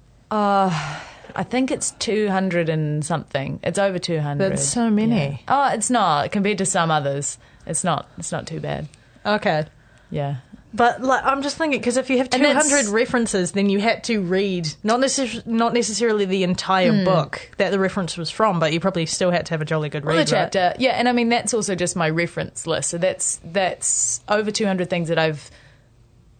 I 1.38 1.42
think 1.42 1.70
it's 1.70 1.90
200 1.92 2.68
and 2.68 3.04
something. 3.04 3.60
It's 3.62 3.78
over 3.78 3.98
200. 3.98 4.38
That's 4.52 4.64
so 4.66 4.90
many. 4.90 5.14
Yeah. 5.14 5.36
Oh, 5.48 5.74
it's 5.74 5.90
not 5.90 6.32
compared 6.32 6.58
to 6.58 6.66
some 6.66 6.90
others. 6.90 7.38
It's 7.66 7.84
not. 7.84 8.08
It's 8.18 8.32
not 8.32 8.46
too 8.46 8.60
bad. 8.60 8.88
Okay. 9.24 9.66
Yeah. 10.10 10.36
But 10.76 11.00
like, 11.02 11.24
I'm 11.24 11.40
just 11.42 11.56
thinking 11.56 11.80
because 11.80 11.96
if 11.96 12.10
you 12.10 12.18
have 12.18 12.28
And 12.32 12.42
200 12.42 12.64
that's- 12.64 12.88
references, 12.88 13.52
then 13.52 13.70
you 13.70 13.80
had 13.80 14.04
to 14.04 14.20
read 14.20 14.68
not 14.84 15.00
necess- 15.00 15.46
not 15.46 15.72
necessarily 15.72 16.26
the 16.26 16.42
entire 16.44 16.92
Hmm. 16.92 17.04
book 17.04 17.50
that 17.56 17.70
the 17.70 17.78
reference 17.78 18.18
was 18.18 18.28
from, 18.30 18.60
but 18.60 18.72
you 18.74 18.80
probably 18.80 19.06
still 19.06 19.30
had 19.30 19.46
to 19.46 19.54
have 19.54 19.62
a 19.62 19.64
jolly 19.64 19.88
good 19.88 20.04
Well, 20.04 20.16
read. 20.16 20.26
the 20.26 20.30
chapter. 20.32 20.74
Yeah, 20.78 20.90
and 20.90 21.08
I 21.08 21.12
mean 21.12 21.30
that's 21.30 21.54
also 21.54 21.74
just 21.74 21.96
my 21.96 22.10
reference 22.10 22.66
list. 22.66 22.90
So 22.90 22.98
that's 22.98 23.40
that's 23.42 24.20
over 24.28 24.50
200 24.50 24.90
things 24.90 25.08
that 25.08 25.18
I've 25.18 25.50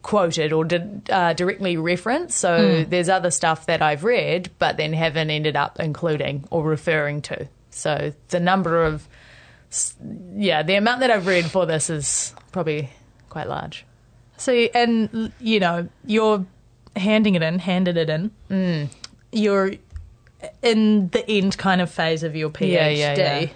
quoted 0.03 0.53
or 0.53 0.65
did, 0.65 1.09
uh, 1.11 1.33
directly 1.33 1.79
referenced. 1.79 2.37
So 2.39 2.83
Hmm. 2.85 2.91
there's 2.91 3.09
other 3.09 3.31
stuff 3.31 3.65
that 3.67 3.81
I've 3.81 4.05
read, 4.05 4.51
but 4.59 4.77
then 4.77 4.93
haven't 4.93 5.31
ended 5.31 5.57
up 5.57 5.81
including 5.81 6.45
or 6.51 6.63
referring 6.63 7.23
to. 7.23 7.49
So 7.71 8.13
the 8.29 8.39
number 8.41 8.85
of 8.85 9.09
s- 9.73 9.95
yeah, 10.37 10.63
the 10.63 10.75
amount 10.75 11.01
that 11.01 11.11
I've 11.11 11.27
read 11.27 11.47
for 11.47 11.65
this 11.65 11.89
is 11.89 12.35
probably 12.53 12.91
quite 13.31 13.49
large. 13.49 13.86
See, 14.37 14.71
and 14.75 15.33
you 15.41 15.61
know, 15.61 15.89
you're 16.05 16.45
handing 16.95 17.35
it 17.35 17.43
in, 17.43 17.59
handed 17.59 17.97
it 17.97 18.11
in. 18.11 18.31
Mm. 18.51 18.89
You're 19.33 19.73
in 20.63 21.09
the 21.09 21.29
end 21.29 21.57
kind 21.59 21.81
of 21.81 21.91
phase 21.91 22.23
of 22.23 22.37
your 22.37 22.51
PhD. 22.51 22.73
Yeah, 22.73 22.89
yeah, 22.89 23.15
yeah. 23.17 23.49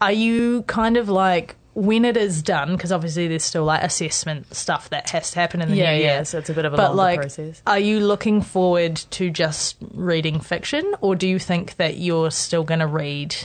Are 0.00 0.12
you 0.12 0.62
kind 0.62 0.96
of 0.96 1.08
like 1.08 1.56
when 1.74 2.04
it 2.04 2.16
is 2.16 2.42
done? 2.42 2.76
Because 2.76 2.92
obviously 2.92 3.28
there's 3.28 3.44
still 3.44 3.64
like 3.64 3.82
assessment 3.82 4.54
stuff 4.54 4.90
that 4.90 5.10
has 5.10 5.30
to 5.32 5.40
happen 5.40 5.60
in 5.60 5.70
the 5.70 5.76
Yeah, 5.76 5.94
new 5.96 6.02
yeah. 6.02 6.14
year. 6.16 6.24
So 6.24 6.38
it's 6.38 6.50
a 6.50 6.54
bit 6.54 6.64
of 6.64 6.74
a 6.74 6.76
but 6.76 6.94
like, 6.96 7.20
process. 7.20 7.62
are 7.66 7.78
you 7.78 8.00
looking 8.00 8.40
forward 8.42 8.96
to 8.96 9.30
just 9.30 9.76
reading 9.92 10.40
fiction, 10.40 10.94
or 11.00 11.14
do 11.16 11.28
you 11.28 11.38
think 11.38 11.76
that 11.76 11.98
you're 11.98 12.30
still 12.30 12.64
going 12.64 12.80
to 12.80 12.86
read 12.86 13.36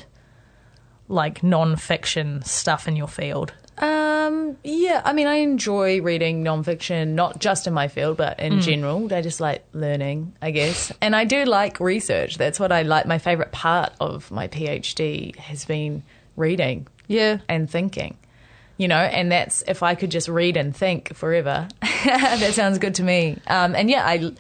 like 1.08 1.44
non-fiction 1.44 2.44
stuff 2.44 2.88
in 2.88 2.96
your 2.96 3.08
field? 3.08 3.54
Um, 3.84 4.58
yeah, 4.64 5.02
I 5.04 5.12
mean, 5.12 5.28
I 5.28 5.36
enjoy 5.36 6.02
reading 6.02 6.42
nonfiction, 6.42 7.10
not 7.10 7.40
just 7.40 7.68
in 7.68 7.74
my 7.74 7.90
field, 7.90 8.16
but 8.16 8.40
in 8.40 8.62
general. 8.62 9.14
I 9.14 9.22
just 9.22 9.42
like 9.42 9.66
learning, 9.74 10.34
I 10.42 10.52
guess. 10.52 10.94
And 11.02 11.14
I 11.14 11.26
do 11.26 11.44
like 11.44 11.82
research. 11.82 12.38
That's 12.38 12.62
what 12.62 12.72
I 12.72 12.84
like. 12.84 13.06
My 13.08 13.18
favorite 13.18 13.52
part 13.52 13.92
of 14.00 14.32
my 14.32 14.48
PhD 14.48 15.36
has 15.36 15.66
been 15.66 16.04
reading 16.38 16.88
Yeah, 17.10 17.40
and 17.50 17.70
thinking, 17.70 18.18
you 18.78 18.88
know, 18.88 18.96
and 18.96 19.30
that's 19.34 19.64
if 19.68 19.84
I 19.84 19.96
could 19.96 20.12
just 20.12 20.30
read 20.30 20.56
and 20.56 20.74
think 20.74 21.14
forever, 21.14 21.68
that 21.82 22.54
sounds 22.54 22.80
good 22.80 22.96
to 22.96 23.04
me. 23.04 23.38
Um, 23.48 23.76
and 23.76 23.90
yeah, 23.90 24.06
I. 24.06 24.32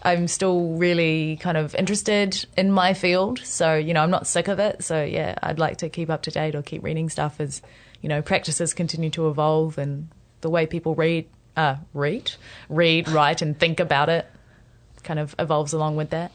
I'm 0.00 0.28
still 0.28 0.74
really 0.74 1.38
kind 1.38 1.56
of 1.56 1.74
interested 1.74 2.46
in 2.56 2.70
my 2.70 2.94
field, 2.94 3.40
so 3.40 3.74
you 3.74 3.92
know 3.92 4.00
I'm 4.00 4.12
not 4.12 4.28
sick 4.28 4.46
of 4.46 4.60
it. 4.60 4.84
So 4.84 5.02
yeah, 5.02 5.34
I'd 5.42 5.58
like 5.58 5.78
to 5.78 5.88
keep 5.88 6.08
up 6.08 6.22
to 6.22 6.30
date 6.30 6.54
or 6.54 6.62
keep 6.62 6.84
reading 6.84 7.08
stuff 7.08 7.40
as 7.40 7.60
you 8.00 8.08
know 8.08 8.22
practices 8.22 8.74
continue 8.74 9.10
to 9.10 9.28
evolve 9.28 9.78
and 9.78 10.08
the 10.40 10.50
way 10.50 10.66
people 10.66 10.94
read, 10.94 11.26
uh, 11.56 11.76
read, 11.92 12.32
read, 12.68 13.08
write, 13.08 13.42
and 13.42 13.58
think 13.58 13.80
about 13.80 14.08
it 14.08 14.26
kind 15.02 15.18
of 15.20 15.34
evolves 15.38 15.72
along 15.72 15.96
with 15.96 16.10
that. 16.10 16.30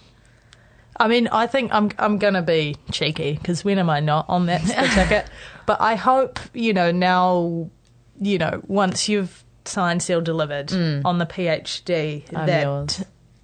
I 1.00 1.08
mean, 1.08 1.28
I 1.28 1.48
think 1.48 1.74
I'm 1.74 1.90
I'm 1.98 2.18
gonna 2.18 2.42
be 2.42 2.76
cheeky 2.92 3.34
because 3.34 3.64
when 3.66 3.78
am 3.80 3.90
I 3.90 4.00
not 4.00 4.26
on 4.30 4.46
that 4.48 4.62
ticket? 4.94 5.28
But 5.66 5.82
I 5.82 5.96
hope 5.96 6.40
you 6.54 6.74
know 6.74 6.92
now, 6.92 7.70
you 8.20 8.38
know, 8.38 8.62
once 8.68 9.10
you've 9.10 9.44
signed, 9.66 10.04
sealed, 10.04 10.26
delivered 10.26 10.72
on 10.74 11.18
the 11.18 11.26
PhD, 11.26 12.24
I'm 12.36 12.46
that 12.48 12.64
yours. 12.64 13.04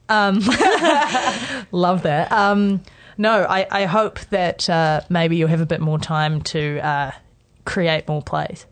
um, 0.09 0.39
love 1.71 2.03
that. 2.03 2.31
Um, 2.31 2.81
no, 3.17 3.45
I 3.49 3.65
I 3.71 3.85
hope 3.85 4.19
that 4.29 4.69
uh, 4.69 5.01
maybe 5.09 5.37
you'll 5.37 5.49
have 5.49 5.61
a 5.61 5.65
bit 5.65 5.81
more 5.81 5.97
time 5.99 6.41
to 6.43 6.79
uh, 6.85 7.11
create 7.65 8.07
more 8.07 8.21
plays. 8.21 8.65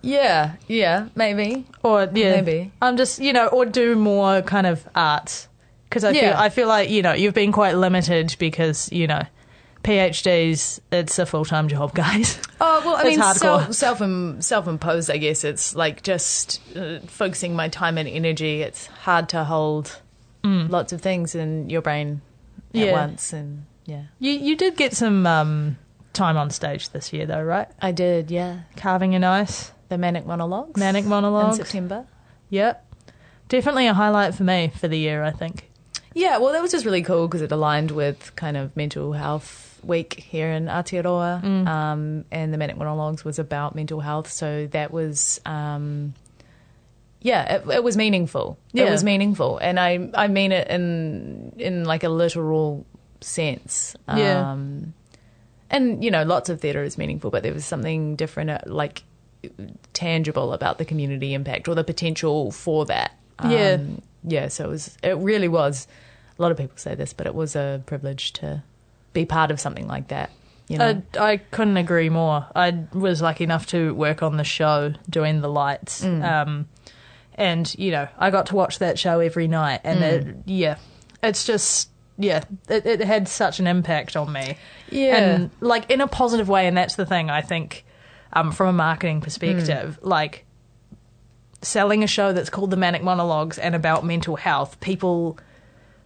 Yeah, 0.00 0.52
yeah, 0.68 1.08
maybe. 1.16 1.66
or 1.82 2.02
yeah, 2.14 2.40
Maybe. 2.40 2.72
I'm 2.80 2.96
just 2.96 3.20
you 3.20 3.32
know, 3.32 3.48
or 3.48 3.66
do 3.66 3.96
more 3.96 4.42
kind 4.42 4.66
of 4.66 4.86
arts 4.94 5.48
because 5.84 6.04
I 6.04 6.12
feel 6.12 6.34
I 6.36 6.48
feel 6.50 6.68
like 6.68 6.88
you 6.90 7.02
know 7.02 7.12
you've 7.12 7.34
been 7.34 7.50
quite 7.52 7.74
limited 7.74 8.36
because 8.38 8.90
you 8.92 9.06
know 9.08 9.22
PhDs 9.82 10.78
it's 10.92 11.18
a 11.18 11.26
full 11.26 11.44
time 11.44 11.66
job, 11.68 11.94
guys. 11.94 12.38
Oh 12.60 12.80
well, 12.84 12.96
I 12.96 13.00
It's 13.00 13.08
mean, 13.10 13.18
hardcore. 13.20 13.74
self 13.74 13.98
self 14.00 14.42
self 14.44 14.68
imposed. 14.68 15.10
I 15.10 15.16
guess 15.16 15.42
it's 15.42 15.74
like 15.74 16.02
just 16.02 16.60
uh, 16.76 17.00
focusing 17.06 17.56
my 17.56 17.68
time 17.68 17.98
and 17.98 18.08
energy. 18.08 18.62
It's 18.62 18.86
hard 18.86 19.28
to 19.30 19.44
hold 19.44 20.00
lots 20.44 20.92
of 20.94 21.02
things 21.02 21.34
in 21.34 21.68
your 21.68 21.82
brain 21.82 22.22
at 22.72 22.80
Yeah. 22.86 22.92
once, 22.92 23.32
and 23.34 23.64
yeah, 23.84 24.04
You 24.20 24.30
you 24.32 24.56
did 24.56 24.76
get 24.76 24.94
some 24.94 25.26
um, 25.26 25.76
time 26.18 26.36
on 26.36 26.50
stage 26.50 26.90
this 26.90 27.12
year 27.12 27.24
though, 27.26 27.42
right? 27.42 27.68
I 27.80 27.92
did. 27.92 28.30
Yeah, 28.30 28.60
Carving 28.76 29.12
in 29.14 29.24
ice, 29.24 29.72
the 29.88 29.96
manic 29.98 30.26
monologues. 30.26 30.78
manic 30.78 31.04
Monologues. 31.06 31.58
in. 31.58 31.64
September. 31.64 32.06
Yep, 32.50 32.84
definitely 33.48 33.86
a 33.86 33.94
highlight 33.94 34.34
for 34.34 34.44
me 34.44 34.70
for 34.76 34.88
the 34.88 34.98
year. 34.98 35.22
I 35.24 35.30
think. 35.30 35.70
Yeah, 36.14 36.38
well, 36.38 36.52
that 36.52 36.62
was 36.62 36.72
just 36.72 36.84
really 36.84 37.02
cool 37.02 37.28
because 37.28 37.42
it 37.42 37.52
aligned 37.52 37.90
with 37.92 38.34
kind 38.36 38.56
of 38.56 38.76
mental 38.76 39.12
health 39.12 39.78
week 39.84 40.14
here 40.14 40.50
in 40.50 40.66
Aotearoa, 40.66 41.44
um, 41.68 42.24
and 42.32 42.52
the 42.52 42.58
Manic 42.58 42.76
Monologues 42.76 43.24
was 43.24 43.38
about 43.38 43.76
mental 43.76 44.00
health, 44.00 44.28
so 44.28 44.66
that 44.72 44.90
was, 44.90 45.40
um, 45.46 46.14
yeah, 47.20 47.56
it, 47.56 47.68
it 47.70 47.84
was 47.84 47.96
meaningful. 47.96 48.58
Yeah. 48.72 48.86
It 48.86 48.90
was 48.90 49.04
meaningful, 49.04 49.58
and 49.58 49.78
I 49.78 50.10
I 50.14 50.26
mean 50.28 50.50
it 50.50 50.66
in 50.68 51.52
in 51.58 51.84
like 51.84 52.02
a 52.04 52.08
literal 52.08 52.84
sense. 53.20 53.94
Yeah. 54.08 54.56
And 55.70 56.02
you 56.02 56.10
know, 56.10 56.22
lots 56.22 56.48
of 56.48 56.60
theatre 56.60 56.82
is 56.82 56.96
meaningful, 56.98 57.30
but 57.30 57.42
there 57.42 57.52
was 57.52 57.64
something 57.64 58.16
different, 58.16 58.50
uh, 58.50 58.58
like 58.66 59.04
tangible 59.92 60.52
about 60.52 60.78
the 60.78 60.84
community 60.84 61.34
impact 61.34 61.68
or 61.68 61.74
the 61.74 61.84
potential 61.84 62.50
for 62.50 62.86
that. 62.86 63.12
Yeah. 63.44 63.72
Um, 63.80 64.02
yeah. 64.24 64.48
So 64.48 64.64
it 64.64 64.68
was. 64.68 64.96
It 65.02 65.16
really 65.18 65.48
was. 65.48 65.86
A 66.38 66.42
lot 66.42 66.50
of 66.50 66.56
people 66.56 66.76
say 66.76 66.94
this, 66.94 67.12
but 67.12 67.26
it 67.26 67.34
was 67.34 67.56
a 67.56 67.82
privilege 67.86 68.32
to 68.34 68.62
be 69.12 69.24
part 69.24 69.50
of 69.50 69.60
something 69.60 69.86
like 69.88 70.08
that. 70.08 70.30
You 70.68 70.78
know. 70.78 71.02
I, 71.18 71.32
I 71.32 71.36
couldn't 71.38 71.78
agree 71.78 72.10
more. 72.10 72.46
I 72.54 72.84
was 72.92 73.22
lucky 73.22 73.42
enough 73.44 73.66
to 73.68 73.94
work 73.94 74.22
on 74.22 74.36
the 74.36 74.44
show 74.44 74.92
doing 75.08 75.40
the 75.40 75.48
lights. 75.48 76.04
Mm. 76.04 76.22
Um, 76.22 76.68
and, 77.34 77.74
you 77.78 77.90
know, 77.90 78.06
I 78.18 78.30
got 78.30 78.46
to 78.46 78.54
watch 78.54 78.78
that 78.80 78.98
show 78.98 79.20
every 79.20 79.48
night. 79.48 79.80
And, 79.84 80.00
Mm. 80.00 80.28
it, 80.28 80.36
yeah, 80.44 80.76
it's 81.22 81.46
just, 81.46 81.88
yeah, 82.18 82.44
it, 82.68 82.84
it 82.84 83.00
had 83.00 83.28
such 83.28 83.60
an 83.60 83.66
impact 83.66 84.16
on 84.16 84.32
me. 84.32 84.58
Yeah. 84.90 85.16
And, 85.16 85.50
like, 85.60 85.90
in 85.90 86.00
a 86.00 86.08
positive 86.08 86.48
way. 86.48 86.66
And 86.66 86.76
that's 86.76 86.96
the 86.96 87.06
thing, 87.06 87.30
I 87.30 87.40
think, 87.40 87.84
um, 88.32 88.52
from 88.52 88.68
a 88.68 88.72
marketing 88.72 89.20
perspective. 89.20 89.98
Mm. 90.02 90.06
Like, 90.08 90.44
selling 91.62 92.04
a 92.04 92.06
show 92.06 92.32
that's 92.32 92.50
called 92.50 92.70
The 92.70 92.76
Manic 92.76 93.02
Monologues 93.02 93.58
and 93.58 93.74
about 93.74 94.04
mental 94.04 94.36
health, 94.36 94.78
people 94.80 95.38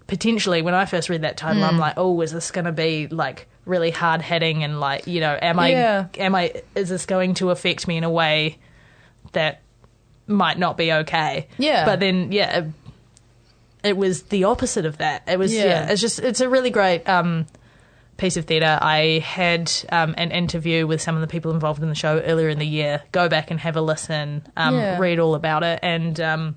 potentially 0.07 0.63
when 0.63 0.75
I 0.75 0.85
first 0.85 1.09
read 1.09 1.23
that 1.23 1.37
title, 1.37 1.63
Hmm. 1.63 1.69
I'm 1.69 1.79
like, 1.79 1.95
oh, 1.97 2.21
is 2.21 2.33
this 2.33 2.51
going 2.51 2.65
to 2.67 2.73
be 2.73 3.07
like 3.09 3.47
really 3.65 3.91
hard 3.91 4.21
hitting 4.21 4.63
and 4.65 4.81
like, 4.81 5.07
you 5.07 5.21
know, 5.21 5.39
am 5.41 5.59
I, 5.59 5.69
Yeah. 5.71 6.07
am 6.19 6.35
I, 6.35 6.53
is 6.75 6.89
this 6.89 7.07
going 7.07 7.35
to 7.35 7.51
affect 7.51 7.87
me 7.89 7.97
in 7.97 8.05
a 8.05 8.11
way 8.11 8.59
that 9.33 9.63
might 10.27 10.59
not 10.59 10.77
be 10.77 10.93
okay? 10.93 11.49
Yeah. 11.57 11.85
But 11.87 12.01
then, 12.01 12.33
yeah, 12.33 12.67
it 13.83 13.97
was 13.97 14.25
the 14.25 14.45
opposite 14.45 14.87
of 14.87 14.99
that. 14.99 15.23
It 15.27 15.39
was, 15.39 15.53
yeah. 15.55 15.65
Yeah. 15.65 15.91
it's 15.91 16.01
just, 16.01 16.19
it's 16.19 16.41
a 16.41 16.49
really 16.49 16.71
great 16.71 17.09
um, 17.09 17.47
piece 18.17 18.37
of 18.37 18.45
theatre. 18.45 18.79
I 18.81 19.19
had 19.25 19.73
um, 19.91 20.15
an 20.17 20.31
interview 20.31 20.87
with 20.87 21.01
some 21.01 21.15
of 21.15 21.21
the 21.21 21.27
people 21.27 21.51
involved 21.53 21.83
in 21.83 21.89
the 21.89 21.95
show 21.95 22.21
earlier 22.21 22.49
in 22.49 22.59
the 22.59 22.67
year. 22.67 23.03
Go 23.13 23.29
back 23.29 23.51
and 23.51 23.59
have 23.61 23.77
a 23.77 23.81
listen, 23.81 24.47
um, 24.57 24.75
Yeah. 24.77 24.99
read 24.99 25.19
all 25.19 25.35
about 25.35 25.63
it, 25.65 25.81
and 25.83 26.19
um, 26.21 26.57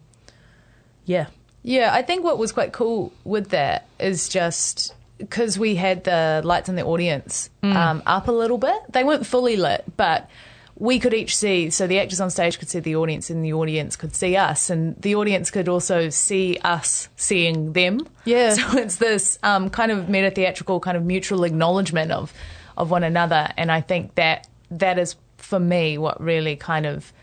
yeah, 1.05 1.27
Yeah, 1.63 1.91
I 1.93 2.01
think 2.03 2.23
what 2.23 2.37
was 2.37 2.51
quite 2.51 2.71
cool 2.73 3.11
with 3.23 3.49
that 3.49 3.87
is 3.99 4.29
just 4.29 4.93
because 5.17 5.57
we 5.57 5.75
had 5.75 6.03
the 6.03 6.41
lights 6.43 6.67
in 6.69 6.75
the 6.75 6.83
audience 6.83 7.49
um, 7.63 8.03
up 8.05 8.27
a 8.27 8.31
little 8.31 8.57
bit. 8.57 8.75
They 8.89 9.03
weren't 9.03 9.25
fully 9.25 9.55
lit, 9.55 9.83
but 9.97 10.29
we 10.77 10.99
could 10.99 11.13
each 11.13 11.35
see, 11.37 11.69
so 11.69 11.87
the 11.87 11.99
actors 11.99 12.19
on 12.19 12.29
stage 12.29 12.59
could 12.59 12.69
see 12.69 12.79
the 12.79 12.95
audience, 12.97 13.29
and 13.29 13.43
the 13.45 13.53
audience 13.53 13.95
could 13.95 14.13
see 14.13 14.35
us, 14.35 14.69
and 14.69 14.95
the 15.01 15.15
audience 15.15 15.49
could 15.49 15.69
also 15.69 16.09
see 16.09 16.57
us 16.63 17.07
seeing 17.15 17.73
them. 17.73 18.07
Yeah. 18.25 18.55
So 18.55 18.77
it's 18.77 18.97
this 18.97 19.39
um, 19.43 19.69
kind 19.69 19.91
of 19.91 20.09
meta 20.09 20.31
theatrical, 20.31 20.79
kind 20.81 20.97
of 20.97 21.03
mutual 21.05 21.43
acknowledgement 21.43 22.11
of 22.11 22.33
of 22.77 22.91
one 22.91 23.03
another, 23.03 23.47
and 23.57 23.71
I 23.71 23.79
think 23.81 24.15
that 24.15 24.47
that 24.71 24.99
is 24.99 25.15
for 25.37 25.59
me 25.59 25.97
what 25.97 26.19
really 26.21 26.55
kind 26.57 26.85
of 26.85 27.13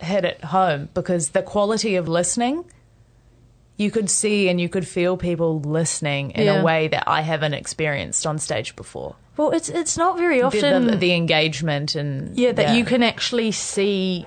hit 0.00 0.24
it 0.24 0.42
home 0.44 0.88
because 0.94 1.30
the 1.30 1.42
quality 1.42 1.96
of 1.96 2.08
listening 2.08 2.64
you 3.76 3.90
could 3.90 4.08
see 4.08 4.48
and 4.48 4.60
you 4.60 4.68
could 4.68 4.86
feel 4.86 5.16
people 5.16 5.60
listening 5.60 6.30
in 6.32 6.44
Yeah. 6.46 6.60
a 6.60 6.64
way 6.64 6.88
that 6.88 7.04
I 7.08 7.22
haven't 7.22 7.54
experienced 7.54 8.26
on 8.26 8.38
stage 8.38 8.76
before. 8.76 9.16
Well, 9.36 9.50
it's 9.50 9.68
it's 9.68 9.96
not 9.96 10.16
very 10.16 10.42
often. 10.42 10.86
the, 10.86 10.96
the 10.96 11.12
engagement 11.12 11.94
and 11.94 12.36
yeah, 12.36 12.52
that 12.52 12.76
you 12.76 12.84
can 12.84 13.02
actually 13.02 13.50
see 13.52 14.26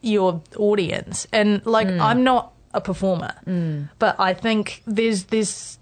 your 0.00 0.42
audience, 0.56 1.26
and 1.32 1.64
like 1.64 1.88
hmm. 1.88 2.00
I'm 2.00 2.24
not 2.24 2.52
a 2.72 2.80
performer, 2.80 3.34
hmm. 3.44 3.84
but 3.98 4.18
I 4.18 4.34
think 4.34 4.82
there's 4.86 5.24
there's 5.24 5.78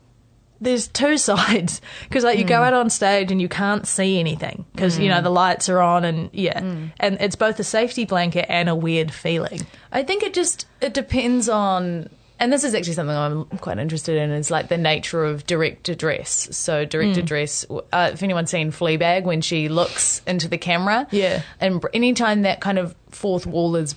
there's 0.61 0.88
two 0.88 1.17
sides. 1.31 1.81
Because 2.09 2.25
like 2.25 2.38
you 2.38 2.45
go 2.45 2.59
hmm. 2.59 2.65
out 2.65 2.75
on 2.75 2.91
stage 2.91 3.33
and 3.33 3.41
you 3.41 3.49
can't 3.49 3.87
see 3.87 4.21
anything 4.21 4.65
because 4.73 4.99
you 4.99 5.09
know 5.09 5.23
the 5.23 5.31
lights 5.31 5.69
are 5.69 5.81
on 5.81 6.05
and 6.05 6.31
yeah, 6.33 6.61
and 7.01 7.17
it's 7.21 7.37
both 7.37 7.59
a 7.59 7.65
safety 7.65 8.05
blanket 8.05 8.47
and 8.51 8.69
a 8.69 8.75
weird 8.75 9.12
feeling. 9.12 9.67
I 9.91 10.03
think 10.03 10.23
it 10.23 10.35
just 10.35 10.67
it 10.81 10.93
depends 10.93 11.49
on 11.49 12.11
and 12.42 12.52
this 12.52 12.64
is 12.64 12.74
actually 12.74 12.94
something 12.94 13.16
I'm 13.16 13.44
quite 13.59 13.78
interested 13.78 14.16
in 14.18 14.31
is 14.33 14.50
like 14.50 14.68
the 14.68 14.76
nature 14.76 15.24
of 15.24 15.46
direct 15.46 15.88
address. 15.88 16.48
So 16.50 16.85
direct 16.85 17.16
address, 17.16 17.64
uh, 17.70 18.11
if 18.12 18.22
anyone's 18.22 18.50
seen 18.50 18.72
Fleabag 18.72 19.22
when 19.22 19.40
she 19.40 19.68
looks 19.68 20.20
into 20.26 20.48
the 20.48 20.59
camera, 20.59 21.07
Yeah. 21.12 21.42
and 21.61 21.85
anytime 21.94 22.42
that 22.42 22.61
kind 22.61 22.78
of 22.78 22.94
fourth 23.11 23.46
wall 23.46 23.76
is 23.76 23.94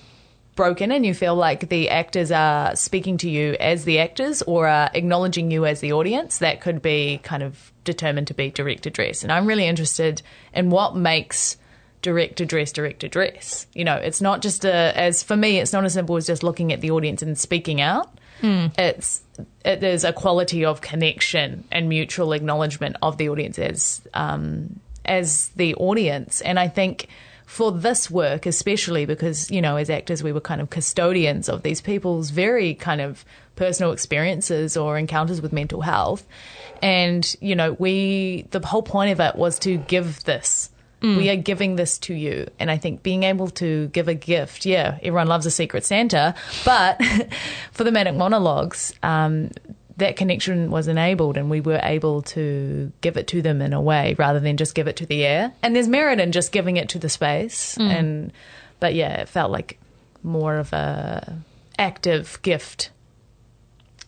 broken 0.56 0.92
and 0.92 1.06
you 1.06 1.14
feel 1.14 1.36
like 1.36 1.70
the 1.70 1.90
actors 1.90 2.32
are 2.32 2.76
speaking 2.76 3.18
to 3.18 3.30
you 3.30 3.58
as 3.60 3.84
the 3.84 4.00
actors 4.00 4.42
or 4.44 4.68
are 4.68 4.90
acknowledging 4.94 5.52
you 5.52 5.66
as 5.66 5.82
the 5.82 5.92
audience, 5.92 6.38
that 6.38 6.62
could 6.62 6.82
be 6.82 7.20
kind 7.24 7.44
of 7.44 7.74
determined 7.84 8.28
to 8.28 8.34
be 8.34 8.52
direct 8.52 8.86
address. 8.86 9.24
And 9.24 9.32
I'm 9.32 9.48
really 9.48 9.66
interested 9.68 10.22
in 10.54 10.70
what 10.70 10.96
makes 10.96 11.58
direct 12.02 12.40
address 12.40 12.72
direct 12.72 13.04
address. 13.04 13.66
You 13.74 13.84
know, 13.84 13.96
it's 13.96 14.22
not 14.22 14.44
just 14.44 14.64
a 14.64 14.94
as 14.96 15.24
for 15.24 15.36
me, 15.36 15.60
it's 15.60 15.74
not 15.74 15.84
as 15.86 15.94
simple 15.94 16.16
as 16.16 16.28
just 16.28 16.44
looking 16.44 16.72
at 16.72 16.80
the 16.82 16.92
audience 16.92 17.22
and 17.24 17.36
speaking 17.38 17.82
out. 17.82 18.08
It's 18.78 19.22
it 19.64 19.84
is 19.84 20.04
a 20.04 20.14
quality 20.14 20.66
of 20.66 20.82
connection 20.82 21.64
and 21.72 21.90
mutual 21.90 22.34
acknowledgement 22.34 22.96
of 23.02 23.18
the 23.18 23.30
audience 23.30 23.60
as 23.60 24.02
um, 24.14 24.80
as 25.06 25.50
the 25.56 25.76
audience. 25.76 26.42
And 26.42 26.60
I 26.60 26.68
think 26.68 27.08
for 27.46 27.72
this 27.72 28.10
work, 28.10 28.46
especially 28.46 29.06
because 29.06 29.52
you 29.52 29.62
know, 29.62 29.76
as 29.76 29.90
actors, 29.90 30.24
we 30.24 30.32
were 30.32 30.42
kind 30.42 30.62
of 30.62 30.70
custodians 30.70 31.50
of 31.50 31.64
these 31.64 31.82
people's 31.82 32.30
very 32.30 32.74
kind 32.74 33.02
of 33.02 33.26
personal 33.56 33.92
experiences 33.92 34.76
or 34.76 34.98
encounters 34.98 35.42
with 35.42 35.54
mental 35.54 35.82
health. 35.82 36.26
And 36.82 37.36
you 37.42 37.56
know, 37.56 37.74
we 37.74 38.48
the 38.52 38.66
whole 38.66 38.84
point 38.84 39.12
of 39.12 39.20
it 39.20 39.36
was 39.36 39.60
to 39.60 39.78
give 39.78 40.24
this. 40.24 40.70
We 41.02 41.30
are 41.30 41.36
giving 41.36 41.76
this 41.76 42.00
to 42.00 42.14
you. 42.14 42.48
And 42.58 42.72
I 42.72 42.78
think 42.78 43.04
being 43.04 43.24
able 43.24 43.50
to 43.52 43.88
give 43.90 44.08
a 44.08 44.16
gift, 44.16 44.66
yeah, 44.66 44.98
everyone 45.04 45.28
loves 45.28 45.46
a 45.46 45.52
secret 45.52 45.86
Santa, 45.86 46.34
but 46.64 47.00
for 47.72 47.84
the 47.84 47.92
Manic 47.92 48.16
Monologues, 48.16 48.94
um, 49.04 49.52
that 49.98 50.16
connection 50.16 50.72
was 50.72 50.88
enabled 50.88 51.38
and 51.38 51.50
we 51.50 51.62
were 51.62 51.80
able 51.84 52.22
to 52.24 52.92
give 53.02 53.18
it 53.18 53.28
to 53.28 53.42
them 53.42 53.62
in 53.62 53.72
a 53.72 53.80
way 53.82 54.16
rather 54.18 54.40
than 54.40 54.58
just 54.58 54.76
give 54.76 54.88
it 54.88 54.96
to 54.98 55.06
the 55.06 55.24
air. 55.24 55.54
And 55.62 55.76
there's 55.76 55.88
merit 55.88 56.20
in 56.20 56.32
just 56.32 56.52
giving 56.52 56.78
it 56.78 56.90
to 56.90 57.00
the 57.00 57.10
space. 57.10 57.78
And, 57.78 58.34
but 58.80 58.94
yeah, 58.94 59.22
it 59.22 59.30
felt 59.30 59.52
like 59.52 59.80
more 60.24 60.58
of 60.58 60.74
a 60.74 61.38
active 61.78 62.40
gift. 62.42 62.90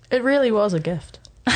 It 0.10 0.23
really 0.23 0.52
was 0.52 0.73
a 0.73 0.80
gift. 0.80 1.19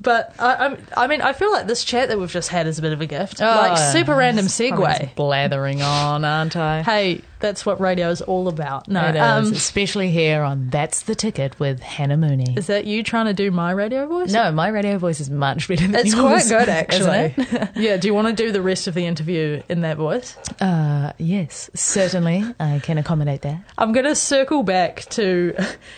but 0.00 0.34
I, 0.38 0.54
I'm- 0.96 1.10
mean, 1.10 1.20
I 1.22 1.32
feel 1.32 1.50
like 1.52 1.66
this 1.66 1.84
chat 1.84 2.08
that 2.08 2.18
we've 2.18 2.30
just 2.30 2.48
had 2.50 2.66
is 2.66 2.78
a 2.78 2.82
bit 2.82 2.92
of 2.92 3.00
a 3.00 3.06
gift. 3.06 3.40
like 3.40 3.72
Oh, 3.72 3.92
super 3.92 4.14
random 4.14 4.46
segue. 4.46 4.98
just 5.00 5.14
blathering 5.16 5.82
on, 5.82 6.24
aren't 6.24 6.56
I? 6.56 6.82
Hey, 6.88 7.22
that's 7.40 7.64
what 7.64 7.80
radio 7.80 8.10
is 8.10 8.20
all 8.22 8.48
about. 8.48 8.88
No, 8.88 9.04
It 9.06 9.14
is, 9.14 9.20
um, 9.22 9.52
especially 9.52 10.10
here 10.10 10.42
on 10.42 10.70
That's 10.70 11.02
the 11.02 11.14
Ticket 11.14 11.58
with 11.60 11.80
Hannah 11.80 12.16
Mooney. 12.16 12.54
is 12.56 12.66
that 12.66 12.84
you 12.84 13.02
trying 13.04 13.26
to 13.26 13.32
do 13.34 13.50
my 13.50 13.70
radio 13.70 14.06
voice? 14.06 14.32
No, 14.32 14.50
my 14.50 14.68
radio 14.68 14.98
voice 14.98 15.20
is 15.20 15.30
much 15.30 15.68
better 15.68 15.86
than 15.86 15.94
It's 15.94 16.14
yours. 16.14 16.48
quite 16.48 16.58
good, 16.58 16.68
actually. 16.68 17.34
yeah, 17.76 17.96
do 17.96 18.08
you 18.08 18.14
want 18.14 18.26
to 18.28 18.34
do 18.34 18.50
the 18.50 18.60
rest 18.62 18.86
of 18.88 18.94
the 18.94 19.06
interview 19.06 19.62
in 19.68 19.82
that 19.82 19.96
voice? 19.96 20.36
Uh, 20.60 21.12
yes, 21.18 21.70
certainly. 21.74 22.44
I 22.58 22.80
can 22.80 22.98
accommodate 22.98 23.42
that. 23.42 23.60
I'm 23.78 23.92
going 23.92 24.06
to 24.06 24.16
circle 24.16 24.62
back 24.64 25.02
to 25.10 25.54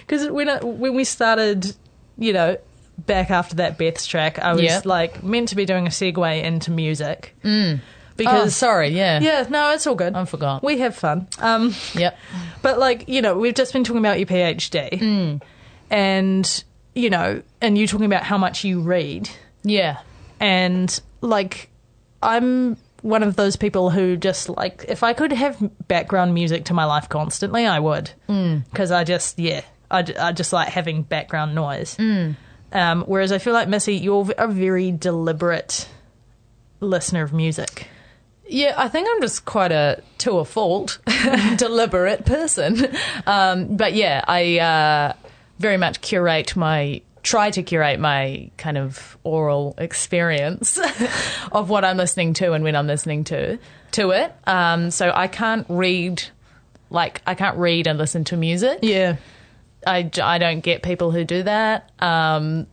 because 0.07 0.29
when 0.31 0.49
I, 0.51 0.63
when 0.63 0.95
we 0.95 1.05
started, 1.05 1.75
you 2.19 2.33
know, 2.35 2.59
back 2.99 3.31
after 3.31 3.57
that 3.57 3.79
Beths 3.79 4.07
track, 4.07 4.39
I 4.39 4.53
was 4.53 4.63
Yep. 4.63 4.87
like 4.87 5.23
meant 5.23 5.49
to 5.49 5.57
be 5.57 5.65
doing 5.65 5.87
a 5.87 5.91
segue 5.91 6.43
into 6.43 6.71
music 6.71 7.35
mm. 7.45 7.79
oh, 7.79 7.83
because 8.17 8.55
sorry, 8.55 8.89
yeah. 8.89 9.21
yeah, 9.21 9.47
no, 9.49 9.73
it's 9.73 9.87
all 9.87 9.95
good. 9.95 10.15
I 10.15 10.25
forgot. 10.25 10.63
We 10.63 10.79
have 10.79 10.95
fun. 10.95 11.29
Um, 11.39 11.75
Yep. 11.95 12.19
but 12.63 12.79
like 12.79 13.09
you 13.09 13.23
know, 13.23 13.39
we've 13.39 13.55
just 13.55 13.73
been 13.73 13.85
talking 13.85 14.01
about 14.01 14.19
your 14.19 14.27
PhD, 14.27 14.91
mm. 15.01 15.43
and 15.91 16.65
you 16.95 17.11
know, 17.11 17.43
and 17.61 17.79
you 17.79 17.87
talking 17.87 18.07
about 18.07 18.25
how 18.25 18.37
much 18.39 18.65
you 18.65 18.81
read. 18.81 19.29
Yeah. 19.63 19.99
and 20.41 21.01
like 21.21 21.69
i'm 22.23 22.77
one 23.03 23.23
of 23.23 23.37
those 23.37 23.57
people 23.57 23.91
who 23.91 24.17
just 24.17 24.49
like 24.49 24.85
if 24.89 25.03
i 25.03 25.13
could 25.13 25.33
have 25.33 25.59
background 25.87 26.33
music 26.35 26.65
to 26.65 26.73
my 26.75 26.85
life 26.85 27.09
constantly 27.09 27.67
i 27.67 27.79
would 27.79 28.11
mm. 28.29 28.65
because 28.71 28.91
i 28.91 29.05
just 29.05 29.39
yeah 29.39 29.61
I, 29.91 30.05
I 30.19 30.33
just 30.33 30.53
like 30.53 30.69
having 30.69 31.03
background 31.03 31.55
noise 31.55 31.97
um, 32.73 33.03
whereas 33.03 33.33
i 33.33 33.39
feel 33.39 33.53
like 33.53 33.69
missy 33.69 33.95
you're 33.97 34.29
a 34.39 34.49
very 34.49 34.91
deliberate 34.93 35.89
listener 36.81 37.23
of 37.23 37.33
music 37.33 37.89
Yeah, 38.49 38.75
I 38.77 38.89
think 38.89 39.07
I'm 39.09 39.21
just 39.21 39.45
quite 39.45 39.71
a, 39.71 40.03
to 40.19 40.39
a 40.39 40.45
fault, 40.45 40.99
deliberate 41.57 42.25
person. 42.27 42.85
Um, 43.25 43.77
but 43.77 43.93
yeah, 43.95 44.25
I 44.27 44.59
uh, 44.59 45.13
very 45.61 45.77
much 45.77 46.01
curate 46.01 46.57
my, 46.57 47.01
try 47.23 47.53
to 47.53 47.63
curate 47.63 48.01
my 48.01 48.51
kind 48.57 48.77
of 48.77 49.17
oral 49.23 49.77
experience 49.79 50.81
of 51.53 51.71
what 51.71 51.85
I'm 51.85 51.97
listening 51.97 52.33
to 52.35 52.53
and 52.53 52.65
when 52.65 52.75
I'm 52.75 52.89
listening 52.89 53.23
to 53.25 53.59
to 53.93 54.11
it. 54.11 54.35
Um, 54.49 54.91
so 54.91 55.13
I 55.15 55.29
can't 55.29 55.67
read, 55.69 56.21
like, 56.91 57.23
I 57.29 57.37
can't 57.37 57.57
read 57.57 57.87
and 57.87 57.99
listen 58.01 58.25
to 58.25 58.37
music. 58.37 58.81
yeah 58.83 59.17
I, 59.87 60.11
I 60.23 60.39
don't 60.39 60.61
get 60.61 60.83
people 60.83 61.11
who 61.11 61.25
do 61.25 61.43
that. 61.45 61.91
Um, 62.01 62.67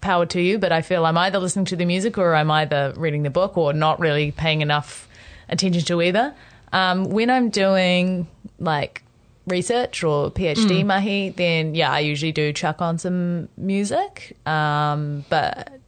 power 0.00 0.26
to 0.26 0.40
you, 0.40 0.58
but 0.58 0.72
I 0.72 0.82
feel 0.82 1.06
I'm 1.06 1.16
either 1.16 1.38
listening 1.38 1.64
to 1.66 1.76
the 1.76 1.84
music 1.84 2.18
or 2.18 2.34
I'm 2.34 2.50
either 2.50 2.92
reading 2.96 3.22
the 3.22 3.30
book 3.30 3.56
or 3.56 3.72
not 3.72 4.00
really 4.00 4.32
paying 4.32 4.60
enough 4.60 5.08
attention 5.48 5.82
to 5.82 6.02
either. 6.02 6.34
Um, 6.72 7.04
when 7.04 7.30
I'm 7.30 7.50
doing 7.50 8.26
like 8.58 9.02
research 9.46 10.02
or 10.02 10.30
PhD 10.32 10.84
mahi, 10.84 11.30
then 11.30 11.74
yeah, 11.76 11.92
I 11.92 12.00
usually 12.00 12.32
do 12.32 12.52
chuck 12.52 12.82
on 12.82 12.98
some 12.98 13.48
music. 13.56 14.36
Um, 14.44 15.24
but 15.28 15.78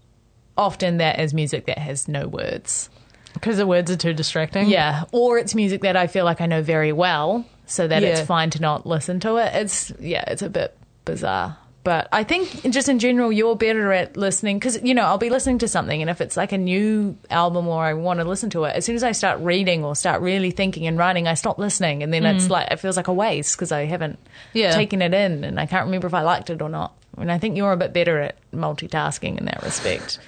often 0.56 0.98
that 0.98 1.18
is 1.18 1.34
music 1.34 1.66
that 1.66 1.78
has 1.78 2.06
no 2.06 2.28
words. 2.28 2.88
because 3.32 3.56
the 3.56 3.66
words 3.66 3.90
are 3.90 3.96
too 3.96 4.12
distracting 4.12 4.68
Yeah, 4.68 5.04
or 5.10 5.38
it's 5.38 5.56
music 5.56 5.80
that 5.82 5.96
I 5.96 6.06
feel 6.06 6.24
like 6.24 6.40
I 6.40 6.46
know 6.46 6.62
very 6.62 6.92
well, 6.92 7.44
so 7.66 7.88
that 7.88 8.02
it's 8.02 8.20
fine 8.20 8.50
to 8.50 8.60
not 8.60 8.86
listen 8.86 9.20
to 9.20 9.36
it. 9.36 9.54
It's 9.54 9.92
yeah, 9.98 10.24
it's 10.26 10.42
a 10.42 10.50
bit 10.50 10.76
bizarre. 11.04 11.58
But 11.84 12.08
I 12.12 12.24
think 12.24 12.62
just 12.70 12.88
in 12.88 12.98
general, 12.98 13.30
you're 13.30 13.56
better 13.56 13.92
at 13.92 14.16
listening 14.16 14.58
because 14.58 14.82
you 14.82 14.94
know 14.94 15.02
I'll 15.02 15.18
be 15.18 15.28
listening 15.28 15.58
to 15.58 15.68
something, 15.68 16.00
and 16.00 16.10
if 16.10 16.22
it's 16.22 16.34
like 16.34 16.52
a 16.52 16.58
new 16.58 17.16
album 17.28 17.68
or 17.68 17.84
I 17.84 17.92
want 17.92 18.20
to 18.20 18.24
listen 18.24 18.48
to 18.50 18.64
it, 18.64 18.74
as 18.74 18.86
soon 18.86 18.96
as 18.96 19.04
I 19.04 19.12
start 19.12 19.40
reading 19.40 19.84
or 19.84 19.94
start 19.94 20.22
really 20.22 20.50
thinking 20.50 20.86
and 20.86 20.96
writing, 20.96 21.28
I 21.28 21.34
stop 21.34 21.58
listening, 21.58 22.02
and 22.02 22.12
then 22.12 22.24
it's 22.24 22.46
mm. 22.46 22.50
like 22.50 22.70
it 22.70 22.80
feels 22.80 22.96
like 22.96 23.08
a 23.08 23.12
waste 23.12 23.54
because 23.54 23.70
I 23.70 23.84
haven't 23.84 24.18
Yeah. 24.54 24.72
taken 24.72 25.02
it 25.02 25.12
in, 25.12 25.44
and 25.44 25.60
I 25.60 25.66
can't 25.66 25.84
remember 25.84 26.06
if 26.06 26.14
I 26.14 26.22
liked 26.22 26.48
it 26.48 26.62
or 26.62 26.70
not. 26.70 26.94
And 27.18 27.30
I 27.30 27.38
think 27.38 27.54
you're 27.54 27.72
a 27.72 27.76
bit 27.76 27.92
better 27.92 28.18
at 28.18 28.36
multitasking 28.50 29.38
in 29.38 29.44
that 29.44 29.62
respect. 29.62 30.18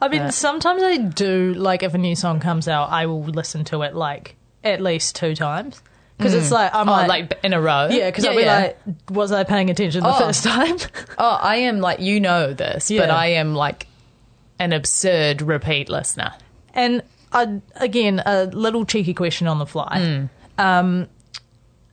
I 0.00 0.08
mean, 0.08 0.32
sometimes 0.32 0.82
I 0.82 0.96
do 0.96 1.52
like 1.52 1.82
if 1.82 1.92
a 1.92 1.98
new 1.98 2.16
song 2.16 2.40
comes 2.40 2.68
out, 2.68 2.90
I 2.90 3.04
will 3.04 3.22
listen 3.22 3.64
to 3.64 3.82
it 3.82 3.94
like 3.94 4.34
at 4.64 4.80
least 4.80 5.14
two 5.14 5.34
times 5.34 5.82
because 6.22 6.34
it's 6.34 6.50
like 6.50 6.74
I'm 6.74 6.88
Oh, 6.88 6.92
like, 6.92 7.08
like 7.08 7.38
in 7.44 7.52
a 7.52 7.60
row? 7.60 7.88
yeah, 7.90 8.08
because 8.10 8.24
I'll 8.24 8.36
be 8.36 8.44
like, 8.44 8.78
was 9.10 9.32
I 9.32 9.44
paying 9.44 9.70
attention 9.70 10.02
the 10.02 10.08
Oh. 10.14 10.18
first 10.18 10.44
time? 10.44 10.76
Oh, 11.18 11.38
I 11.40 11.56
am 11.56 11.80
like 11.80 12.00
you 12.00 12.20
know 12.20 12.52
this, 12.52 12.88
but 12.90 13.10
I 13.10 13.26
am 13.28 13.54
like 13.54 13.86
an 14.58 14.72
absurd 14.72 15.42
repeat 15.42 15.88
listener. 15.88 16.32
and 16.74 17.02
uh, 17.32 17.46
again, 17.76 18.22
a 18.26 18.44
little 18.44 18.84
cheeky 18.84 19.14
question 19.14 19.46
on 19.46 19.58
the 19.58 19.64
fly. 19.66 19.98
Hmm. 20.58 20.62
Um, 20.62 21.08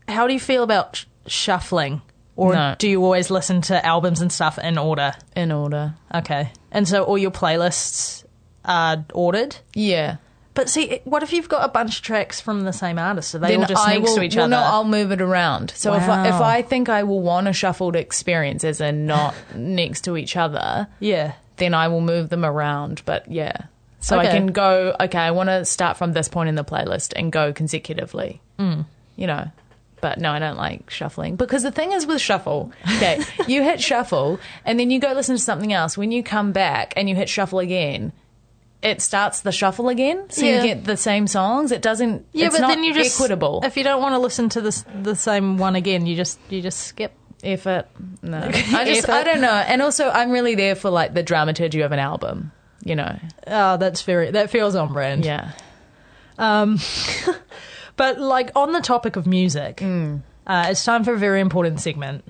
how 0.08 0.28
do 0.28 0.34
you 0.34 0.40
feel 0.40 0.64
about 0.64 0.98
sh- 0.98 1.06
shuffling, 1.28 2.02
or 2.36 2.54
No. 2.54 2.76
do 2.78 2.90
you 2.90 3.02
always 3.04 3.30
listen 3.32 3.62
to 3.62 3.86
albums 3.86 4.20
and 4.22 4.32
stuff 4.32 4.58
in 4.60 4.78
order? 4.78 5.14
In 5.38 5.52
order. 5.54 5.94
Okay, 6.14 6.52
and 6.72 6.88
so 6.88 7.04
all 7.04 7.18
your 7.18 7.32
playlists 7.32 8.26
are 8.66 9.06
ordered. 9.14 9.56
Yeah. 9.74 10.18
But 10.60 10.68
see, 10.68 11.00
what 11.06 11.24
if 11.24 11.32
you've 11.32 11.48
got 11.48 11.64
a 11.64 11.70
bunch 11.70 12.00
of 12.00 12.04
tracks 12.04 12.42
from 12.42 12.66
the 12.66 12.74
same 12.74 13.00
artist? 13.00 13.34
Are 13.34 13.40
they 13.40 13.54
all 13.56 13.62
then 13.62 13.70
just 13.70 13.88
I 13.88 13.94
next 13.94 14.10
will, 14.10 14.16
to 14.18 14.24
each 14.24 14.36
well, 14.36 14.44
other? 14.44 14.52
No, 14.52 14.62
I'll 14.62 14.84
move 14.84 15.14
it 15.14 15.22
around. 15.22 15.72
So 15.72 15.94
if 15.94 16.04
I, 16.04 16.28
if 16.28 16.34
I 16.34 16.64
think 16.64 16.90
I 16.90 17.04
will 17.04 17.22
want 17.22 17.48
a 17.48 17.54
shuffled 17.54 17.96
experience, 17.96 18.66
as 18.66 18.82
in 18.82 19.06
not 19.06 19.34
next 19.56 20.02
to 20.02 20.18
each 20.18 20.36
other, 20.36 20.90
yeah. 21.00 21.36
then 21.56 21.74
I 21.74 21.88
will 21.88 22.02
move 22.02 22.28
them 22.28 22.44
around. 22.44 23.04
But 23.06 23.32
yeah, 23.32 23.68
so 24.02 24.20
I 24.20 24.26
can 24.26 24.48
go. 24.48 24.94
Okay, 25.00 25.18
I 25.18 25.32
want 25.32 25.48
to 25.48 25.64
start 25.64 25.96
from 25.96 26.12
this 26.12 26.28
point 26.28 26.50
in 26.50 26.56
the 26.56 26.66
playlist 26.66 27.14
and 27.16 27.32
go 27.32 27.54
consecutively. 27.54 28.42
Mm. 28.60 28.86
You 29.16 29.28
know. 29.28 29.50
But 30.02 30.20
no, 30.20 30.30
I 30.34 30.40
don't 30.40 30.58
like 30.58 30.90
shuffling 30.90 31.38
because 31.38 31.64
the 31.64 31.72
thing 31.72 31.94
is 31.94 32.06
with 32.06 32.20
shuffle, 32.20 32.74
okay, 32.98 33.22
you 33.48 33.64
hit 33.64 33.80
shuffle 33.80 34.42
and 34.66 34.78
then 34.78 34.92
you 34.92 35.00
go 35.00 35.14
listen 35.14 35.38
to 35.38 35.42
something 35.42 35.72
else. 35.72 35.98
When 35.98 36.12
you 36.12 36.22
come 36.22 36.52
back 36.52 36.94
and 36.98 37.08
you 37.08 37.16
hit 37.16 37.30
shuffle 37.30 37.60
again, 37.60 38.12
it 38.82 39.02
starts 39.02 39.42
the 39.42 39.52
shuffle 39.52 39.90
again, 39.90 40.30
so 40.30 40.46
Yeah. 40.46 40.62
you 40.64 40.68
get 40.76 40.86
the 40.86 40.96
same 40.98 41.28
songs. 41.28 41.72
It 41.72 41.82
doesn't. 41.82 42.26
Yeah, 42.34 42.46
it's 42.48 42.56
but 42.56 42.62
not 42.62 42.68
then 42.70 42.84
you 42.84 42.94
just 42.94 43.16
equitable. 43.20 43.62
If 43.66 43.76
you 43.78 43.84
don't 43.84 44.02
want 44.02 44.14
to 44.16 44.20
listen 44.20 44.50
to 44.50 44.62
this 44.62 44.86
the 45.02 45.16
same 45.16 45.58
one 45.58 45.76
again, 45.76 46.06
you 46.06 46.16
just 46.16 46.40
you 46.50 46.62
just 46.62 46.80
skip. 46.80 47.12
effort. 47.44 47.86
No, 48.22 48.38
I 48.44 48.84
just 48.86 49.08
I 49.10 49.24
don't 49.24 49.42
know. 49.42 49.52
And 49.54 49.82
also, 49.82 50.10
I'm 50.10 50.32
really 50.32 50.56
there 50.56 50.76
for 50.76 50.90
like 50.90 51.14
the 51.14 51.24
dramaturgy 51.24 51.82
of 51.82 51.92
an 51.92 52.00
album. 52.00 52.52
You 52.84 52.96
know, 52.96 53.18
Oh, 53.48 53.76
that's 53.78 54.02
very 54.04 54.32
that 54.32 54.50
feels 54.50 54.76
on 54.76 54.94
brand. 54.94 55.26
yeah. 55.26 55.52
Um, 56.38 56.80
but 57.98 58.20
like 58.20 58.52
on 58.56 58.72
the 58.72 58.80
topic 58.82 59.16
of 59.18 59.28
music, 59.28 59.78
Mm. 59.78 60.22
uh, 60.48 60.68
it's 60.70 60.84
time 60.86 61.04
for 61.04 61.14
a 61.14 61.18
very 61.18 61.42
important 61.42 61.80
segment. 61.82 62.24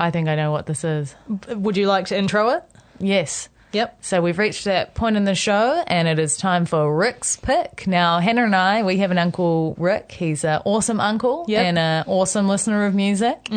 I 0.00 0.10
think 0.10 0.28
I 0.28 0.34
know 0.34 0.50
what 0.50 0.66
this 0.66 0.84
is. 0.84 1.14
Would 1.48 1.76
you 1.76 1.86
like 1.86 2.06
to 2.06 2.16
intro 2.18 2.48
it? 2.50 2.64
Yes. 2.98 3.48
Yep. 3.74 3.98
So 4.02 4.22
we've 4.22 4.38
reached 4.38 4.64
that 4.64 4.94
point 4.94 5.16
in 5.16 5.24
the 5.24 5.34
show, 5.34 5.82
and 5.86 6.08
it 6.08 6.18
is 6.18 6.36
time 6.36 6.64
for 6.64 6.96
Rick's 6.96 7.36
pick. 7.36 7.86
Now, 7.86 8.20
Hannah 8.20 8.44
and 8.44 8.54
I, 8.56 8.82
we 8.84 8.98
have 8.98 9.10
an 9.10 9.18
uncle 9.18 9.74
Rick. 9.78 10.12
He's 10.12 10.44
an 10.44 10.62
awesome 10.64 11.00
uncle 11.00 11.44
Yep. 11.48 11.64
and 11.64 11.78
an 11.78 12.04
awesome 12.06 12.48
listener 12.48 12.86
of 12.86 12.94
music. 12.94 13.48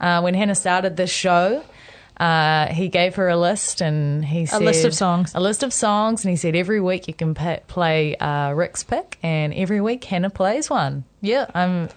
Uh, 0.00 0.20
when 0.20 0.34
Hannah 0.34 0.54
started 0.54 0.96
this 0.96 1.10
show, 1.10 1.62
uh, 2.18 2.66
he 2.68 2.88
gave 2.88 3.16
her 3.16 3.28
a 3.28 3.36
list, 3.36 3.80
and 3.80 4.24
he 4.24 4.46
said 4.46 4.62
a 4.62 4.64
list 4.64 4.84
of 4.84 4.94
songs. 4.94 5.32
a 5.34 5.40
list 5.40 5.62
of 5.62 5.72
songs, 5.72 6.24
and 6.24 6.30
he 6.30 6.36
said 6.36 6.54
every 6.56 6.80
week 6.80 7.08
you 7.08 7.14
can 7.14 7.34
pa 7.34 7.56
play 7.66 8.16
uh, 8.16 8.52
Rick's 8.52 8.84
pick, 8.84 9.18
and 9.22 9.52
every 9.54 9.80
week 9.80 10.04
Hannah 10.04 10.30
plays 10.30 10.70
one. 10.70 11.04
Yeah. 11.20 11.46
I'm. 11.54 11.88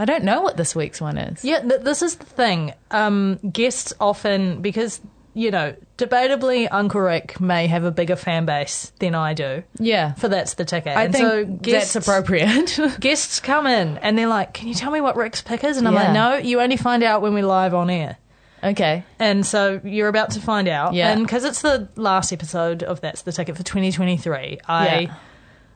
I 0.00 0.04
don't 0.04 0.22
know 0.22 0.42
what 0.42 0.56
this 0.56 0.76
week's 0.76 1.00
one 1.00 1.18
is. 1.18 1.44
Yeah, 1.44 1.58
th- 1.60 1.80
this 1.80 2.02
is 2.02 2.14
the 2.14 2.24
thing. 2.24 2.72
Um, 2.92 3.38
guests 3.52 3.92
often, 4.00 4.62
because, 4.62 5.00
you 5.38 5.52
know, 5.52 5.74
debatably, 5.98 6.66
Uncle 6.70 7.00
Rick 7.00 7.40
may 7.40 7.68
have 7.68 7.84
a 7.84 7.92
bigger 7.92 8.16
fan 8.16 8.44
base 8.44 8.90
than 8.98 9.14
I 9.14 9.34
do. 9.34 9.62
Yeah, 9.78 10.14
For 10.14 10.28
That's 10.28 10.54
the 10.54 10.64
Ticket. 10.64 10.96
I 10.96 11.04
And 11.04 11.12
think 11.12 11.22
so 11.28 11.44
guests, 11.44 11.92
that's 11.92 12.06
appropriate. 12.06 12.78
Guests 13.00 13.38
come 13.38 13.66
in 13.68 13.98
and 13.98 14.18
they're 14.18 14.26
like, 14.26 14.52
Can 14.52 14.66
you 14.66 14.74
tell 14.74 14.90
me 14.90 15.00
what 15.00 15.14
Rick's 15.16 15.40
pick 15.40 15.62
is? 15.62 15.76
And 15.76 15.86
I'm 15.86 15.94
Yeah. 15.94 16.02
like, 16.02 16.12
No, 16.12 16.36
you 16.36 16.60
only 16.60 16.76
find 16.76 17.04
out 17.04 17.22
when 17.22 17.34
we're 17.34 17.46
live 17.46 17.72
on 17.72 17.88
air. 17.88 18.16
okay. 18.64 19.04
And 19.20 19.46
so 19.46 19.80
you're 19.84 20.08
about 20.08 20.30
to 20.32 20.40
find 20.40 20.66
out. 20.66 20.94
Yeah. 20.94 21.12
And 21.12 21.22
because 21.22 21.44
it's 21.44 21.62
the 21.62 21.88
last 21.94 22.32
episode 22.32 22.82
of 22.82 23.00
That's 23.00 23.22
the 23.22 23.30
Ticket 23.32 23.56
for 23.56 23.62
2023, 23.62 24.58
I. 24.66 24.98
Yeah. 25.00 25.14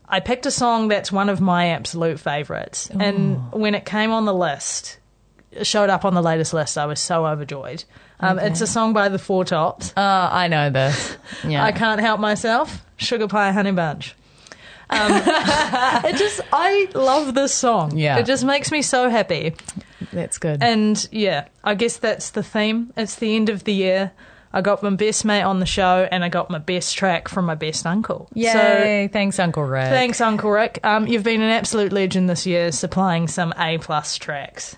I 0.09 0.21
picked 0.21 0.45
a 0.45 0.51
song 0.51 0.89
that's 0.89 1.11
one 1.11 1.31
of 1.31 1.41
my 1.41 1.69
absolute 1.69 2.21
favourites. 2.21 2.91
And 2.91 3.37
oh. 3.53 3.59
when 3.59 3.75
it 3.75 3.87
came 3.87 4.11
on 4.11 4.27
the 4.27 4.35
list, 4.35 4.99
showed 5.63 5.91
up 5.91 6.05
on 6.05 6.15
the 6.15 6.23
latest 6.23 6.53
list, 6.55 6.79
I 6.79 6.87
was 6.87 7.01
so 7.01 7.27
overjoyed. 7.27 7.85
Um, 8.21 8.39
It's 8.39 8.61
a 8.61 8.67
song 8.67 8.93
by 8.93 9.09
the 9.09 9.19
Four 9.19 9.45
Tops. 9.45 9.93
Oh, 9.97 10.03
I 10.33 10.49
know 10.49 10.71
this. 10.71 11.17
Yeah. 11.47 11.65
I 11.65 11.73
can't 11.73 12.01
help 12.01 12.21
myself. 12.21 12.85
Sugar 12.97 13.27
Pie 13.27 13.51
Honey 13.53 13.73
Bunch. 13.73 14.15
Um, 14.91 15.11
it 16.05 16.17
just, 16.17 16.41
I 16.53 16.89
love 16.95 17.35
this 17.35 17.53
song. 17.53 17.97
Yeah. 17.97 18.19
It 18.19 18.27
just 18.27 18.45
makes 18.45 18.71
me 18.71 18.83
so 18.83 19.09
happy. 19.11 19.55
That's 20.13 20.39
good. 20.39 20.63
And 20.63 21.09
yeah, 21.11 21.47
I 21.65 21.75
guess 21.75 21.97
that's 21.97 22.31
the 22.31 22.43
theme. 22.43 22.93
It's 22.97 23.17
the 23.17 23.35
end 23.35 23.49
of 23.49 23.65
the 23.65 23.73
year. 23.73 24.13
I 24.53 24.61
got 24.61 24.83
my 24.83 24.91
best 24.91 25.25
mate 25.25 25.43
on 25.43 25.61
the 25.61 25.67
show, 25.67 26.07
and 26.13 26.23
I 26.23 26.29
got 26.29 26.51
my 26.51 26.59
best 26.59 26.95
track 26.95 27.29
from 27.29 27.47
my 27.47 27.55
best 27.55 27.87
uncle. 27.87 28.29
So 28.35 28.41
Yay! 28.41 29.09
Thanks, 29.11 29.39
Uncle 29.39 29.65
Rick. 29.65 29.87
thanks, 29.89 30.21
Uncle 30.21 30.51
Rick. 30.51 30.79
Um, 30.85 31.07
you've 31.07 31.23
been 31.25 31.41
an 31.41 31.49
absolute 31.49 31.91
legend 31.91 32.29
this 32.29 32.47
year, 32.47 32.71
supplying 32.71 33.29
some 33.29 33.55
A 33.59 33.79
plus 33.79 34.19
tracks. 34.19 34.77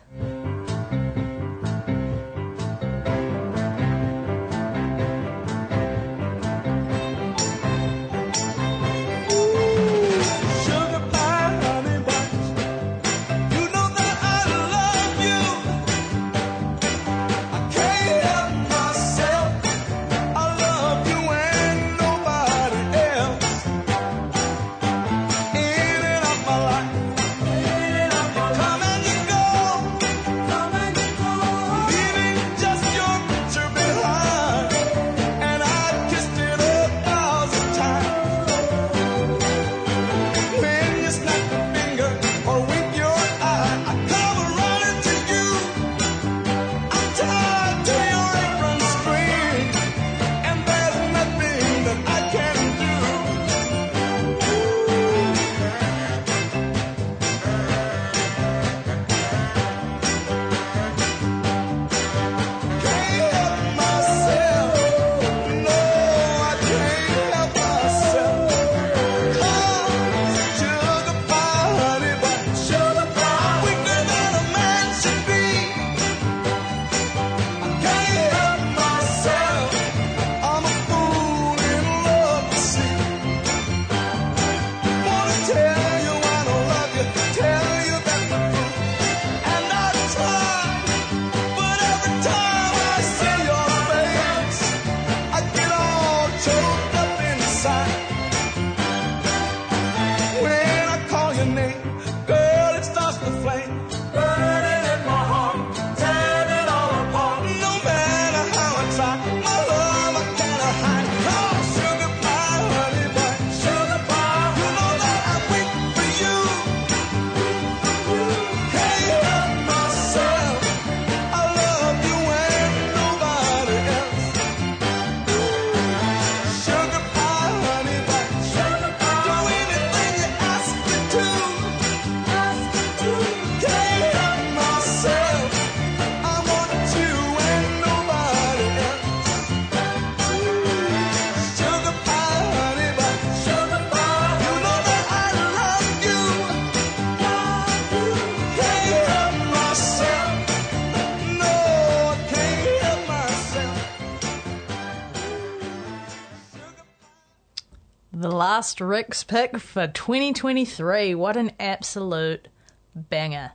Last 158.74 158.80
Rick's 158.80 159.22
pick 159.22 159.56
for 159.58 159.86
2023. 159.86 161.14
What 161.14 161.36
an 161.36 161.52
absolute 161.60 162.48
banger. 162.96 163.52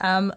Um, 0.00 0.32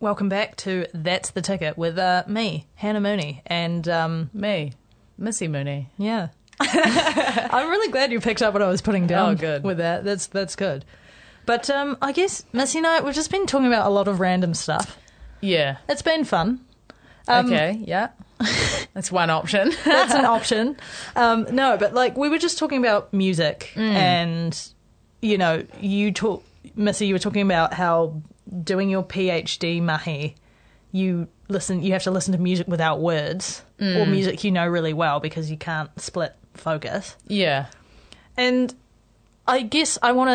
welcome 0.00 0.30
back 0.30 0.56
to 0.58 0.86
That's 0.94 1.30
the 1.30 1.42
Ticket 1.42 1.76
with 1.76 1.98
uh, 1.98 2.24
me, 2.26 2.68
Hannah 2.76 3.02
Mooney. 3.02 3.42
And 3.46 3.86
um, 3.86 4.30
Me, 4.32 4.72
Missy 5.18 5.46
Mooney. 5.46 5.90
yeah. 5.98 6.28
I'm 6.60 7.68
really 7.68 7.90
glad 7.92 8.12
you 8.12 8.20
picked 8.20 8.40
up 8.40 8.54
what 8.54 8.62
I 8.62 8.68
was 8.68 8.80
putting 8.80 9.06
down 9.06 9.32
Oh, 9.32 9.34
good. 9.34 9.62
with 9.64 9.76
that. 9.78 10.04
That's 10.04 10.26
that's 10.28 10.54
good. 10.56 10.84
But 11.44 11.68
um, 11.68 11.98
I 12.00 12.12
guess 12.12 12.44
Missy 12.52 12.78
and 12.78 12.86
I 12.86 13.00
we've 13.02 13.14
just 13.14 13.30
been 13.32 13.46
talking 13.46 13.66
about 13.66 13.86
a 13.86 13.90
lot 13.90 14.06
of 14.08 14.20
random 14.20 14.54
stuff. 14.54 14.96
Yeah. 15.40 15.78
It's 15.88 16.02
been 16.02 16.24
fun. 16.24 16.64
Um, 17.28 17.46
okay. 17.46 17.82
Yeah. 17.84 18.08
That's 18.94 19.10
one 19.10 19.30
option. 19.30 19.72
that's 19.84 20.12
an 20.14 20.24
option. 20.26 20.76
Um, 21.16 21.46
no, 21.50 21.76
but 21.78 21.94
like 21.94 22.16
we 22.16 22.28
were 22.28 22.38
just 22.38 22.58
talking 22.58 22.78
about 22.78 23.12
music, 23.12 23.70
Mm. 23.74 23.94
and 23.94 24.68
you 25.22 25.38
know, 25.38 25.64
you 25.80 26.12
talk, 26.12 26.44
Missy, 26.76 27.06
you 27.06 27.14
were 27.14 27.18
talking 27.20 27.42
about 27.42 27.72
how 27.74 28.20
doing 28.62 28.90
your 28.90 29.02
PhD 29.04 29.80
mahi, 29.80 30.34
you 30.90 31.28
listen, 31.48 31.82
you 31.82 31.92
have 31.92 32.02
to 32.02 32.10
listen 32.10 32.32
to 32.32 32.38
music 32.38 32.66
without 32.68 33.00
words 33.00 33.62
Mm. 33.78 33.96
or 34.00 34.06
music 34.06 34.44
you 34.44 34.50
know 34.50 34.66
really 34.66 34.92
well 34.92 35.20
because 35.20 35.50
you 35.50 35.56
can't 35.56 35.90
split 36.00 36.34
focus. 36.54 37.16
yeah. 37.26 37.66
And 38.36 38.74
I 39.46 39.62
guess 39.62 39.98
I 40.02 40.12
want 40.12 40.30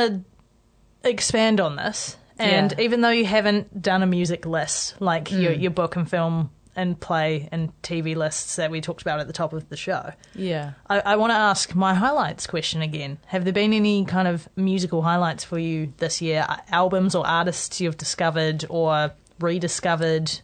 to 1.04 1.10
expand 1.10 1.60
on 1.60 1.76
this. 1.76 2.18
And 2.40 2.74
Yeah. 2.78 2.84
even 2.86 3.02
though 3.02 3.10
you 3.10 3.26
haven't 3.26 3.82
done 3.82 4.04
a 4.04 4.06
music 4.06 4.46
list 4.46 5.00
like 5.02 5.32
your 5.32 5.54
Mm. 5.54 5.62
your 5.62 5.72
book 5.72 5.96
and 5.96 6.10
film 6.10 6.50
and 6.78 6.98
play 7.00 7.50
and 7.52 7.74
TV 7.82 8.16
lists 8.16 8.56
that 8.56 8.72
we 8.72 8.80
talked 8.80 9.02
about 9.02 9.20
at 9.20 9.28
the 9.28 9.34
top 9.34 9.52
of 9.52 9.68
the 9.68 9.76
show, 9.76 10.12
Yeah. 10.36 10.74
I, 10.90 11.00
I 11.02 11.16
want 11.18 11.32
to 11.32 11.36
ask 11.36 11.76
my 11.76 11.94
highlights 11.96 12.48
question 12.48 12.82
again. 12.82 13.18
Have 13.26 13.44
there 13.44 13.52
been 13.54 13.74
any 13.74 14.06
kind 14.06 14.28
of 14.28 14.48
musical 14.56 15.02
highlights 15.02 15.44
for 15.44 15.58
you 15.60 15.92
this 15.98 16.22
year? 16.22 16.46
Albums 16.70 17.16
or 17.16 17.28
artists 17.28 17.82
you've 17.82 17.98
discovered 17.98 18.64
or 18.70 19.12
rediscovered 19.40 20.40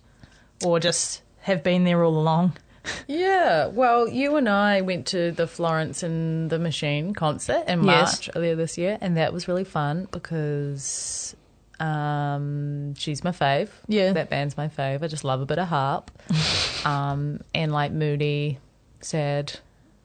or 0.65 0.79
just 0.79 1.21
have 1.41 1.63
been 1.63 1.83
there 1.85 2.03
all 2.03 2.17
along? 2.17 2.57
Yeah, 3.07 3.67
well, 3.67 4.09
you 4.09 4.35
and 4.35 4.49
I 4.49 4.81
went 4.81 5.07
to 5.07 5.31
the 5.31 5.47
Florence 5.47 6.03
and 6.03 6.49
the 6.49 6.59
Machine 6.59 7.13
concert 7.13 7.63
in 7.65 7.81
Yes. 7.85 8.27
March 8.27 8.29
earlier 8.35 8.55
this 8.55 8.77
year, 8.77 8.97
and 8.99 9.15
that 9.15 9.31
was 9.31 9.47
really 9.47 9.63
fun 9.63 10.09
because 10.11 11.33
um, 11.79 12.93
she's 12.95 13.23
my 13.23 13.31
fave. 13.31 13.69
Yeah. 13.87 14.13
that 14.13 14.29
band's 14.29 14.55
my 14.57 14.67
fave. 14.67 15.01
I 15.03 15.07
just 15.07 15.23
love 15.23 15.41
a 15.41 15.45
bit 15.45 15.59
of 15.59 15.67
harp, 15.67 16.11
um, 16.85 17.41
and 17.53 17.71
like 17.71 17.91
moody, 17.91 18.59
sad, 19.01 19.53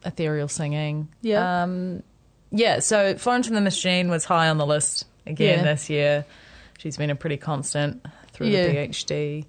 ethereal 0.05 0.47
singing. 0.47 1.09
Yeah. 1.21 1.63
um, 1.63 2.03
yeah. 2.51 2.79
So 2.79 3.17
Florence 3.17 3.47
and 3.47 3.55
the 3.55 3.61
Machine 3.61 4.09
was 4.09 4.25
high 4.25 4.49
on 4.49 4.57
the 4.57 4.65
list 4.65 5.05
again 5.27 5.59
Yeah. 5.59 5.63
this 5.73 5.89
year. 5.89 6.25
She's 6.79 6.97
been 6.97 7.09
a 7.09 7.15
pretty 7.15 7.37
constant 7.37 8.05
through 8.33 8.47
Yeah. 8.47 8.67
the 8.67 8.73
PhD. 8.75 9.45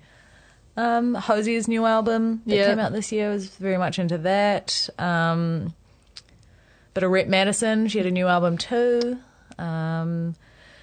Um, 0.77 1.15
Hozier's 1.15 1.69
new 1.69 1.85
album 1.87 2.43
that 2.47 2.57
Yeah. 2.57 2.67
came 2.67 2.79
out 2.79 2.93
this 2.93 3.13
year 3.13 3.31
was 3.31 3.49
very 3.49 3.77
much 3.79 3.99
into 3.99 4.19
that. 4.19 4.89
Um, 4.99 5.75
but 6.95 7.03
a 7.03 7.09
Rhett 7.09 7.29
Madison, 7.29 7.89
she 7.89 7.99
had 7.99 8.07
a 8.07 8.11
new 8.11 8.27
album 8.27 8.57
too. 8.59 9.19
Um, 9.59 10.35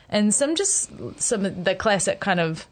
and 0.10 0.34
some 0.34 0.56
just 0.56 0.92
some 1.20 1.46
of 1.46 1.64
the 1.64 1.76
classic 1.76 2.20
kind 2.20 2.40
of 2.40 2.68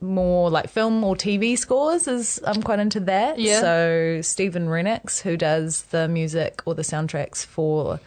more 0.00 0.50
like 0.50 0.68
film 0.68 1.02
or 1.02 1.14
TV 1.14 1.56
scores 1.58 2.06
is 2.06 2.40
I'm 2.44 2.62
quite 2.62 2.78
into 2.78 3.00
that. 3.00 3.38
Yeah. 3.38 3.60
So 3.60 4.20
Stephen 4.22 4.68
Rennicks, 4.68 5.20
who 5.20 5.36
does 5.36 5.82
the 5.84 6.08
music 6.08 6.62
or 6.66 6.74
the 6.74 6.82
soundtracks 6.82 7.44
for 7.44 8.00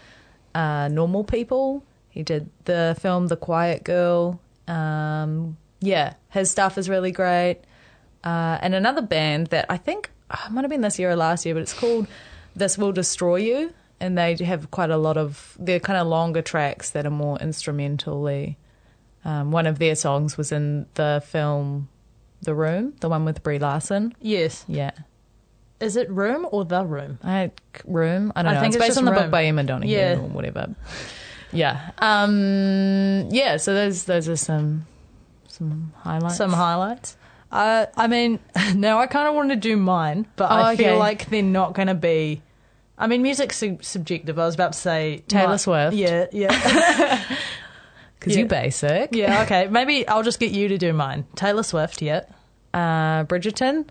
uh, 0.53 0.87
Normal 0.89 1.23
People, 1.23 1.83
he 2.09 2.23
did 2.23 2.49
the 2.65 2.95
film 2.99 3.27
The 3.27 3.35
Quiet 3.35 3.83
Girl. 3.83 4.39
Um, 4.67 5.57
yeah, 5.79 6.13
his 6.29 6.51
stuff 6.51 6.77
is 6.77 6.89
really 6.89 7.11
great. 7.11 7.59
Uh, 8.23 8.57
and 8.61 8.73
another 8.73 9.01
band 9.01 9.47
that 9.47 9.65
I 9.69 9.77
think 9.77 10.11
oh, 10.31 10.47
might 10.51 10.61
have 10.61 10.71
been 10.71 10.81
this 10.81 10.99
year 10.99 11.11
or 11.11 11.15
last 11.15 11.45
year, 11.45 11.55
but 11.55 11.61
it's 11.61 11.73
called 11.73 12.07
This 12.55 12.77
Will 12.77 12.91
Destroy 12.91 13.37
You. 13.37 13.73
And 13.99 14.17
they 14.17 14.35
have 14.35 14.69
quite 14.69 14.91
a 14.91 14.97
lot 14.97 15.17
of, 15.17 15.55
they're 15.59 15.79
kind 15.79 15.97
of 15.99 16.05
longer 16.07 16.41
tracks 16.43 16.91
that 16.91 17.05
are 17.05 17.11
more 17.11 17.37
instrumentally. 17.39 18.57
Um, 19.25 19.51
one 19.51 19.65
of 19.65 19.79
their 19.79 19.95
songs 19.95 20.37
was 20.37 20.51
in 20.51 20.85
the 20.93 21.23
film 21.25 21.89
The 22.43 22.53
Room, 22.53 22.93
the 22.99 23.09
one 23.09 23.25
with 23.25 23.41
Brie 23.41 23.57
Larson. 23.59 24.13
Yes. 24.21 24.63
Yeah. 24.67 24.91
Is 25.79 25.95
it 25.95 26.09
Room 26.11 26.47
or 26.51 26.63
The 26.65 26.85
Room? 26.85 27.17
I, 27.23 27.51
room. 27.85 28.31
I 28.35 28.43
don't 28.43 28.51
I 28.51 28.53
know. 28.55 28.61
think 28.61 28.75
it's 28.75 28.83
it's 28.83 28.85
based 28.89 28.97
on 28.99 29.05
the 29.05 29.11
Room. 29.11 29.21
book 29.23 29.31
by 29.31 29.45
Emma 29.45 29.63
Donoghue 29.63 29.91
Yeah. 29.91 30.13
or 30.19 30.27
whatever. 30.27 30.75
Yeah. 31.51 31.91
Um, 31.99 33.29
yeah. 33.31 33.57
So 33.57 33.73
those 33.73 34.03
those 34.05 34.27
are 34.29 34.35
some 34.37 34.85
some 35.47 35.93
highlights. 35.97 36.37
Some 36.37 36.51
highlights. 36.53 37.17
Uh, 37.51 37.85
I 37.95 38.07
mean, 38.07 38.39
now 38.75 38.99
I 38.99 39.07
kind 39.07 39.27
of 39.27 39.35
want 39.35 39.49
to 39.49 39.55
do 39.55 39.77
mine, 39.77 40.27
but 40.35 40.51
I 40.51 40.73
Oh, 40.73 40.75
feel 40.75 40.87
okay. 40.89 40.97
like 40.97 41.29
they're 41.29 41.41
not 41.41 41.73
going 41.73 41.87
to 41.87 41.93
be. 41.95 42.41
I 42.97 43.07
mean, 43.07 43.21
music's 43.21 43.57
sub- 43.57 43.83
subjective. 43.83 44.39
I 44.39 44.45
was 44.45 44.55
about 44.55 44.73
to 44.73 44.79
say 44.79 45.23
Taylor 45.27 45.57
Swift. 45.57 45.95
Yeah, 45.95 46.25
yeah, 46.31 46.47
because 48.19 48.33
Yeah. 48.33 48.39
you're 48.39 48.47
basic. 48.47 49.13
yeah. 49.13 49.43
Okay, 49.43 49.67
maybe 49.67 50.07
I'll 50.07 50.23
just 50.23 50.39
get 50.39 50.51
you 50.51 50.67
to 50.69 50.77
do 50.77 50.93
mine. 50.93 51.25
Taylor 51.35 51.63
Swift. 51.63 52.01
Yeah. 52.01 52.21
Uh, 52.73 53.23
Bridgerton. 53.25 53.87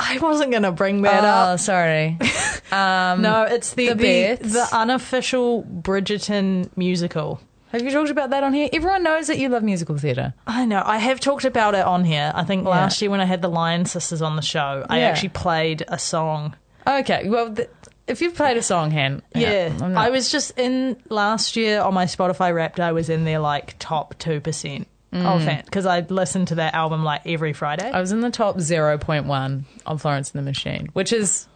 I 0.00 0.18
wasn't 0.18 0.52
going 0.52 0.62
to 0.62 0.70
bring 0.72 1.02
that 1.02 1.24
oh, 1.24 1.52
up. 1.54 1.60
sorry. 1.60 2.18
Um, 2.70 3.22
No, 3.22 3.44
it's 3.44 3.72
the 3.72 3.94
The 3.94 4.36
the, 4.42 4.46
the 4.48 4.68
unofficial 4.76 5.62
Bridgerton 5.64 6.68
musical. 6.76 7.40
Have 7.72 7.82
you 7.82 7.90
talked 7.90 8.10
about 8.10 8.28
that 8.28 8.44
on 8.44 8.52
here? 8.52 8.68
Everyone 8.74 9.02
knows 9.02 9.26
that 9.28 9.38
you 9.38 9.48
love 9.48 9.62
musical 9.62 9.96
theatre. 9.96 10.34
I 10.46 10.66
know. 10.66 10.82
I 10.84 10.98
have 10.98 11.18
talked 11.18 11.46
about 11.46 11.74
it 11.74 11.86
on 11.86 12.04
here. 12.04 12.30
I 12.34 12.44
think 12.44 12.64
Yeah. 12.64 12.68
last 12.70 13.00
year 13.00 13.10
when 13.10 13.22
I 13.22 13.24
had 13.24 13.40
the 13.40 13.48
Lion 13.48 13.86
Sisters 13.86 14.20
on 14.20 14.36
the 14.36 14.42
show, 14.42 14.84
I 14.90 14.98
Yeah. 14.98 15.06
actually 15.06 15.30
played 15.30 15.82
a 15.88 15.98
song 15.98 16.56
Okay, 16.88 17.28
well, 17.28 17.54
th- 17.54 17.68
if 18.06 18.22
you've 18.22 18.34
played 18.34 18.56
a 18.56 18.62
song, 18.62 18.90
Hen. 18.90 19.20
Yeah, 19.34 19.70
I'm 19.82 19.92
not- 19.92 20.06
I 20.06 20.10
was 20.10 20.30
just 20.32 20.58
in 20.58 20.96
last 21.10 21.54
year 21.56 21.80
on 21.82 21.92
my 21.92 22.06
Spotify 22.06 22.54
Wrapped. 22.54 22.80
I 22.80 22.92
was 22.92 23.10
in 23.10 23.24
their 23.24 23.38
like 23.40 23.76
top 23.78 24.14
two 24.18 24.40
percent 24.40 24.88
of 25.12 25.42
fan 25.42 25.62
because 25.64 25.86
I 25.86 26.00
listened 26.00 26.48
to 26.48 26.54
that 26.56 26.74
album 26.74 27.02
like 27.04 27.22
every 27.26 27.52
Friday. 27.52 27.90
I 27.90 28.00
was 28.00 28.12
in 28.12 28.20
the 28.20 28.30
top 28.30 28.60
zero 28.60 28.96
point 28.98 29.26
one 29.26 29.64
on 29.86 29.98
Florence 29.98 30.30
and 30.32 30.38
the 30.38 30.42
Machine, 30.48 30.88
which 30.94 31.12
is 31.12 31.46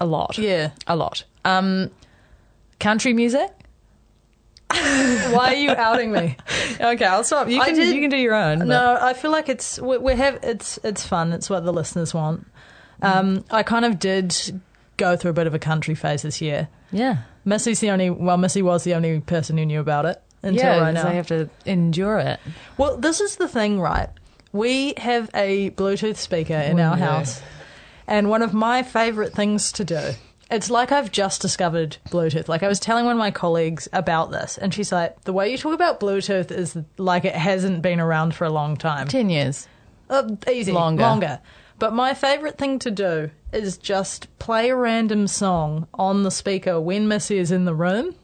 a 0.00 0.06
lot. 0.06 0.38
yeah, 0.38 0.70
a 0.86 0.96
lot. 0.96 1.24
Um, 1.44 1.90
country 2.80 3.12
music. 3.12 3.50
why 4.70 5.52
are 5.52 5.54
you 5.54 5.70
outing 5.70 6.12
me? 6.12 6.36
Okay, 6.80 7.04
I'll 7.04 7.24
stop. 7.24 7.48
You 7.48 7.60
I 7.60 7.66
can 7.66 7.74
did- 7.74 7.94
you 7.96 8.00
can 8.00 8.10
do 8.10 8.16
your 8.16 8.34
own. 8.34 8.60
but- 8.60 8.68
no, 8.68 8.98
I 9.00 9.12
feel 9.14 9.32
like 9.32 9.48
it's 9.48 9.80
we, 9.80 9.98
we 9.98 10.14
have 10.14 10.38
it's 10.44 10.78
it's 10.84 11.04
fun. 11.04 11.32
It's 11.32 11.50
what 11.50 11.64
the 11.64 11.72
listeners 11.72 12.14
want. 12.14 12.46
Um, 13.02 13.44
I 13.50 13.62
kind 13.62 13.84
of 13.84 13.98
did 13.98 14.60
go 14.96 15.16
through 15.16 15.30
a 15.30 15.34
bit 15.34 15.46
of 15.46 15.54
a 15.54 15.58
country 15.58 15.94
phase 15.94 16.22
this 16.22 16.40
year. 16.40 16.68
Yeah, 16.92 17.18
Missy's 17.44 17.80
the 17.80 17.90
only 17.90 18.10
well, 18.10 18.36
Missy 18.36 18.62
was 18.62 18.84
the 18.84 18.94
only 18.94 19.20
person 19.20 19.56
who 19.56 19.64
knew 19.64 19.80
about 19.80 20.04
it 20.04 20.22
until 20.42 20.64
yeah. 20.64 20.80
right 20.80 20.94
now. 20.94 21.06
I 21.06 21.12
have 21.12 21.28
to 21.28 21.48
endure 21.64 22.18
it. 22.18 22.40
Well, 22.76 22.96
this 22.96 23.20
is 23.20 23.36
the 23.36 23.48
thing, 23.48 23.80
right? 23.80 24.08
We 24.52 24.94
have 24.96 25.30
a 25.34 25.70
Bluetooth 25.70 26.16
speaker 26.16 26.54
in 26.54 26.76
We 26.76 26.82
our 26.82 26.96
house, 26.96 27.42
and 28.06 28.30
one 28.30 28.42
of 28.42 28.54
my 28.54 28.82
favorite 28.82 29.32
things 29.32 29.72
to 29.72 29.84
do. 29.84 30.10
It's 30.50 30.70
like 30.70 30.92
I've 30.92 31.12
just 31.12 31.42
discovered 31.42 31.98
Bluetooth. 32.08 32.48
Like 32.48 32.62
I 32.62 32.68
was 32.68 32.80
telling 32.80 33.04
one 33.04 33.12
of 33.12 33.18
my 33.18 33.30
colleagues 33.30 33.86
about 33.92 34.30
this, 34.30 34.56
and 34.56 34.72
she's 34.72 34.90
like, 34.90 35.22
"The 35.24 35.32
way 35.32 35.50
you 35.50 35.58
talk 35.58 35.74
about 35.74 36.00
Bluetooth 36.00 36.50
is 36.50 36.76
like 36.96 37.26
it 37.26 37.34
hasn't 37.34 37.82
been 37.82 38.00
around 38.00 38.34
for 38.34 38.46
a 38.46 38.50
long 38.50 38.76
time. 38.76 39.08
Ten 39.08 39.28
years. 39.28 39.68
Uh, 40.08 40.36
easy, 40.50 40.72
Longer. 40.72 41.02
longer." 41.02 41.40
But 41.78 41.92
my 41.92 42.12
favorite 42.14 42.58
thing 42.58 42.78
to 42.80 42.90
do 42.90 43.30
is 43.52 43.78
just 43.78 44.26
play 44.38 44.70
a 44.70 44.76
random 44.76 45.26
song 45.28 45.86
on 45.94 46.22
the 46.24 46.30
speaker 46.30 46.80
when 46.80 47.06
Missy 47.08 47.38
is 47.38 47.52
in 47.52 47.64
the 47.64 47.74
room 47.74 48.14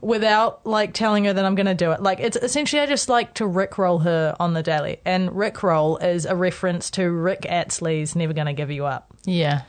without 0.00 0.64
like 0.66 0.94
telling 0.94 1.24
her 1.26 1.32
that 1.32 1.44
I'm 1.44 1.54
going 1.54 1.66
to 1.66 1.74
do 1.74 1.92
it. 1.92 2.02
Like 2.02 2.20
it's 2.20 2.36
essentially 2.36 2.80
I 2.80 2.86
just 2.86 3.08
like 3.08 3.34
to 3.34 3.44
rickroll 3.44 4.02
her 4.02 4.34
on 4.40 4.54
the 4.54 4.62
daily. 4.62 4.98
And 5.04 5.30
rickroll 5.30 6.02
is 6.02 6.24
a 6.26 6.34
reference 6.34 6.90
to 6.92 7.10
Rick 7.10 7.44
Astley's 7.46 8.16
Never 8.16 8.32
Gonna 8.32 8.52
Give 8.54 8.70
You 8.70 8.86
Up. 8.86 9.06
Yeah. 9.24 9.62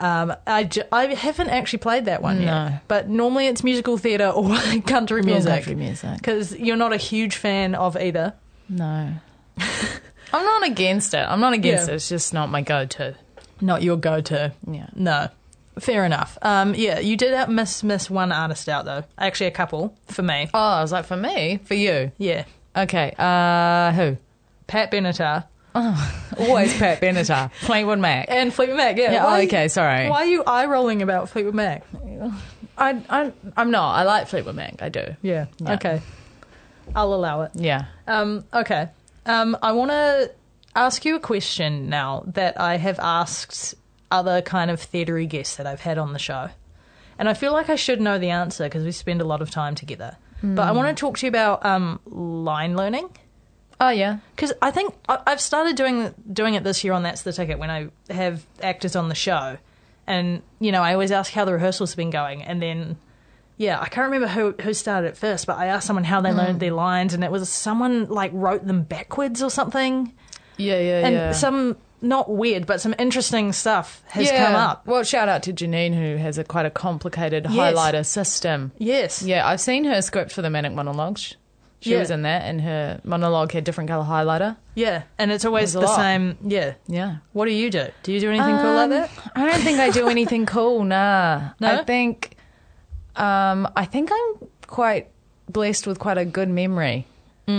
Um, 0.00 0.34
I, 0.46 0.64
ju- 0.64 0.82
I 0.90 1.06
haven't 1.14 1.50
actually 1.50 1.78
played 1.78 2.06
that 2.06 2.20
one 2.20 2.38
No. 2.40 2.44
yet, 2.46 2.82
but 2.88 3.08
normally 3.08 3.46
it's 3.46 3.62
musical 3.62 3.96
theatre 3.96 4.28
or 4.28 4.56
country 4.86 5.22
music. 5.22 5.52
country 5.52 5.74
music. 5.76 6.16
Because 6.16 6.52
you're 6.58 6.76
not 6.76 6.92
a 6.92 6.96
huge 6.96 7.36
fan 7.36 7.74
of 7.76 7.96
either. 7.96 8.34
No. 8.68 9.12
I'm 10.34 10.44
not 10.44 10.66
against 10.66 11.14
it. 11.14 11.18
I'm 11.26 11.40
not 11.40 11.52
against 11.52 11.86
Yeah. 11.88 11.92
it. 11.92 11.96
It's 11.96 12.08
just 12.08 12.34
not 12.34 12.50
my 12.50 12.60
go-to. 12.62 13.14
Not 13.60 13.82
your 13.82 13.96
go-to. 13.96 14.52
Yeah. 14.70 14.86
No. 14.94 15.28
Fair 15.78 16.04
enough. 16.04 16.38
Um, 16.42 16.74
yeah, 16.74 16.98
you 17.00 17.16
did 17.16 17.32
out 17.34 17.50
miss 17.50 17.82
miss 17.82 18.08
one 18.10 18.30
artist 18.32 18.68
out 18.68 18.84
though. 18.84 19.02
Actually, 19.18 19.46
a 19.48 19.50
couple 19.52 19.96
for 20.06 20.22
me. 20.22 20.48
Oh, 20.54 20.58
I 20.58 20.82
was 20.82 20.92
like, 20.92 21.04
for 21.04 21.16
me, 21.16 21.58
for 21.64 21.74
you. 21.74 22.12
Yeah, 22.18 22.44
Okay. 22.76 23.14
Uh, 23.18 23.92
who? 23.92 24.16
Pat 24.66 24.90
Benatar 24.92 25.44
Oh, 25.76 26.22
Always 26.38 26.76
Pat 26.78 27.00
Benatar, 27.00 27.50
Fleetwood 27.60 27.98
Mac. 27.98 28.26
and 28.28 28.54
Fleetwood 28.54 28.76
Mac. 28.76 28.96
Yeah. 28.96 29.12
Yeah, 29.12 29.26
oh, 29.26 29.40
okay, 29.42 29.66
sorry. 29.68 30.08
Why 30.08 30.18
are 30.22 30.26
you 30.26 30.44
eye 30.44 30.66
rolling 30.66 31.02
about 31.02 31.28
Fleetwood 31.30 31.54
Mac? 31.56 31.84
I, 32.78 33.02
I, 33.10 33.32
I'm 33.56 33.70
not. 33.72 33.94
I 33.94 34.02
like 34.04 34.28
Fleetwood 34.28 34.54
Mac. 34.54 34.80
I 34.82 34.88
do. 34.88 35.16
Yeah. 35.22 35.46
Yeah. 35.58 35.74
Okay. 35.74 36.00
I'll 36.94 37.12
allow 37.14 37.42
it. 37.42 37.50
Yeah. 37.54 37.86
Um, 38.06 38.44
okay. 38.54 38.88
Um, 39.26 39.56
I 39.62 39.72
want 39.72 39.90
to 39.90 40.30
ask 40.76 41.04
you 41.04 41.16
a 41.16 41.20
question 41.20 41.88
now 41.88 42.24
that 42.26 42.60
I 42.60 42.76
have 42.76 42.98
asked 42.98 43.74
other 44.10 44.42
kind 44.42 44.70
of 44.70 44.80
theatery 44.80 45.28
guests 45.28 45.56
that 45.56 45.66
I've 45.66 45.80
had 45.80 45.98
on 45.98 46.12
the 46.12 46.18
show. 46.18 46.50
And 47.18 47.28
I 47.28 47.34
feel 47.34 47.52
like 47.52 47.70
I 47.70 47.76
should 47.76 48.00
know 48.00 48.18
the 48.18 48.30
answer 48.30 48.64
because 48.64 48.84
we 48.84 48.92
spend 48.92 49.20
a 49.20 49.24
lot 49.24 49.40
of 49.40 49.50
time 49.50 49.74
together. 49.74 50.16
But 50.42 50.68
I 50.68 50.72
want 50.72 50.94
to 50.94 51.00
talk 51.00 51.16
to 51.18 51.26
you 51.26 51.28
about 51.30 51.64
um, 51.64 52.00
line 52.04 52.76
learning. 52.76 53.08
Oh 53.80 53.88
yeah. 53.88 54.18
Because 54.36 54.52
I 54.60 54.70
think 54.70 54.94
I- 55.08 55.20
I've 55.26 55.40
started 55.40 55.74
doing 55.74 56.12
doing 56.30 56.52
it 56.54 56.64
this 56.64 56.84
year 56.84 56.92
on 56.92 57.02
That's 57.02 57.22
the 57.22 57.32
Ticket 57.32 57.58
when 57.58 57.70
I 57.70 57.88
have 58.10 58.44
actors 58.62 58.94
on 58.94 59.08
the 59.08 59.14
show, 59.14 59.56
and 60.06 60.42
you 60.60 60.70
know 60.70 60.82
I 60.82 60.92
always 60.92 61.10
ask 61.12 61.32
how 61.32 61.46
the 61.46 61.54
rehearsals 61.54 61.92
have 61.92 61.96
been 61.96 62.10
going, 62.10 62.42
and 62.42 62.60
then 62.60 62.96
yeah 63.56 63.80
I 63.80 63.88
can't 63.88 64.10
remember 64.10 64.28
who 64.28 64.54
who 64.62 64.74
started 64.74 65.08
it 65.08 65.16
first, 65.16 65.46
but 65.46 65.56
I 65.58 65.66
asked 65.66 65.86
someone 65.86 66.04
how 66.04 66.20
they 66.20 66.32
learned 66.32 66.60
their 66.60 66.72
lines, 66.72 67.14
and 67.14 67.22
it 67.24 67.30
was 67.30 67.48
someone 67.48 68.06
like 68.06 68.30
wrote 68.34 68.66
them 68.66 68.82
backwards 68.82 69.42
or 69.42 69.50
something, 69.50 70.12
Yeah, 70.56 70.74
yeah, 70.78 70.80
yeah. 71.00 71.06
and 71.06 71.14
yeah. 71.14 71.32
some 71.32 71.76
not 72.02 72.30
weird 72.30 72.66
but 72.66 72.80
some 72.82 72.94
interesting 72.98 73.50
stuff 73.52 74.02
has 74.08 74.26
yeah. 74.26 74.44
come 74.46 74.54
up. 74.56 74.86
Well, 74.86 75.02
shout 75.04 75.28
out 75.30 75.42
to 75.44 75.52
Janine 75.54 75.94
who 75.94 76.16
has 76.16 76.36
a 76.36 76.44
quite 76.44 76.66
a 76.66 76.70
complicated 76.70 77.46
Yes. 77.48 77.74
highlighter 77.74 78.04
system. 78.04 78.72
Yes, 78.78 79.22
Yeah, 79.22 79.46
I've 79.48 79.60
seen 79.60 79.84
her 79.84 80.02
script 80.02 80.30
for 80.32 80.42
the 80.42 80.50
Manic 80.50 80.72
Monologues. 80.74 81.36
She 81.80 81.92
Yeah. 81.92 81.98
was 82.00 82.10
in 82.10 82.22
that, 82.22 82.42
and 82.42 82.60
her 82.62 83.00
monologue 83.04 83.52
had 83.52 83.64
different 83.64 83.88
color 83.90 84.04
highlighter. 84.04 84.56
yeah, 84.74 85.02
and 85.18 85.30
it's 85.32 85.44
always 85.46 85.72
There's 85.74 85.86
the 85.86 85.96
same. 85.96 86.36
Yeah. 86.42 86.74
Yeah. 86.88 87.16
What 87.32 87.44
do 87.46 87.52
you 87.52 87.70
do? 87.70 87.86
Do 88.02 88.12
you 88.12 88.20
do 88.20 88.28
anything 88.30 88.56
cool 88.58 88.74
like 88.74 88.84
Um, 88.84 88.90
that? 88.90 89.10
I 89.34 89.46
don't 89.46 89.60
think 89.62 89.78
I 89.80 89.88
do 89.90 90.08
anything 90.08 90.44
cool. 90.46 90.82
Nah. 90.84 91.50
No? 91.60 91.80
I 91.80 91.84
think, 91.84 92.33
um, 93.16 93.68
I 93.76 93.84
think 93.84 94.10
I'm 94.12 94.48
quite 94.66 95.08
blessed 95.48 95.86
with 95.86 95.98
quite 95.98 96.18
a 96.18 96.24
good 96.24 96.48
memory 96.48 97.06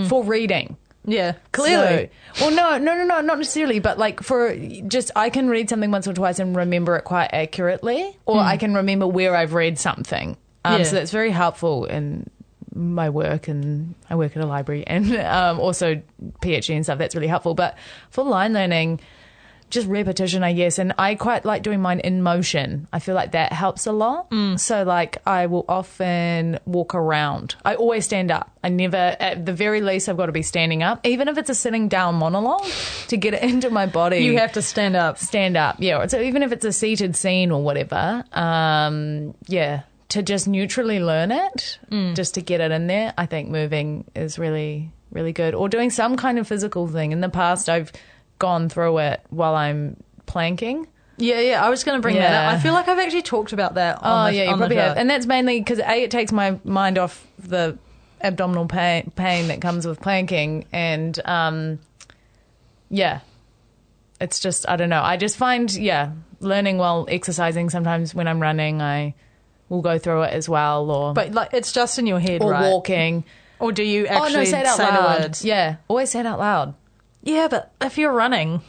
for 0.10 0.24
reading. 0.24 0.78
Yeah, 1.08 1.34
clearly. 1.52 2.10
So- 2.34 2.48
well, 2.48 2.56
no, 2.56 2.78
no, 2.84 2.96
no, 2.98 3.04
no, 3.06 3.22
not 3.22 3.38
necessarily, 3.38 3.78
but 3.80 4.00
like 4.00 4.22
for 4.24 4.56
just 4.88 5.12
I 5.16 5.30
can 5.30 5.48
read 5.48 5.70
something 5.70 5.92
once 5.92 6.08
or 6.08 6.14
twice 6.14 6.40
and 6.40 6.56
remember 6.56 6.96
it 6.96 7.04
quite 7.04 7.30
accurately, 7.32 8.18
or 8.26 8.40
I 8.40 8.58
can 8.58 8.74
remember 8.74 9.06
where 9.06 9.36
I've 9.36 9.54
read 9.54 9.78
something. 9.78 10.36
Um, 10.66 10.80
Yeah. 10.80 10.84
So 10.84 10.96
that's 10.96 11.12
very 11.12 11.30
helpful 11.30 11.86
in 11.86 12.28
my 12.74 13.10
work, 13.12 13.48
and 13.48 13.94
I 14.10 14.16
work 14.16 14.36
at 14.36 14.44
a 14.44 14.48
library, 14.48 14.84
and 14.88 15.16
um, 15.18 15.60
also 15.60 16.02
PhD 16.42 16.76
and 16.76 16.84
stuff. 16.84 16.98
That's 16.98 17.14
really 17.14 17.28
helpful. 17.28 17.54
But 17.54 17.78
for 18.10 18.24
line 18.24 18.54
learning, 18.54 19.00
just 19.76 19.88
repetition, 19.88 20.44
I 20.44 20.54
guess. 20.54 20.80
And 20.80 20.94
I 20.98 21.14
quite 21.14 21.46
like 21.46 21.62
doing 21.62 21.82
mine 21.82 22.00
in 22.00 22.24
motion. 22.24 22.88
I 22.92 22.98
feel 23.00 23.14
like 23.14 23.34
that 23.34 23.54
helps 23.54 23.86
a 23.86 23.92
lot. 23.92 24.34
So, 24.58 24.84
like, 24.84 25.18
I 25.28 25.46
will 25.46 25.66
often 25.70 26.60
walk 26.66 26.96
around. 26.96 27.56
I 27.64 27.76
always 27.76 28.06
stand 28.06 28.32
up. 28.32 28.50
I 28.64 28.70
never, 28.70 28.98
at 28.98 29.46
the 29.46 29.54
very 29.54 29.82
least, 29.82 30.10
I've 30.10 30.18
got 30.18 30.26
to 30.26 30.32
be 30.32 30.42
standing 30.42 30.82
up, 30.82 31.06
even 31.06 31.28
if 31.28 31.38
it's 31.38 31.50
a 31.50 31.56
sitting 31.56 31.88
down 31.88 32.16
monologue 32.16 32.66
to 33.10 33.18
get 33.18 33.36
it 33.36 33.44
into 33.52 33.70
my 33.70 33.86
body. 33.86 34.18
You 34.20 34.38
have 34.40 34.54
to 34.54 34.62
stand 34.64 34.96
up. 34.96 35.20
stand 35.20 35.56
up. 35.58 35.76
Yeah. 35.80 36.08
So, 36.08 36.20
even 36.20 36.42
if 36.42 36.52
it's 36.52 36.66
a 36.66 36.74
seated 36.74 37.16
scene 37.16 37.52
or 37.52 37.62
whatever, 37.64 38.24
um, 38.34 39.36
yeah, 39.48 39.84
to 40.10 40.24
just 40.24 40.48
neutrally 40.48 41.00
learn 41.00 41.32
it, 41.32 41.78
just 42.16 42.34
to 42.36 42.42
get 42.42 42.62
it 42.62 42.72
in 42.72 42.88
there, 42.88 43.14
I 43.18 43.26
think 43.26 43.50
moving 43.50 44.06
is 44.16 44.38
really, 44.40 44.92
really 45.12 45.34
good. 45.34 45.54
Or 45.56 45.70
doing 45.70 45.90
some 45.90 46.16
kind 46.18 46.40
of 46.40 46.48
physical 46.48 46.88
thing. 46.88 47.12
In 47.12 47.22
the 47.22 47.30
past, 47.30 47.70
I've 47.70 47.92
gone 48.40 48.70
through 48.70 48.98
it 49.00 49.22
while 49.30 49.56
I'm 49.56 49.98
planking. 50.26 50.88
Yeah, 51.18 51.40
yeah. 51.40 51.66
I 51.66 51.70
was 51.70 51.84
going 51.84 51.98
to 51.98 52.02
bring 52.02 52.16
that 52.16 52.34
up. 52.34 52.54
I 52.54 52.60
feel 52.60 52.74
like 52.74 52.88
I've 52.88 53.00
actually 53.00 53.22
talked 53.22 53.54
about 53.54 53.76
that. 53.76 54.00
Oh 54.02 54.26
the, 54.26 54.34
yeah, 54.34 54.50
you 54.50 54.58
probably 54.58 54.76
have, 54.76 54.98
and 54.98 55.10
that's 55.10 55.26
mainly 55.26 55.60
because 55.60 55.80
a 55.80 56.04
it 56.04 56.12
takes 56.12 56.32
my 56.32 56.60
mind 56.64 56.98
off 56.98 57.26
the 57.40 57.78
abdominal 58.22 58.66
pain 58.68 59.12
pain 59.16 59.48
that 59.48 59.62
comes 59.62 59.88
with 59.88 60.02
planking, 60.02 60.66
and 60.74 61.18
um, 61.26 61.80
yeah, 62.90 63.22
it's 64.20 64.40
just 64.40 64.68
I 64.68 64.76
don't 64.76 64.90
know. 64.90 65.02
I 65.02 65.16
just 65.18 65.38
find 65.38 65.74
yeah, 65.74 66.12
learning 66.42 66.78
while 66.78 67.06
exercising. 67.10 67.70
Sometimes 67.70 68.14
when 68.14 68.28
I'm 68.28 68.42
running, 68.42 68.82
I 68.82 69.14
will 69.70 69.82
go 69.82 69.98
through 69.98 70.24
it 70.24 70.34
as 70.34 70.50
well, 70.50 70.92
or 70.92 71.14
But 71.14 71.32
like, 71.32 71.54
it's 71.54 71.72
just 71.72 71.98
in 71.98 72.08
your 72.08 72.20
head, 72.20 72.42
or 72.42 72.52
right? 72.52 72.70
walking. 72.70 73.24
Or 73.58 73.72
do 73.72 73.84
you 73.84 74.06
Oh 74.06 74.10
actually 74.26 74.34
no, 74.40 74.44
say 74.44 74.60
it 74.60 74.66
out 74.66 74.78
the 74.78 74.84
loud. 74.84 75.22
words? 75.22 75.46
Yeah, 75.46 75.78
always 75.88 76.10
say 76.10 76.20
it 76.20 76.26
out 76.26 76.40
loud. 76.40 76.76
Yeah, 77.26 77.48
but 77.50 77.72
if 77.82 77.98
you're 77.98 78.14
running, 78.14 78.62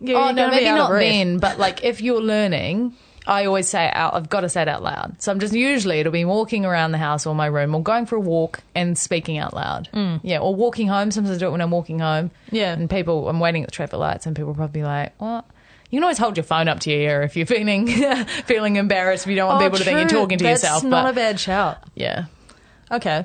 you're, 0.00 0.18
oh 0.20 0.30
no, 0.30 0.50
maybe 0.50 0.66
not 0.66 0.90
then, 0.92 1.38
but 1.38 1.58
like 1.58 1.82
if 1.82 2.00
you're 2.00 2.20
learning, 2.20 2.94
I 3.26 3.46
always 3.46 3.68
say 3.68 3.86
it 3.86 3.96
out. 3.96 4.14
I've 4.14 4.28
got 4.28 4.40
to 4.42 4.48
say 4.48 4.62
it 4.62 4.68
out 4.68 4.82
loud. 4.82 5.20
So 5.22 5.32
I'm 5.32 5.40
just 5.40 5.54
usually 5.54 6.00
it'll 6.00 6.12
be 6.12 6.24
walking 6.24 6.64
around 6.64 6.92
the 6.92 6.98
house 6.98 7.24
or 7.26 7.34
my 7.34 7.46
room, 7.46 7.74
or 7.74 7.82
going 7.82 8.06
for 8.06 8.16
a 8.16 8.20
walk 8.20 8.60
and 8.74 8.98
speaking 8.98 9.38
out 9.38 9.54
loud. 9.54 9.88
Yeah, 10.22 10.38
or 10.38 10.54
walking 10.54 10.88
home. 10.88 11.10
Sometimes 11.10 11.36
I 11.36 11.38
do 11.40 11.46
it 11.48 11.50
when 11.52 11.60
I'm 11.60 11.70
walking 11.70 12.00
home. 12.00 12.28
Mm. 12.28 12.30
Yeah. 12.50 12.72
and 12.74 12.90
people, 12.90 13.28
I'm 13.28 13.40
waiting 13.40 13.62
at 13.62 13.68
the 13.68 13.74
traffic 13.74 13.98
lights, 13.98 14.26
and 14.26 14.36
people 14.36 14.48
will 14.48 14.54
probably 14.56 14.80
be 14.82 14.84
like, 14.84 15.14
"What?" 15.20 15.44
You 15.90 15.96
can 15.98 16.04
always 16.04 16.18
hold 16.18 16.36
your 16.36 16.44
phone 16.44 16.68
up 16.68 16.80
to 16.80 16.90
your 16.90 17.00
ear 17.00 17.22
if 17.22 17.36
you're 17.36 17.46
feeling 17.46 17.86
feeling 18.46 18.76
embarrassed. 18.76 19.24
If 19.26 19.30
you 19.30 19.36
don't 19.36 19.48
want 19.48 19.62
Oh, 19.62 19.66
people 19.66 19.78
to 19.78 19.84
think 19.84 19.98
you're 20.00 20.08
talking 20.20 20.38
to 20.38 20.44
That's 20.44 20.62
yourself, 20.62 20.84
not 20.84 21.04
but 21.04 21.10
a 21.10 21.14
bad 21.14 21.38
shout. 21.40 21.78
yeah. 21.94 22.24
Okay, 22.90 23.24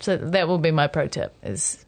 So 0.00 0.16
that 0.16 0.46
will 0.46 0.58
be 0.58 0.70
my 0.70 0.86
pro 0.88 1.08
tip: 1.08 1.34
is 1.42 1.84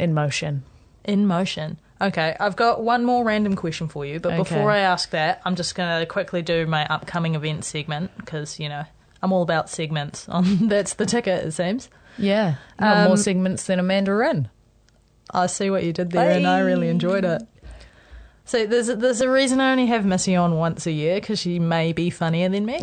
in 0.00 0.14
motion. 0.14 0.64
In 1.06 1.26
motion. 1.26 1.78
Okay, 2.00 2.36
I've 2.38 2.56
got 2.56 2.82
one 2.82 3.04
more 3.04 3.24
random 3.24 3.56
question 3.56 3.88
for 3.88 4.04
you, 4.04 4.20
but 4.20 4.32
Okay. 4.34 4.38
before 4.42 4.70
I 4.70 4.78
ask 4.78 5.10
that, 5.10 5.40
I'm 5.46 5.56
just 5.56 5.74
going 5.74 6.00
to 6.00 6.04
quickly 6.06 6.42
do 6.42 6.66
my 6.66 6.84
upcoming 6.86 7.34
event 7.34 7.64
segment 7.64 8.10
because 8.18 8.60
you 8.60 8.68
know 8.68 8.84
I'm 9.22 9.32
all 9.32 9.42
about 9.42 9.70
segments. 9.70 10.28
On 10.28 10.44
that's 10.68 10.94
the 10.94 11.06
ticket, 11.06 11.44
it 11.46 11.52
seems. 11.52 11.88
Yeah, 12.18 12.50
you 12.78 12.84
got 12.84 12.96
Um, 12.98 13.04
more 13.04 13.16
segments 13.16 13.64
than 13.64 13.78
a 13.78 13.82
mandarin. 13.82 14.48
I 15.32 15.46
see 15.46 15.70
what 15.70 15.84
you 15.84 15.92
did 15.92 16.10
there, 16.10 16.30
and 16.32 16.46
I 16.46 16.60
really 16.60 16.88
enjoyed 16.88 17.24
it. 17.24 17.42
So 18.44 18.64
there's 18.66 18.88
a, 18.88 18.94
there's 18.96 19.20
a 19.20 19.28
reason 19.30 19.60
I 19.60 19.72
only 19.72 19.86
have 19.86 20.04
Missy 20.06 20.36
on 20.36 20.56
once 20.56 20.86
a 20.86 20.92
year 20.92 21.16
because 21.16 21.40
she 21.40 21.58
may 21.58 21.92
be 21.92 22.10
funnier 22.10 22.48
than 22.48 22.64
me. 22.64 22.78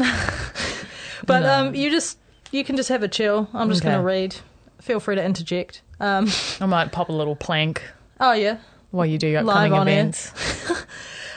but 1.25 1.43
um, 1.45 1.73
you 1.75 1.89
just 1.89 2.17
you 2.51 2.63
can 2.63 2.75
just 2.77 2.89
have 2.89 3.03
a 3.03 3.07
chill. 3.07 3.47
I'm 3.53 3.69
just 3.69 3.81
going 3.83 3.97
to 3.97 4.03
read. 4.03 4.35
Feel 4.81 4.99
free 4.99 5.15
to 5.15 5.23
interject. 5.23 5.81
Um, 5.99 6.27
I 6.59 6.65
might 6.65 6.91
pop 6.91 7.07
a 7.09 7.13
little 7.13 7.35
plank 7.35 7.81
oh 8.23 8.33
yeah. 8.33 8.57
while 8.91 9.05
you 9.05 9.17
do 9.17 9.27
your 9.27 9.43
Live 9.43 9.71
upcoming 9.71 9.79
on 9.79 9.87
events. 9.87 10.31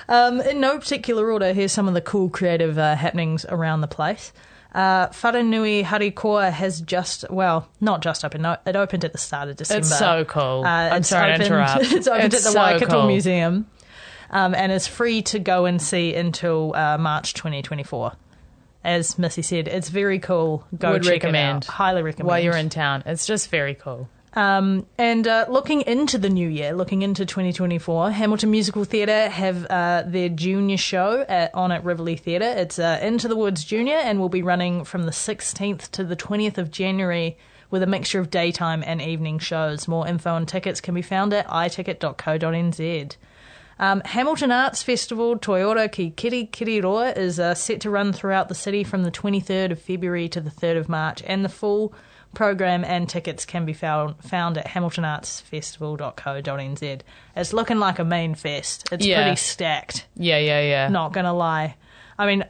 Um, 0.09 0.41
in 0.41 0.61
no 0.61 0.79
particular 0.79 1.31
order, 1.33 1.53
here's 1.53 1.73
some 1.73 1.89
of 1.89 1.95
the 1.95 2.01
cool 2.01 2.29
creative 2.29 2.79
uh, 2.79 2.95
happenings 2.95 3.45
around 3.49 3.81
the 3.81 3.89
place. 3.89 4.33
Uh, 4.73 5.09
Wharenui 5.09 5.85
Harikoa 5.85 6.53
has 6.53 6.81
just, 6.81 7.29
well, 7.31 7.69
not 7.81 8.03
just 8.03 8.25
opened, 8.25 8.47
it 8.67 8.77
opened 8.77 9.05
at 9.05 9.13
the 9.13 9.19
start 9.19 9.49
of 9.49 9.57
December. 9.57 9.79
It's 9.81 9.99
so 9.99 10.25
cool. 10.25 10.63
Uh, 10.65 10.91
I'm 10.91 10.99
it's 10.99 11.09
sorry 11.09 11.33
opened, 11.33 11.45
to 11.45 11.47
interrupt. 11.47 11.81
It's 11.93 12.07
opened 12.07 12.35
It's 12.35 12.37
at 12.37 12.43
the 12.45 12.53
so 12.53 12.59
Waikato 12.61 13.01
cool. 13.01 13.07
Museum 13.09 13.67
um, 14.31 14.55
and 14.55 14.71
is 14.71 14.87
free 14.87 15.23
to 15.23 15.39
go 15.39 15.65
and 15.65 15.81
see 15.81 16.15
until 16.15 16.75
uh, 16.77 16.99
March 16.99 17.35
2024. 17.35 18.13
As 18.85 19.19
Missy 19.19 19.43
said, 19.43 19.67
it's 19.67 19.89
very 19.89 20.21
cool. 20.21 20.65
Go 20.79 20.93
Would 20.93 21.07
recommend. 21.07 21.65
Highly 21.65 22.03
recommend. 22.03 22.29
While 22.29 22.41
you're 22.41 22.57
in 22.57 22.69
town, 22.69 23.03
it's 23.07 23.27
just 23.27 23.51
very 23.51 23.75
cool. 23.75 24.09
Um, 24.37 24.87
and 24.99 25.27
uh, 25.27 25.47
looking 25.49 25.81
into 25.81 26.19
the 26.19 26.29
new 26.29 26.47
year, 26.47 26.75
looking 26.75 27.01
into 27.01 27.25
2024, 27.25 28.11
Hamilton 28.11 28.51
Musical 28.51 28.85
Theatre 28.85 29.31
have 29.31 29.65
uh, 29.65 30.05
their 30.07 30.29
junior 30.29 30.77
show 30.77 31.25
at, 31.27 31.55
on 31.55 31.73
at 31.73 31.83
Riverlea 31.83 32.21
Theatre. 32.21 32.45
It's 32.45 32.79
uh, 32.79 32.99
Into 33.01 33.29
the 33.29 33.37
Woods 33.37 33.65
Junior 33.65 33.95
and 33.95 34.21
will 34.21 34.29
be 34.29 34.43
running 34.43 34.85
from 34.85 35.05
the 35.05 35.11
16th 35.11 35.91
to 35.93 36.05
the 36.05 36.17
20th 36.17 36.59
of 36.59 36.71
January 36.71 37.39
with 37.71 37.83
a 37.83 37.87
mixture 37.87 38.21
of 38.21 38.31
daytime 38.31 38.85
and 38.87 39.01
evening 39.01 39.39
shows. 39.39 39.89
More 39.89 40.07
info 40.07 40.37
and 40.37 40.47
tickets 40.47 40.83
can 40.83 40.95
be 40.95 41.03
found 41.03 41.33
at 41.33 41.49
iticket.co.nz. 41.49 43.17
Um, 43.79 44.03
Hamilton 44.05 44.53
Arts 44.53 44.83
Festival 44.83 45.39
Toyota 45.39 45.91
Ki 45.91 46.11
Kiri 46.11 46.47
Kiriroa 46.47 47.17
is 47.17 47.41
uh, 47.41 47.55
set 47.55 47.81
to 47.83 47.91
run 47.91 48.13
throughout 48.13 48.51
the 48.51 48.55
city 48.55 48.85
from 48.85 49.03
the 49.03 49.11
23rd 49.11 49.73
of 49.73 49.81
February 49.81 50.29
to 50.29 50.41
the 50.43 50.51
3rd 50.51 50.79
of 50.79 50.89
March, 50.91 51.23
and 51.27 51.43
the 51.45 51.51
full 51.51 51.95
program 52.35 52.85
and 52.85 53.09
tickets 53.09 53.47
can 53.47 53.65
be 53.65 53.73
found 53.73 54.17
found 54.23 54.59
at 54.59 54.67
hamiltonartsfestival.co.nz. 54.67 57.01
It's 57.37 57.53
looking 57.53 57.79
like 57.79 57.99
a 57.99 58.05
main 58.05 58.35
fest. 58.35 58.89
It's 58.93 59.07
Yeah. 59.07 59.23
pretty 59.23 59.37
stacked. 59.37 60.07
Yeah, 60.17 60.39
yeah, 60.39 60.61
yeah. 60.61 60.89
Not 60.89 61.13
gonna 61.13 61.35
lie. 61.35 61.77
I 62.19 62.27
mean, 62.27 62.45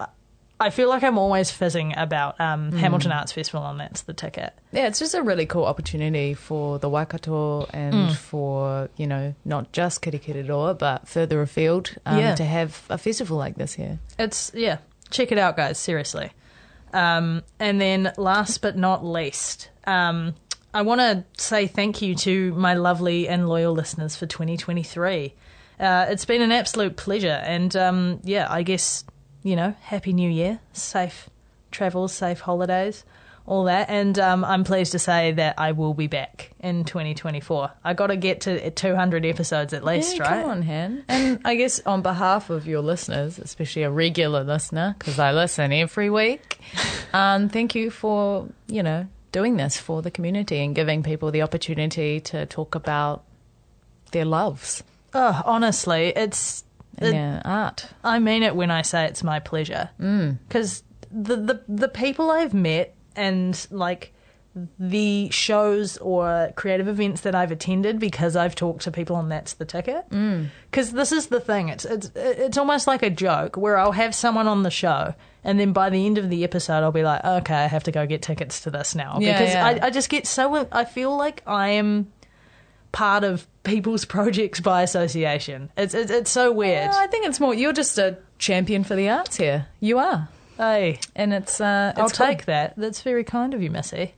I 0.59 0.70
feel 0.70 0.89
like 0.89 1.03
I'm 1.03 1.18
always 1.18 1.51
fizzing 1.51 1.95
about 1.97 2.41
um, 2.41 2.70
Mm. 2.72 2.79
Hamilton 2.79 3.12
Arts 3.12 3.33
Festival, 3.33 3.66
and 3.66 3.79
that's 3.79 4.03
the 4.03 4.14
ticket. 4.14 4.55
Yeah, 4.72 4.87
it's 4.87 4.99
just 4.99 5.14
a 5.14 5.22
really 5.22 5.45
cool 5.45 5.66
opportunity 5.66 6.33
for 6.33 6.79
the 6.79 6.89
Waikato 6.89 7.66
and 7.74 8.11
Mm. 8.11 8.16
for, 8.16 8.89
you 8.97 9.07
know, 9.07 9.35
not 9.45 9.72
just 9.72 10.01
Kirikiriroa, 10.01 10.79
but 10.79 11.07
further 11.07 11.43
afield 11.43 11.91
um, 12.07 12.18
Yeah. 12.18 12.35
to 12.37 12.45
have 12.45 12.83
a 12.89 12.97
festival 12.97 13.37
like 13.37 13.57
this 13.57 13.74
here. 13.74 13.99
It's 14.18 14.51
yeah, 14.55 14.79
check 15.11 15.31
it 15.31 15.39
out, 15.39 15.57
guys. 15.59 15.79
Seriously. 15.79 16.31
Um, 16.93 17.43
and 17.59 17.80
then 17.80 18.12
last 18.16 18.62
but 18.62 18.76
not 18.76 19.05
least, 19.05 19.70
um, 19.87 20.34
I 20.72 20.82
want 20.82 21.01
to 21.01 21.24
say 21.43 21.66
thank 21.66 22.03
you 22.03 22.14
to 22.16 22.53
my 22.55 22.74
lovely 22.74 23.28
and 23.28 23.49
loyal 23.49 23.72
listeners 23.72 24.16
for 24.16 24.26
2023. 24.26 25.34
Uh, 25.78 26.07
it's 26.09 26.24
been 26.24 26.43
an 26.43 26.53
absolute 26.53 26.97
pleasure, 26.97 27.41
and 27.45 27.74
um, 27.76 28.20
yeah, 28.24 28.47
I 28.49 28.62
guess 28.62 29.05
you 29.43 29.55
know, 29.55 29.74
happy 29.82 30.12
New 30.12 30.28
Year, 30.28 30.59
safe 30.72 31.30
travels, 31.70 32.12
safe 32.12 32.41
holidays, 32.41 33.05
all 33.47 33.64
that. 33.64 33.88
And 33.88 34.18
um, 34.18 34.44
I'm 34.44 34.64
pleased 34.64 34.92
to 34.92 34.99
say 34.99 35.32
that 35.32 35.55
I 35.59 35.72
will 35.72 35.94
be 35.94 36.07
back 36.09 36.51
in 36.61 36.84
2024. 36.84 37.70
I 37.84 37.94
got 37.94 38.09
to 38.09 38.16
get 38.16 38.40
to 38.42 38.70
200 38.70 39.24
episodes 39.24 39.72
at 39.72 39.84
least, 39.84 40.16
Yeah, 40.16 40.22
right? 40.22 40.40
Come 40.42 40.51
on, 40.51 40.62
Han. 40.62 41.05
And 41.09 41.40
I 41.44 41.55
guess 41.55 41.80
on 41.86 42.03
behalf 42.03 42.51
of 42.51 42.66
your 42.66 42.80
listeners, 42.82 43.38
especially 43.38 43.84
a 43.84 43.90
regular 43.90 44.42
listener, 44.44 44.94
because 44.99 45.18
I 45.18 45.32
listen 45.32 45.72
every 45.72 46.11
week, 46.11 46.59
um, 47.12 47.49
thank 47.49 47.74
you 47.74 47.90
for, 47.90 48.49
you 48.66 48.82
know, 48.82 49.07
doing 49.32 49.57
this 49.57 49.76
for 49.78 50.03
the 50.03 50.11
community 50.11 50.59
and 50.64 50.74
giving 50.74 51.03
people 51.03 51.30
the 51.30 51.42
opportunity 51.42 52.20
to 52.20 52.47
talk 52.47 52.74
about 52.74 53.22
their 54.12 54.24
loves 54.24 54.82
Oh, 55.14 55.42
honestly, 55.44 56.09
it's. 56.16 56.64
it- 56.99 57.11
their 57.12 57.40
art. 57.44 57.86
I 58.03 58.18
mean 58.18 58.42
it 58.42 58.57
when 58.57 58.70
I 58.70 58.82
say 58.82 59.05
it's 59.07 59.22
my 59.22 59.38
pleasure. 59.40 59.88
Because 59.99 60.82
the, 61.11 61.36
the 61.36 61.62
the 61.68 61.88
people 61.88 62.30
I've 62.30 62.53
met 62.55 62.94
and 63.16 63.66
like 63.70 64.12
the 64.78 65.28
shows 65.30 65.98
or 65.98 66.50
creative 66.56 66.88
events 66.88 67.20
that 67.22 67.34
I've 67.34 67.50
attended 67.50 67.98
because 67.98 68.36
I've 68.36 68.54
talked 68.54 68.82
to 68.82 68.90
people 68.90 69.16
and 69.16 69.30
that's 69.30 69.54
the 69.54 69.66
ticket. 69.66 70.08
Mm. 70.10 70.48
Because 70.70 70.92
this 70.92 71.12
is 71.12 71.26
the 71.26 71.40
thing. 71.40 71.68
It's 71.68 71.84
it's 71.84 72.10
it's 72.14 72.56
almost 72.56 72.86
like 72.86 73.02
a 73.02 73.10
joke 73.10 73.56
where 73.56 73.76
I'll 73.76 73.92
have 73.92 74.14
someone 74.14 74.48
on 74.48 74.62
the 74.62 74.70
show. 74.70 75.14
And 75.44 75.60
then 75.60 75.72
by 75.72 75.90
the 75.90 76.04
end 76.06 76.18
of 76.18 76.28
the 76.28 76.42
episode, 76.42 76.82
I'll 76.82 76.90
be 76.90 77.04
like, 77.04 77.24
okay, 77.24 77.54
I 77.54 77.66
have 77.66 77.84
to 77.84 77.92
go 77.92 78.04
get 78.04 78.20
tickets 78.20 78.62
to 78.62 78.70
this 78.70 78.96
now. 78.96 79.18
Yeah, 79.20 79.38
because 79.38 79.54
yeah. 79.54 79.66
I, 79.66 79.86
I 79.86 79.90
just 79.90 80.08
get 80.08 80.26
so, 80.26 80.66
I 80.72 80.84
feel 80.84 81.16
like 81.16 81.42
I 81.46 81.68
am 81.68 82.10
part 82.90 83.22
of 83.22 83.46
people's 83.62 84.04
projects 84.16 84.58
by 84.58 84.82
association. 84.82 85.70
It's, 85.76 85.94
it's, 85.94 86.10
it's 86.10 86.30
so 86.32 86.50
weird. 86.50 86.90
I 86.90 87.06
think 87.06 87.26
it's 87.26 87.38
more, 87.38 87.54
you're 87.54 87.72
just 87.72 87.96
a 87.96 88.18
champion 88.38 88.82
for 88.82 88.96
the 88.96 89.08
arts 89.08 89.36
here. 89.36 89.68
You 89.78 90.00
are. 90.00 90.28
Hey, 90.57 91.00
And 91.14 91.32
it's, 91.34 91.61
uh, 91.61 91.92
I'll 91.96 92.07
it's 92.07 92.16
good. 92.18 92.26
take 92.26 92.44
that. 92.46 92.74
That's 92.76 93.02
very 93.02 93.24
kind 93.24 93.52
of 93.54 93.62
you, 93.62 93.70
Missy. 93.70 94.14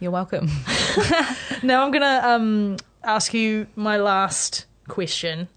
You're 0.00 0.10
welcome. 0.10 0.48
Now 1.62 1.84
I'm 1.84 1.90
gonna 1.90 2.20
um, 2.22 2.76
ask 3.02 3.32
you 3.32 3.66
my 3.76 3.96
last 3.96 4.66
question, 4.88 5.48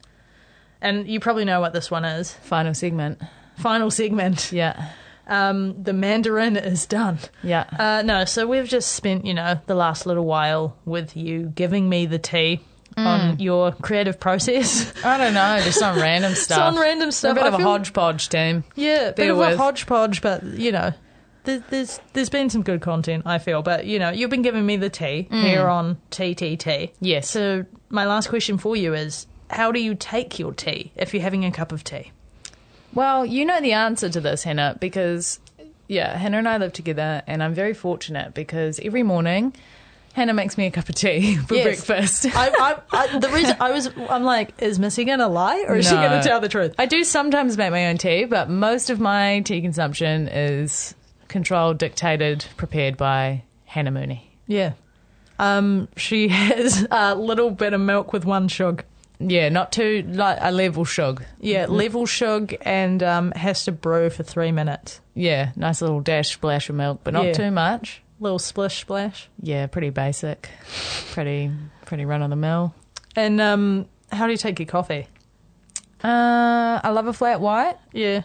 and 0.81 1.07
you 1.07 1.19
probably 1.19 1.43
know 1.45 1.59
what 1.59 1.73
this 1.73 1.91
one 1.91 2.05
is. 2.05 2.31
Final 2.33 2.73
segment. 2.73 3.21
Final 3.57 3.91
segment. 3.91 4.51
Yeah. 4.53 4.91
Um, 5.27 5.83
the 5.83 5.91
Mandarin 5.93 6.55
is 6.55 6.85
done. 6.85 7.19
Yeah. 7.43 7.65
Uh, 7.77 8.01
no, 8.03 8.23
so 8.25 8.47
we've 8.47 8.67
just 8.67 8.93
spent, 8.93 9.25
you 9.25 9.33
know, 9.33 9.59
the 9.67 9.75
last 9.75 10.05
little 10.05 10.25
while 10.25 10.77
with 10.85 11.15
you 11.17 11.51
giving 11.53 11.89
me 11.89 12.05
the 12.05 12.17
tea 12.17 12.61
on 13.07 13.37
mm. 13.37 13.41
your 13.41 13.71
creative 13.71 14.19
process. 14.19 14.93
I 15.03 15.17
don't 15.17 15.33
know, 15.33 15.59
just 15.63 15.79
some 15.79 15.97
random 15.97 16.35
stuff. 16.35 16.73
on 16.73 16.79
random 16.79 17.07
We're 17.07 17.11
stuff. 17.11 17.31
A 17.31 17.35
bit 17.35 17.43
I 17.43 17.47
of 17.47 17.53
a 17.55 17.63
hodgepodge 17.63 18.29
team. 18.29 18.63
Yeah, 18.75 19.09
a 19.09 19.13
bit 19.13 19.29
of 19.29 19.39
a 19.39 19.57
hodgepodge, 19.57 20.21
but 20.21 20.43
you 20.43 20.71
know, 20.71 20.93
there, 21.43 21.63
there's 21.69 21.99
there's 22.13 22.29
been 22.29 22.49
some 22.49 22.63
good 22.63 22.81
content. 22.81 23.23
I 23.25 23.39
feel, 23.39 23.61
but 23.61 23.85
you 23.85 23.99
know, 23.99 24.09
you've 24.09 24.29
been 24.29 24.41
giving 24.41 24.65
me 24.65 24.77
the 24.77 24.89
tea 24.89 25.27
mm. 25.29 25.41
here 25.41 25.67
on 25.67 25.97
TTT. 26.11 26.91
Yes. 26.99 27.29
So 27.29 27.65
my 27.89 28.05
last 28.05 28.29
question 28.29 28.57
for 28.57 28.75
you 28.75 28.93
is: 28.93 29.27
How 29.49 29.71
do 29.71 29.81
you 29.81 29.95
take 29.95 30.39
your 30.39 30.53
tea 30.53 30.91
if 30.95 31.13
you're 31.13 31.23
having 31.23 31.45
a 31.45 31.51
cup 31.51 31.71
of 31.71 31.83
tea? 31.83 32.11
Well, 32.93 33.25
you 33.25 33.45
know 33.45 33.61
the 33.61 33.73
answer 33.73 34.09
to 34.09 34.19
this, 34.19 34.43
Hannah, 34.43 34.75
because 34.79 35.39
yeah, 35.87 36.17
Hannah 36.17 36.37
and 36.37 36.47
I 36.47 36.57
live 36.57 36.73
together, 36.73 37.21
and 37.27 37.43
I'm 37.43 37.53
very 37.53 37.73
fortunate 37.73 38.33
because 38.33 38.79
every 38.79 39.03
morning 39.03 39.53
Hannah 40.19 40.33
makes 40.33 40.57
me 40.57 40.65
a 40.65 40.71
cup 40.71 40.89
of 40.89 40.95
tea 40.95 41.35
for 41.47 41.55
Yes. 41.55 41.63
breakfast. 41.85 42.25
I, 42.35 42.49
I, 42.49 42.75
I, 42.91 43.19
the 43.19 43.29
reason 43.29 43.55
I 43.61 43.71
was, 43.71 43.89
I'm 44.09 44.23
like, 44.23 44.61
is 44.61 44.77
Missy 44.79 45.05
gonna 45.05 45.29
lie 45.29 45.63
or 45.67 45.77
is 45.77 45.87
she 45.87 45.95
No. 45.95 46.01
gonna 46.01 46.21
tell 46.21 46.41
the 46.41 46.49
truth? 46.49 46.75
I 46.77 46.85
do 46.85 47.03
sometimes 47.05 47.57
make 47.57 47.71
my 47.71 47.87
own 47.87 47.97
tea, 47.97 48.25
but 48.25 48.49
most 48.49 48.89
of 48.89 48.99
my 48.99 49.39
tea 49.39 49.61
consumption 49.61 50.27
is 50.27 50.93
controlled, 51.29 51.77
dictated, 51.77 52.45
prepared 52.57 52.97
by 52.97 53.43
Hannah 53.65 53.91
Mooney. 53.91 54.29
Yeah. 54.45 54.73
Um, 55.39 55.87
she 55.95 56.27
has 56.29 56.85
a 56.91 57.15
little 57.15 57.49
bit 57.51 57.71
of 57.73 57.79
milk 57.79 58.11
with 58.11 58.25
one 58.25 58.49
shug. 58.49 58.83
Yeah, 59.21 59.49
not 59.49 59.71
too 59.71 60.03
like 60.07 60.37
a 60.41 60.51
level 60.51 60.85
shug. 60.85 61.23
Yeah, 61.39 61.65
level 61.67 62.05
shug 62.05 62.55
and 62.61 63.03
um, 63.03 63.31
has 63.31 63.65
to 63.65 63.71
brew 63.71 64.09
for 64.09 64.23
three 64.23 64.51
minutes. 64.51 65.01
Yeah, 65.13 65.51
nice 65.55 65.81
little 65.81 65.99
dash 66.01 66.31
splash 66.33 66.69
of 66.69 66.75
milk, 66.75 67.01
but 67.03 67.13
not 67.13 67.25
Yeah. 67.25 67.33
too 67.33 67.51
much. 67.51 68.01
Little 68.19 68.39
splish 68.39 68.81
splash. 68.81 69.29
Yeah, 69.41 69.67
pretty 69.67 69.91
basic, 69.91 70.49
pretty 71.11 71.51
pretty 71.85 72.05
run 72.05 72.21
of 72.21 72.29
the 72.29 72.35
mill. 72.35 72.73
And 73.15 73.39
um, 73.39 73.87
how 74.11 74.25
do 74.25 74.31
you 74.31 74.37
take 74.37 74.59
your 74.59 74.65
coffee? 74.67 75.07
Uh, 76.03 76.79
I 76.83 76.89
love 76.89 77.07
a 77.07 77.13
flat 77.13 77.41
white. 77.41 77.77
Yeah. 77.93 78.23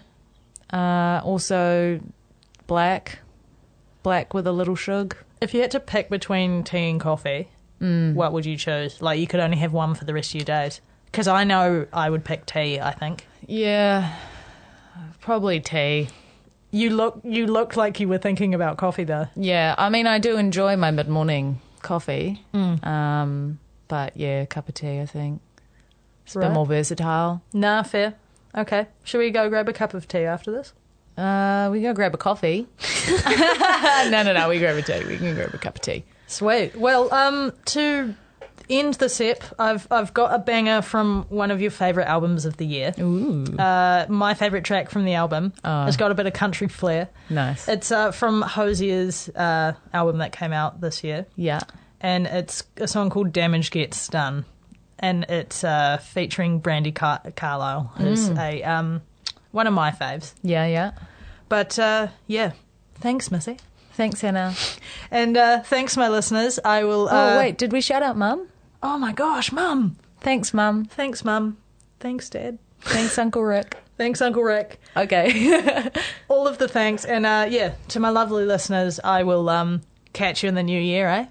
Uh, 0.72 1.20
also 1.24 2.00
black, 2.66 3.18
black 4.02 4.34
with 4.34 4.46
a 4.46 4.52
little 4.52 4.76
shug. 4.76 5.16
If 5.40 5.54
you 5.54 5.60
had 5.60 5.70
to 5.72 5.80
pick 5.80 6.08
between 6.10 6.64
tea 6.64 6.90
and 6.90 7.00
coffee, 7.00 7.48
what 7.80 8.32
would 8.32 8.46
you 8.46 8.56
choose? 8.56 9.02
Like, 9.02 9.20
you 9.20 9.26
could 9.26 9.40
only 9.40 9.58
have 9.58 9.72
one 9.74 9.94
for 9.94 10.06
the 10.06 10.14
rest 10.14 10.30
of 10.30 10.36
your 10.36 10.44
days. 10.46 10.80
Because 11.06 11.28
I 11.28 11.44
know 11.44 11.86
I 11.92 12.08
would 12.08 12.24
pick 12.24 12.46
tea. 12.46 12.80
I 12.80 12.92
think 12.92 13.26
Yeah, 13.46 14.16
probably 15.20 15.60
tea. 15.60 16.08
You 16.74 16.90
look 16.90 17.20
you 17.22 17.46
looked 17.46 17.76
like 17.76 18.00
you 18.00 18.08
were 18.08 18.18
thinking 18.18 18.52
about 18.52 18.76
coffee 18.76 19.04
though. 19.04 19.28
Yeah, 19.36 19.74
I 19.78 19.88
mean 19.88 20.06
I 20.06 20.18
do 20.18 20.36
enjoy 20.36 20.76
my 20.76 20.90
mid 20.90 21.08
morning 21.08 21.60
coffee. 21.82 22.42
Um, 22.52 23.58
but 23.88 24.16
yeah, 24.16 24.44
cup 24.46 24.68
of 24.68 24.74
tea. 24.74 25.00
I 25.00 25.06
think 25.06 25.40
it's 26.24 26.34
a 26.34 26.40
bit 26.40 26.50
more 26.50 26.66
versatile. 26.66 27.42
Nah, 27.52 27.84
fair. 27.84 28.14
Okay, 28.56 28.86
should 29.04 29.18
we 29.18 29.30
go 29.30 29.48
grab 29.48 29.68
a 29.68 29.72
cup 29.72 29.94
of 29.94 30.08
tea 30.08 30.24
after 30.24 30.50
this? 30.50 30.72
Uh, 31.16 31.68
we 31.70 31.80
go 31.80 31.92
grab 31.92 32.12
a 32.12 32.18
coffee. 32.18 32.66
no, 34.10 34.22
no, 34.22 34.32
no. 34.32 34.48
We 34.48 34.58
grab 34.58 34.76
a 34.76 34.82
tea. 34.82 35.04
We 35.04 35.16
can 35.18 35.34
grab 35.34 35.54
a 35.54 35.58
cup 35.58 35.76
of 35.76 35.80
tea. 35.82 36.04
Sweet. 36.26 36.74
Well, 36.76 37.12
um, 37.14 37.52
to 37.66 38.14
end 38.70 38.94
the 38.94 39.08
sip, 39.08 39.42
I've 39.58 39.86
I've 39.90 40.12
got 40.14 40.34
a 40.34 40.38
banger 40.38 40.82
from 40.82 41.26
one 41.28 41.50
of 41.50 41.60
your 41.60 41.70
favourite 41.70 42.06
albums 42.06 42.44
of 42.44 42.56
the 42.56 42.66
year. 42.66 42.92
Ooh, 42.98 43.44
Uh, 43.58 44.06
my 44.08 44.34
favourite 44.34 44.64
track 44.64 44.90
from 44.90 45.04
the 45.04 45.14
album. 45.14 45.52
Oh. 45.64 45.86
It's 45.86 45.96
got 45.96 46.10
a 46.10 46.14
bit 46.14 46.26
of 46.26 46.32
country 46.32 46.68
flair. 46.68 47.08
nice. 47.30 47.68
It's 47.68 47.90
uh, 47.92 48.10
from 48.12 48.42
Hozier's 48.42 49.28
uh, 49.30 49.74
album 49.92 50.18
that 50.18 50.32
came 50.32 50.52
out 50.52 50.80
this 50.80 51.04
year, 51.04 51.26
yeah. 51.36 51.60
and 52.00 52.26
it's 52.26 52.64
a 52.76 52.88
song 52.88 53.10
called 53.10 53.32
"Damage 53.32 53.70
Gets 53.70 54.08
Done," 54.08 54.44
and 54.98 55.24
it's 55.28 55.64
uh, 55.64 55.98
featuring 55.98 56.60
Brandi 56.60 56.94
Car- 56.94 57.22
Carlile, 57.36 57.92
who's 57.96 58.28
a 58.30 58.62
um, 58.62 59.02
one 59.52 59.66
of 59.66 59.74
my 59.74 59.90
faves. 59.90 60.32
Yeah, 60.42 60.66
yeah. 60.66 60.92
But 61.48 61.78
uh, 61.78 62.08
yeah, 62.26 62.52
thanks, 62.96 63.30
Missy, 63.30 63.58
Thanks, 63.92 64.24
Anna. 64.24 64.54
and 65.10 65.36
uh, 65.36 65.60
thanks, 65.62 65.96
my 65.96 66.08
listeners. 66.08 66.58
I 66.64 66.82
will. 66.84 67.08
Oh, 67.10 67.16
Uh, 67.34 67.36
wait. 67.38 67.58
Did 67.58 67.70
we 67.72 67.80
shout 67.80 68.02
out 68.02 68.16
Mum? 68.16 68.48
Oh 68.86 68.98
my 68.98 69.12
gosh, 69.12 69.50
Mum! 69.50 69.96
Thanks, 70.20 70.52
Mum. 70.52 70.84
Thanks, 70.84 71.24
Mum. 71.24 71.56
Thanks, 72.00 72.28
Dad. 72.28 72.58
Thanks, 72.82 73.16
Uncle 73.16 73.42
Rick. 73.42 73.78
Thanks, 73.96 74.20
Uncle 74.20 74.42
Rick. 74.42 74.78
Okay. 74.94 75.88
All 76.28 76.46
of 76.46 76.58
the 76.58 76.68
thanks, 76.68 77.06
and 77.06 77.24
uh, 77.24 77.46
yeah, 77.48 77.76
to 77.88 77.98
my 77.98 78.10
lovely 78.10 78.44
listeners, 78.44 79.00
I 79.02 79.22
will 79.22 79.48
um, 79.48 79.80
catch 80.12 80.42
you 80.42 80.50
in 80.50 80.54
the 80.54 80.62
new 80.62 80.78
year, 80.78 81.08
eh? 81.08 81.26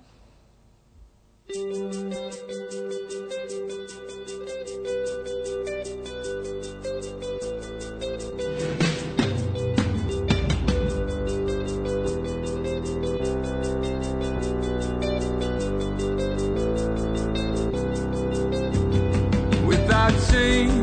Without 20.33 20.82